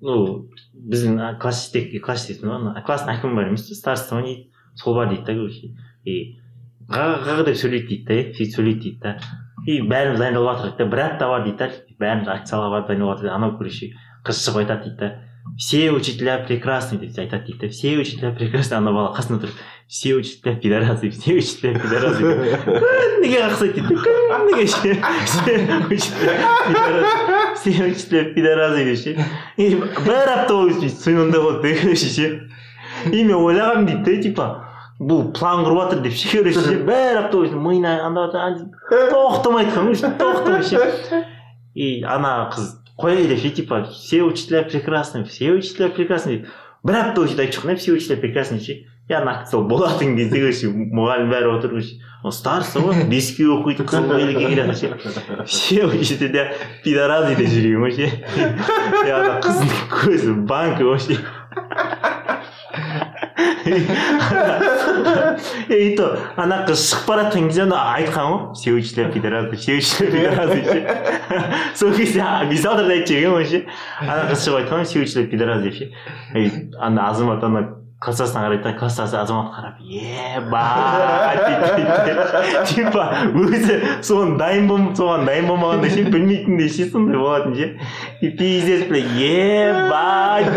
ну 0.02 0.50
біздің 0.74 1.40
класс 1.42 1.70
класс 2.06 2.30
ма 2.44 2.60
ана 2.60 2.84
класстың 2.86 3.18
әкімі 3.18 3.42
бар 3.42 3.50
емес 3.52 3.68
пе 3.70 3.76
староста 3.76 4.16
ма 4.16 4.28
дейді 4.28 4.50
сол 4.76 4.96
бар 4.96 5.10
дейді 5.10 5.26
да 5.26 5.36
короче 5.36 5.74
и 6.06 6.20
ға 6.90 7.44
деп 7.46 7.58
сөйлейді 7.58 7.88
дейді 7.88 8.06
да 8.08 8.20
сөйтіп 8.34 8.54
сөйлейді 8.56 8.82
дейді 8.82 9.00
да. 9.04 9.18
И 9.68 9.82
бәріміз 9.86 10.22
дайындалып 10.22 10.62
жатырмық 10.64 10.78
да 10.78 10.86
бір 10.90 11.02
апта 11.06 11.28
бар 11.30 11.44
дейді 11.46 11.58
да 11.60 11.68
бәріміз 12.02 12.32
акцияға 12.34 12.70
барып 12.74 12.88
дайындалып 12.90 13.20
жатырмық 13.20 13.36
анау 13.36 13.58
короче 13.60 13.92
қыз 14.26 14.40
шығып 14.46 14.62
айтады 14.64 14.88
дейді 14.88 14.98
да. 15.04 15.10
Все 15.58 15.92
учителя 15.92 16.40
прекрасны 16.48 16.98
деп 17.00 17.20
айтады 17.20 17.46
дейді 17.46 17.68
да. 17.68 17.70
Все 17.70 17.98
учителя 17.98 18.32
прекрасны 18.34 18.80
ана 18.80 18.94
бала 18.96 19.14
қасында 19.14 19.44
тұрып 19.44 19.62
все 19.90 20.14
учителя 20.14 20.56
пидорасы 20.56 21.10
все 21.10 21.34
учителя 21.34 21.74
пидорасы 21.74 22.22
күніге 22.22 23.40
қақсайды 23.42 23.82
дейді 23.88 23.96
күніге 24.30 24.66
ше 24.70 24.94
все 27.58 27.72
учителя 27.88 28.22
пидорасы 28.36 28.84
деп 28.86 29.00
ше 29.02 29.16
и 29.58 29.74
бір 29.74 30.30
апта 30.36 30.54
бойы 30.54 30.76
сөйтіп 30.76 30.94
сондай 30.94 31.42
болды 31.42 31.74
короче 31.82 32.06
ше 32.06 32.28
и 33.10 33.24
мен 33.24 33.34
ойлағанмын 33.40 33.88
дейді 33.90 34.06
да 34.06 34.22
типа 34.28 34.46
бұл 35.02 35.32
план 35.34 35.66
құрып 35.66 35.82
жатыр 35.82 36.06
деп 36.06 36.14
ше 36.22 36.30
короче 36.36 36.62
ше 36.68 36.78
бір 36.86 37.24
апта 37.24 37.42
бойы 37.42 37.50
миына 37.58 37.96
анда 38.06 38.28
тоқтамай 38.86 39.66
айтқан 39.66 39.90
ғой 39.90 39.98
тоқтамай 40.22 40.70
ше 40.70 41.26
и 41.74 42.04
ана 42.06 42.36
қыз 42.54 42.76
қояй 42.94 43.26
деп 43.26 43.42
ше 43.42 43.50
типа 43.58 43.82
все 43.90 44.22
учителя 44.22 44.62
прекрасны 44.70 45.26
все 45.26 45.50
учителя 45.50 45.90
прекрасны 45.90 46.36
дейді 46.36 46.56
бір 46.86 47.02
апта 47.02 47.26
бойы 47.26 47.34
айтып 47.34 47.58
шыққан 47.64 47.82
все 47.82 47.98
учителя 47.98 48.22
прекрасны 48.22 48.62
ше 48.62 48.84
и 49.10 49.14
ана 49.14 49.45
сол 49.49 49.64
болатын 49.66 50.16
кезде 50.18 50.38
короче 50.38 50.70
мұғалім 50.70 51.32
бәрі 51.34 51.49
отыр 51.55 51.72
ол 52.22 52.34
староста 52.36 52.84
ғой 52.84 53.07
беске 53.10 53.47
оқиды 53.49 53.88
қызыл 53.89 54.05
көйлекке 54.12 54.51
келеді 54.51 54.76
ше 54.78 54.88
все 55.49 55.86
учителя 55.88 56.51
пидорасы 56.84 57.34
деп 57.39 57.49
жүрген 57.49 57.82
ғой 57.82 57.95
ше 57.95 58.05
и 58.05 59.10
ана 59.10 59.39
қыздың 59.41 59.72
көзі 59.95 60.36
банка 60.45 60.86
вообще 60.86 61.18
и 65.70 65.95
то 65.97 66.12
ана 66.38 66.62
қыз 66.70 66.86
шығып 66.91 67.10
бара 67.10 67.26
жатқан 67.26 67.49
кезде 67.49 67.66
ана 67.66 67.82
айтқан 67.95 68.30
ғой 68.30 68.53
все 68.62 68.78
учителя 68.78 69.10
пидорасы 69.16 69.57
все 69.57 69.80
учителя 69.82 70.12
пидорасы 70.12 70.60
ше 70.70 70.80
сол 71.82 71.97
кезде 71.97 72.22
бес 72.53 72.66
алты 72.66 72.86
айтып 72.86 73.16
жіберген 73.16 73.34
ғой 73.39 73.49
ше 73.49 73.66
ана 74.05 74.30
қыз 74.30 74.45
шығып 74.45 74.62
айтқан 74.64 74.86
все 74.86 75.01
учителя 75.01 75.30
пидорасы 75.34 75.64
деп 75.66 75.76
ше 75.82 75.91
ана 76.78 77.10
азамат 77.10 77.43
ана 77.43 77.79
классасына 78.00 78.45
қарайды 78.45 78.64
да 78.64 78.74
класстасы 78.80 79.18
азамат 79.20 79.52
қарап 79.52 79.80
ебать 79.84 81.39
дейді 81.76 82.14
типа 82.70 83.04
өзі 83.36 83.76
соған 84.08 84.38
дайын 84.39 84.70
бол 84.70 84.86
соған 84.95 85.26
дайын 85.28 85.50
болмағандай 85.52 85.91
ше 85.91 86.06
білмейтіндей 86.08 86.70
ше 86.72 86.88
сондай 86.93 87.20
болатын 87.20 87.56
ше. 87.56 87.68
И 88.22 88.30
пиздец 88.30 88.88
бля 88.88 89.04
ебать 89.04 90.47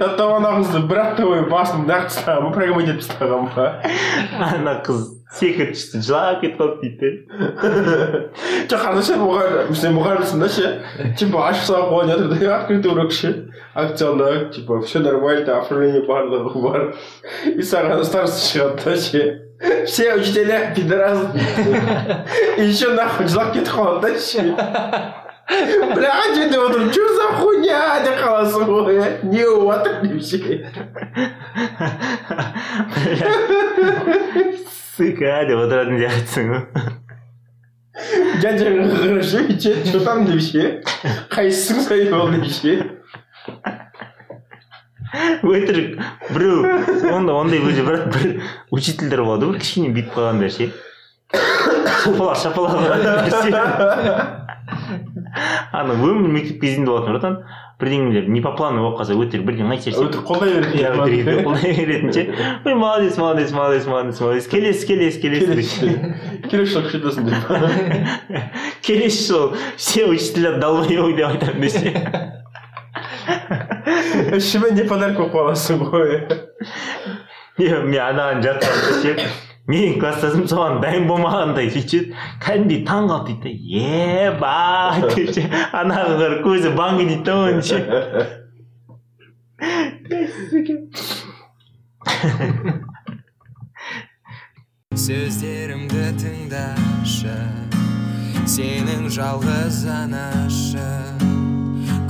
ана 0.00 0.54
қызды 0.60 0.80
бір 0.88 1.02
апта 1.02 1.26
бойы 1.28 1.44
басын 1.50 1.84
нақ 1.88 2.08
тастаған 2.08 2.48
ба 2.48 2.54
программа 2.56 2.82
етіп 2.86 3.04
тастаған 3.04 3.50
ба. 3.54 3.68
Ана 4.48 4.78
қыз 4.86 5.23
секіріп 5.38 5.74
түсті 5.74 6.00
жылап 6.06 6.40
кетіп 6.42 6.60
қалды 6.60 6.76
дейді 6.82 7.08
жоқ 8.70 8.80
қарашы 8.84 9.16
мұғалім 9.18 9.74
сен 9.78 9.96
мұғалімсің 9.96 10.44
да 10.44 10.48
ше 10.54 10.70
типа 11.18 11.48
ашық 11.50 11.64
сабақ 11.68 11.90
болайын 11.90 12.12
жатыр 12.12 12.28
да 12.38 12.56
открытый 12.58 12.92
урок 12.92 13.12
ше 13.12 13.32
акционда 13.74 14.28
типа 14.54 14.80
все 14.82 14.98
нормально 15.00 15.58
оформление 15.58 16.04
барлығы 16.06 16.62
бар 16.62 16.94
и 17.50 17.62
саған 17.66 18.04
староста 18.06 18.40
шығады 18.46 18.84
да 18.84 18.96
ше 18.96 19.22
все 19.86 20.14
учителя 20.14 20.72
пидорасы 20.76 21.26
и 22.58 22.62
еще 22.62 22.88
нахуй 22.94 23.26
жылап 23.26 23.52
кетіп 23.54 23.74
қалады 23.74 24.00
да 24.06 24.18
ше 24.18 24.42
бля 25.94 26.10
ана 26.14 26.34
жерде 26.34 26.58
отырып 26.58 26.92
че 26.94 27.02
за 27.16 27.26
хуйня 27.40 27.80
деп 28.04 28.16
қаласың 28.22 28.62
ғой 28.70 28.94
иә 28.94 29.06
не 29.28 29.44
болып 29.44 29.68
жатыр 29.74 29.94
деп 30.08 30.22
ше 30.22 30.38
сука 34.96 35.44
деп 35.48 35.58
отыратын 35.58 35.98
сияқтысың 35.98 36.44
ғой 36.52 36.62
дядяға 38.42 38.84
қарап 38.92 39.24
ше 39.30 39.40
че 39.58 39.72
че 39.86 39.98
там 40.04 40.24
деп 40.28 40.40
ше 40.44 40.62
қайсысың 41.34 41.78
сай 41.88 42.00
ол 42.14 42.30
деп 42.34 42.46
ше 42.58 42.72
өтірік 45.50 45.90
біреу 46.34 46.58
онда 47.14 47.32
ондай 47.40 47.60
өзі 47.62 47.82
бір 47.88 47.96
бір 48.14 48.24
учительдер 48.70 49.24
болады 49.26 49.50
ғой 49.50 49.58
кішкене 49.62 49.90
бүйтіп 49.98 50.14
қалғандар 50.18 50.50
ше 50.54 50.70
шапалақ 52.04 52.36
шапалақ 52.44 52.80
ана 55.74 55.94
өмір 55.98 56.30
мектеп 56.30 56.60
кезінде 56.62 56.90
болатын 56.90 57.12
братан. 57.14 57.34
Бірдеңелер 57.80 58.28
не 58.30 58.40
по 58.44 58.52
плану 58.54 58.82
болып 58.84 59.00
қалса 59.00 59.16
өтірік 59.18 59.44
бірдеңе 59.48 59.74
айтса 59.74 59.90
ше 59.90 60.04
өтірік 60.04 60.26
қолдай 60.28 60.52
береді 60.54 60.78
иә 60.78 60.90
өтірік 60.94 61.40
қолдай 61.48 61.72
беретін 61.78 62.12
ше. 62.14 62.24
Ой 62.64 62.74
молодец 62.74 63.16
молодец 63.18 63.52
молодец 63.52 63.86
молодец 63.86 64.20
молодец. 64.20 64.46
Келесі 64.48 64.86
келесі 64.86 65.20
келесі. 65.20 65.94
Келесі 66.50 66.70
жылы 66.72 66.84
күшейтесің 66.86 67.22
деп. 67.28 67.42
Келесі 68.86 69.26
жолы 69.32 69.58
все 69.76 70.06
учителя 70.06 70.56
долбоебы 70.62 71.16
деп 71.18 71.28
айтамын 71.32 71.60
десе. 71.66 71.94
Ішіме 74.36 74.70
не 74.76 74.84
подарок 74.86 75.18
болып 75.18 75.34
қаласың 75.34 75.82
ғой 75.90 76.20
мен 77.58 78.00
анаған 78.02 78.42
жақтан 78.44 79.02
ше. 79.02 79.28
Менің 79.70 79.98
класстасым 80.00 80.44
соған 80.50 80.80
дайын 80.82 81.06
болмағандай 81.08 81.70
сөйтеді 81.72 82.12
кәдімгідей 82.44 82.84
таң 82.88 83.08
қалды 83.08 83.36
дейді 83.40 83.42
да 83.44 83.50
ебать 84.28 85.14
деп 85.16 85.28
ше 85.36 85.42
анаға 85.72 86.14
қарап 86.20 86.40
көзі 86.44 86.68
бангі 86.76 87.04
дейді 87.08 87.24
да 87.24 87.34
оның 87.48 87.62
ше. 87.64 87.78
Сөздерімді 95.04 96.04
тыңдашы 96.20 97.38
сенің 98.44 99.08
жалғыз 99.16 99.80
анашың 99.88 101.24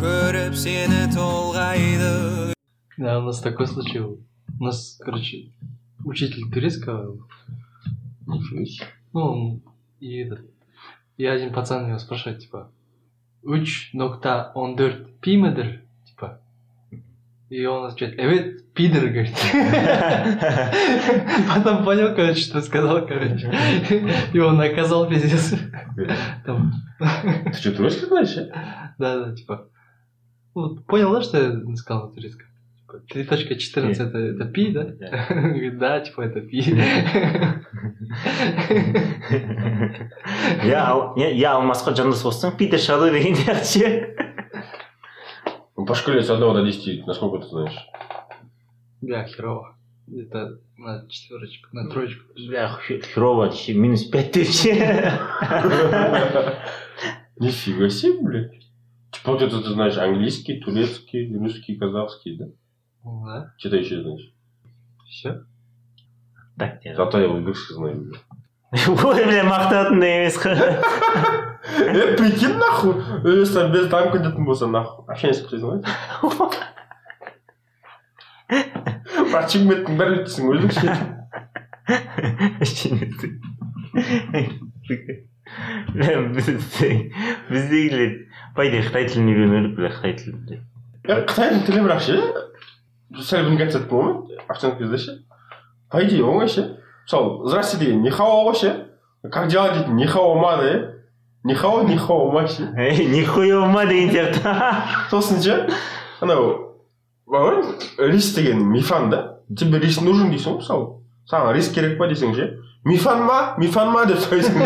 көріп 0.03 0.55
сені 0.59 1.07
толғайды. 1.15 2.53
Да, 2.99 3.19
у 3.19 3.23
нас 3.23 3.41
такой 3.41 3.67
случай 3.67 4.01
был. 4.01 4.19
У 4.61 4.65
нас, 4.65 4.99
короче, 5.01 5.53
учитель 6.05 6.51
турецкого. 6.51 7.27
Ну, 9.13 9.61
и 10.01 10.17
этот. 10.19 10.41
И 11.17 11.27
один 11.27 11.53
пацан 11.53 11.89
его 11.89 11.99
спрашивает, 11.99 12.41
типа, 12.41 12.73
үч 13.43 13.91
нокта 13.93 14.53
он 14.55 14.77
төрт 14.77 15.21
пи 15.21 15.37
мыдыр? 15.37 15.83
Типа. 16.05 16.41
И 17.51 17.65
он 17.67 17.87
отвечает, 17.87 18.19
evet, 18.19 18.65
пидор, 18.75 19.07
говорит. 19.07 19.33
Потом 21.55 21.85
понял, 21.85 22.15
короче, 22.15 22.41
что 22.41 22.61
сказал, 22.61 23.07
короче. 23.07 23.53
И 24.33 24.39
он 24.39 24.57
наказал 24.57 25.09
пиздец. 25.09 25.55
Ты 25.95 27.53
что 27.53 27.73
турецкий 27.73 28.07
знаешь 28.07 28.35
Да, 28.99 29.27
да, 29.27 29.35
типа. 29.35 29.69
Ну, 30.55 30.77
понял, 30.77 31.13
да, 31.13 31.23
что 31.23 31.41
я 31.41 31.77
сказал 31.77 32.09
на 32.09 32.15
турецком? 32.15 32.47
Типа, 33.11 33.35
3.14 33.35 33.91
это, 33.93 34.19
это 34.19 34.45
пи, 34.47 34.71
да? 34.73 34.85
Говорит, 35.29 35.79
да, 35.79 36.01
типа 36.01 36.23
это 36.23 36.41
пи. 36.41 36.61
иә 40.65 40.79
ал 40.79 41.15
иә 41.19 41.51
алмасқа 41.57 41.95
жандос 41.97 42.23
болсаң 42.25 42.57
питер 42.59 42.79
шығады 42.83 43.09
ғой 43.09 43.19
деген 43.19 43.37
сияқты 43.37 43.67
ше 43.73 43.89
по 45.87 45.95
шкале 45.95 46.23
с 46.23 46.31
одного 46.31 46.55
до 46.55 46.65
десяти 46.65 47.03
насколько 47.07 47.39
ты 47.45 47.49
знаешь 47.51 47.79
Бля, 49.01 49.25
херово. 49.27 49.77
Это 50.09 50.59
на 50.79 51.07
четверочку, 51.09 51.69
на 51.73 51.91
троечку. 51.91 52.25
бля 52.37 52.79
херово 53.13 53.53
минус 53.69 54.05
пять 54.05 54.33
деп 54.33 54.49
ше 54.49 54.73
нифига 57.37 57.89
себе 57.91 58.19
блядь 58.23 58.53
типа 59.13 59.33
вот 59.33 59.43
это 59.43 59.61
ты 59.63 59.69
знаешь 59.71 59.97
английский 59.97 60.61
турецкий 60.61 61.37
русский 61.37 61.77
казахский 61.77 62.37
да 62.39 62.47
Ну 63.05 63.25
да. 63.27 63.53
что 63.59 63.71
ты 63.71 63.77
еще 63.77 64.03
знаешь 64.03 64.33
Все. 65.09 65.45
так 66.59 66.81
зато 66.83 67.21
я 67.21 67.29
узбекский 67.29 67.75
знаю. 67.75 68.13
Ой 68.75 69.25
бля 69.25 69.45
мақтанатын 69.45 70.01
да 70.01 70.07
емес 70.07 70.37
қой 70.37 70.55
э 70.55 72.17
прикинь 72.17 72.57
нахуй. 72.57 72.95
Өзбекстан 73.23 73.73
без 73.73 73.89
там 73.89 74.11
кететін 74.13 74.45
болса 74.45 74.67
нахуй. 74.67 75.05
Общение 75.07 75.35
с 75.35 75.47
знаешь 75.49 75.85
парчингметтің 79.35 79.99
бәрін 79.99 80.21
өтесің 80.23 80.45
өзбекше 80.55 80.87
біздегілер 87.51 88.11
идее 88.69 88.83
қытай 88.87 89.09
тілін 89.11 89.27
керек 89.31 89.73
бля 89.79 89.91
қытай 89.97 90.13
тілін 90.21 90.39
е 90.55 90.57
қытайдың 91.29 91.61
тілі 91.67 91.81
бірақ 91.87 92.01
ше 92.07 92.15
сәл 93.13 93.51
сәт 93.71 93.89
болмайды 93.89 94.39
акцент 94.49 94.79
кезде 94.79 94.99
ше 94.99 95.19
по 95.91 96.03
идее 96.03 96.25
оңай 96.25 96.49
ше 96.49 96.81
мысалы 97.05 97.49
здрасте 97.49 97.79
деген 97.79 98.03
нихао 98.03 98.45
ғой 98.49 98.55
ше 98.55 98.73
как 99.31 99.49
дела 99.49 99.73
дейтін 99.75 99.97
нихао 99.97 100.35
ма 100.35 100.57
да 100.57 100.69
иә 100.73 100.91
нихао 101.45 101.83
нихао 101.83 102.31
ма 102.33 102.47
ше 102.49 102.63
ей 102.77 103.07
нихуя 103.07 103.67
ма 103.67 103.87
деген 103.87 104.11
сияқты 104.11 104.55
сосын 105.11 105.43
ше 105.43 105.71
анау 106.21 106.75
рис 107.99 108.35
деген 108.35 108.67
мифан 108.71 109.11
да 109.11 109.41
тебе 109.49 109.79
рис 109.79 110.01
нужен 110.01 110.31
дейсің 110.31 110.57
ғой 110.57 110.63
мысалы 110.63 110.87
саған 111.31 111.55
рис 111.55 111.73
керек 111.73 111.99
па 111.99 112.09
десең 112.09 112.35
ше 112.35 112.51
мифан 112.85 113.25
ма 113.25 113.55
мифан 113.59 113.91
ма 113.93 114.07
деп 114.07 114.19
сұрайсың 114.19 114.59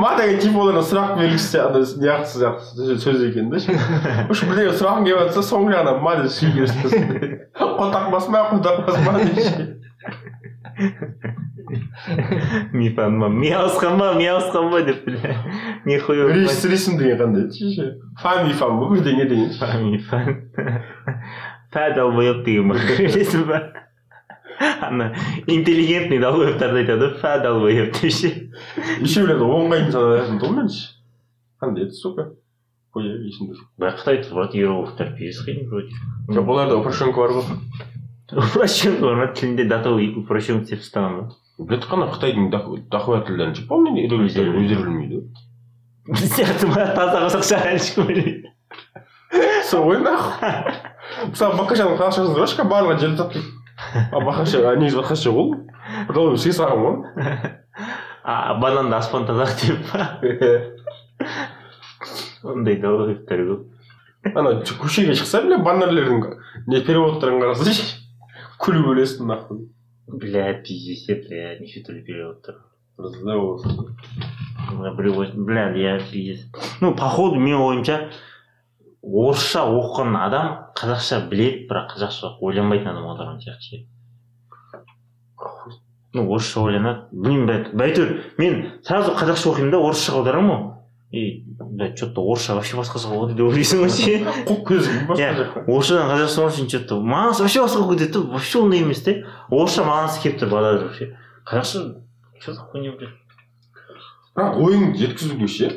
ма 0.00 0.10
деген 0.18 0.38
типолардан 0.42 0.84
сұрақ 0.86 1.14
белгісі 1.20 1.60
андай 1.62 1.82
неғысы 2.02 2.42
сияқты 2.42 2.98
сөз 3.02 3.24
екен 3.28 3.50
да 3.52 3.58
уж 4.30 4.42
бірдеңе 4.48 4.72
сұрағың 4.76 5.02
келіп 5.06 5.18
жатса 5.24 5.42
соңғы 5.50 5.70
жағынан 5.76 5.96
ма 6.04 6.12
деп 6.20 6.30
сөйлей 6.36 6.66
бересің 6.66 7.02
қотақпас 7.56 8.26
ма 8.32 8.40
қотақпас 8.52 8.96
ма 9.06 9.10
деп 9.22 9.36
мифан 12.72 13.20
ба 13.20 13.28
мияусқан 13.28 13.98
ба 13.98 14.12
мияусқан 14.18 14.70
ба 14.70 14.82
деп 14.86 15.04
бля 15.06 15.34
нихуя 15.84 16.28
рейсім 16.32 16.98
деген 16.98 17.18
қандай 17.22 17.50
ше 17.50 17.88
фа 18.22 18.42
мифан 18.44 18.78
ба 18.80 18.92
бірдеңе 18.92 19.28
деген 19.30 19.50
ше 19.56 19.66
мифан 19.82 20.24
фә 21.72 21.88
долбоеб 21.96 22.44
деген 22.44 22.72
білесің 22.76 23.48
ба 23.48 23.62
ана 24.60 25.12
интеллигентный 25.46 26.18
долбоебтарды 26.22 26.82
айтады 26.84 27.10
ғой 27.10 27.20
фә 27.20 27.36
долбоеб 27.42 27.92
деп 28.00 28.12
ше 28.12 28.32
еще 29.02 29.26
біреуді 29.26 29.46
оңғайын 29.58 29.92
санайтын 29.92 30.42
тұғым 30.42 30.60
мен 30.62 30.68
ше 30.72 30.92
қандай 31.62 31.86
еді 31.86 31.96
сука. 31.96 32.30
Есімде 32.96 33.52
жоқ 33.58 33.66
бірақ 33.76 33.98
қытайда 34.00 34.32
вроде. 34.32 34.58
Иероглифтер 34.58 35.12
писать 35.16 35.66
вроде 35.68 35.90
жоқ 36.28 36.48
оларда 36.48 36.78
упрощенка 36.78 37.20
бар 37.20 37.30
ғой 37.36 37.44
упрощенка 38.32 39.02
бар 39.02 39.16
ма 39.20 39.26
тілінде 39.36 39.64
датовый 39.68 40.14
упрощенка 40.16 40.64
істеп 40.64 40.80
тастаған 40.80 41.18
ба 41.18 41.66
біледі 41.68 41.90
қана 41.90 42.08
қытайдың 42.14 42.48
дохуя 42.90 43.20
тілдерін 43.26 43.54
ше 43.54 43.66
помню 43.68 44.00
иероглифтерін 44.00 44.56
өздері 44.62 44.82
білмейді 44.86 45.20
ғой 45.20 46.16
біз 46.16 46.32
сияқты 46.38 46.70
ма 46.72 46.88
таза 46.96 47.26
қазақша 47.26 47.74
ешкім 47.74 48.08
білмейді 48.08 48.48
сол 49.68 49.86
ғой 49.90 50.00
нахуй? 50.00 50.50
Мысалы 51.30 51.60
бақашаның 51.60 52.00
қазақшасын 52.00 52.34
сұрашқа 52.34 52.66
барлығы 52.70 53.00
желі 53.04 53.16
тап 53.20 53.32
дейді 53.34 53.46
а 53.46 53.55
бақаша 54.12 54.76
негізі 54.80 55.00
бақаша 55.02 55.32
ғой 55.36 55.52
бір 56.08 56.18
ол 56.22 56.36
сый 56.40 56.52
саған 56.56 56.78
ғой 56.84 56.96
а 58.24 58.54
бананды 58.60 58.96
аспан 58.96 59.26
тазақ 59.28 59.52
деп 59.60 59.78
па 59.90 59.98
ондай 62.52 62.80
долбоебтер 62.80 63.44
көп 63.50 64.34
ана 64.34 64.56
көшеге 64.82 65.14
шықса 65.14 65.42
бля 65.44 65.58
баннерлердің 65.62 66.24
не 66.72 66.80
переводтарын 66.86 67.42
қарасайшы 67.42 67.84
күліп 68.62 68.86
өлесің 68.94 69.30
нахуй 69.30 69.66
бля 70.06 70.48
пиздец 70.64 71.26
бля 71.28 71.54
неше 71.60 71.84
түрлі 71.86 72.02
переводтар 72.06 72.62
бля 75.36 75.68
я 75.76 75.98
пиздец 76.00 76.46
ну 76.80 76.94
походу 76.96 77.36
менің 77.40 77.62
ойымша 77.68 78.00
орысша 79.06 79.62
оқыған 79.70 80.16
адам 80.18 80.46
қазақша 80.76 81.28
біледі 81.30 81.66
бірақ 81.70 81.92
қазақша 81.94 82.32
ойланбайтын 82.42 82.90
адам 82.90 83.06
аударған 83.12 83.38
сияқты 83.42 83.62
ше. 83.62 83.86
Ну 86.12 86.30
орысша 86.32 86.60
ойланады. 86.60 87.06
Білмеймін 87.12 87.76
әйтеуір 87.86 88.14
мен 88.38 88.56
сразу 88.82 89.14
қазақша 89.14 89.52
оқимын 89.52 89.70
да 89.70 89.78
орысшаға 89.78 90.22
аударамын 90.22 90.50
ғой. 90.50 90.72
И 91.12 91.44
блядь 91.46 91.96
че 91.98 92.06
то 92.06 92.24
орысша 92.26 92.54
вообще 92.54 92.76
басқаша 92.76 93.12
болады 93.12 93.34
деп 93.34 93.46
ойлайсың 93.46 93.84
ғой 93.84 93.92
ше. 93.94 94.16
Қуып 94.48 94.64
көзің 94.72 95.06
басқа 95.06 95.22
иә 95.22 95.30
жаққа. 95.38 95.62
орысшадан 95.70 96.10
қазақша 96.10 96.48
үшін 96.50 96.66
че 96.72 96.80
то 96.80 96.98
мағынасы 96.98 97.46
вообще 97.46 97.62
басқа 97.62 97.84
болып 97.84 97.98
кетеді 97.98 98.12
да 98.12 98.20
вообще 98.32 98.58
ондай 98.58 98.80
емес 98.80 99.02
те. 99.04 99.24
Орысша 99.50 99.84
мағынасы 99.86 100.22
келіп 100.24 100.40
тұр 100.42 100.50
бала 100.50 100.72
вообще 100.80 101.16
қазақша 101.46 102.02
че 102.42 102.52
за 102.52 102.60
хуйня 102.72 102.96
блядь? 102.96 103.14
Бірақ 104.34 104.58
ойыңды 104.66 104.98
жеткізуге 104.98 105.46
ше. 105.46 105.70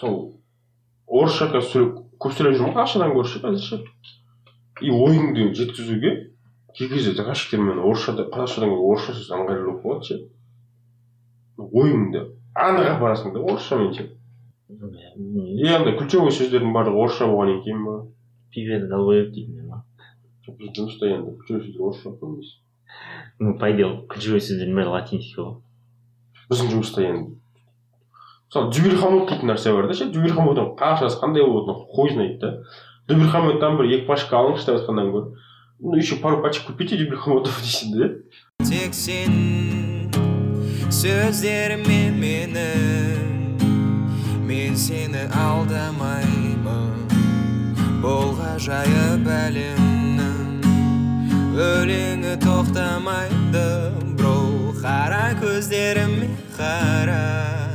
Сол 0.00 0.40
орысша 1.06 1.52
қазір 1.52 1.70
сөйлеп 1.70 2.07
көп 2.22 2.34
сөйлеп 2.34 2.56
жүрмін 2.58 2.72
ғой 2.72 2.76
қазақшадан 2.78 3.14
гөрі 3.14 3.32
ше 3.32 3.42
қазір 3.44 3.62
ше 3.64 3.76
и 4.82 4.90
ойыңды 4.94 5.52
жеткізуге 5.58 6.12
кей 6.74 6.88
кезде 6.88 7.14
заказчиктермен 7.18 7.78
орысшада 7.78 8.28
қазақшадан 8.32 8.74
гөрі 8.74 8.92
орысша 8.92 9.14
сөз 9.16 9.32
ыңғайлы 9.38 9.64
болып 9.66 9.82
қалады 9.84 10.08
ше 10.08 10.18
ойыңды 11.58 12.24
анық 12.54 12.90
апарасың 12.96 13.34
да 13.34 13.42
орысшамен 13.42 13.92
ше 13.94 14.08
и 14.68 15.68
андай 15.72 15.96
ключевой 15.98 16.34
сөздердің 16.34 16.74
барлығы 16.76 17.04
орысша 17.04 17.26
болғаннан 17.30 17.62
кейін 17.64 17.84
ба 17.86 17.96
пивец 18.54 18.88
долбоеб 18.90 19.32
дейтін 19.34 19.68
ма 19.68 19.82
жұмыста 20.48 21.08
енді 21.08 21.36
ключевой 21.40 21.64
сөздер 21.64 21.86
орысша 21.88 22.14
көбінесе 22.20 22.58
ну 23.38 23.56
по 23.58 23.70
делу 23.72 24.06
ключевой 24.12 24.42
сөздердің 24.44 24.78
бәрі 24.80 24.94
латинский 24.94 25.42
ғой 25.42 25.56
біздің 26.50 26.72
жұмыста 26.74 27.04
енді 27.08 27.38
мысалы 28.48 28.72
дюбельхамут 28.72 29.28
дейтін 29.28 29.52
нәрсе 29.52 29.72
бар 29.76 29.88
да 29.88 29.94
ше 29.94 30.08
дюбельхамуттың 30.12 30.74
қазақшасы 30.80 31.20
қандай 31.20 31.44
болатынын 31.44 31.84
хуй 31.94 32.10
знает 32.12 32.38
да. 32.40 32.54
Дюбельхамуттан 33.08 33.76
бір 33.78 33.92
екі 33.92 34.06
пачка 34.08 34.40
алыңызшы 34.40 34.66
деп 34.66 34.80
айтқаннан 34.80 35.12
гөрі 35.12 35.46
ну 35.80 35.96
еще 35.96 36.16
пару 36.16 36.42
пачек 36.42 36.66
купите 36.66 36.96
дюбельхамутов 36.96 37.60
дейсің 37.64 37.96
да 37.98 38.08
тек 38.64 38.94
сен 38.94 40.08
сөздеріме 40.88 42.08
менің 42.16 43.28
мен 44.48 44.76
сені 44.76 45.26
алдамаймын. 45.36 47.04
Бұл 48.00 48.32
ғажайып 48.38 49.28
әлемнің 49.28 50.64
өлеңі 51.68 52.34
тоқтамайды 52.44 53.66
бро 54.16 54.36
қара 54.80 55.34
көздеріме 55.42 56.30
қара. 56.56 57.67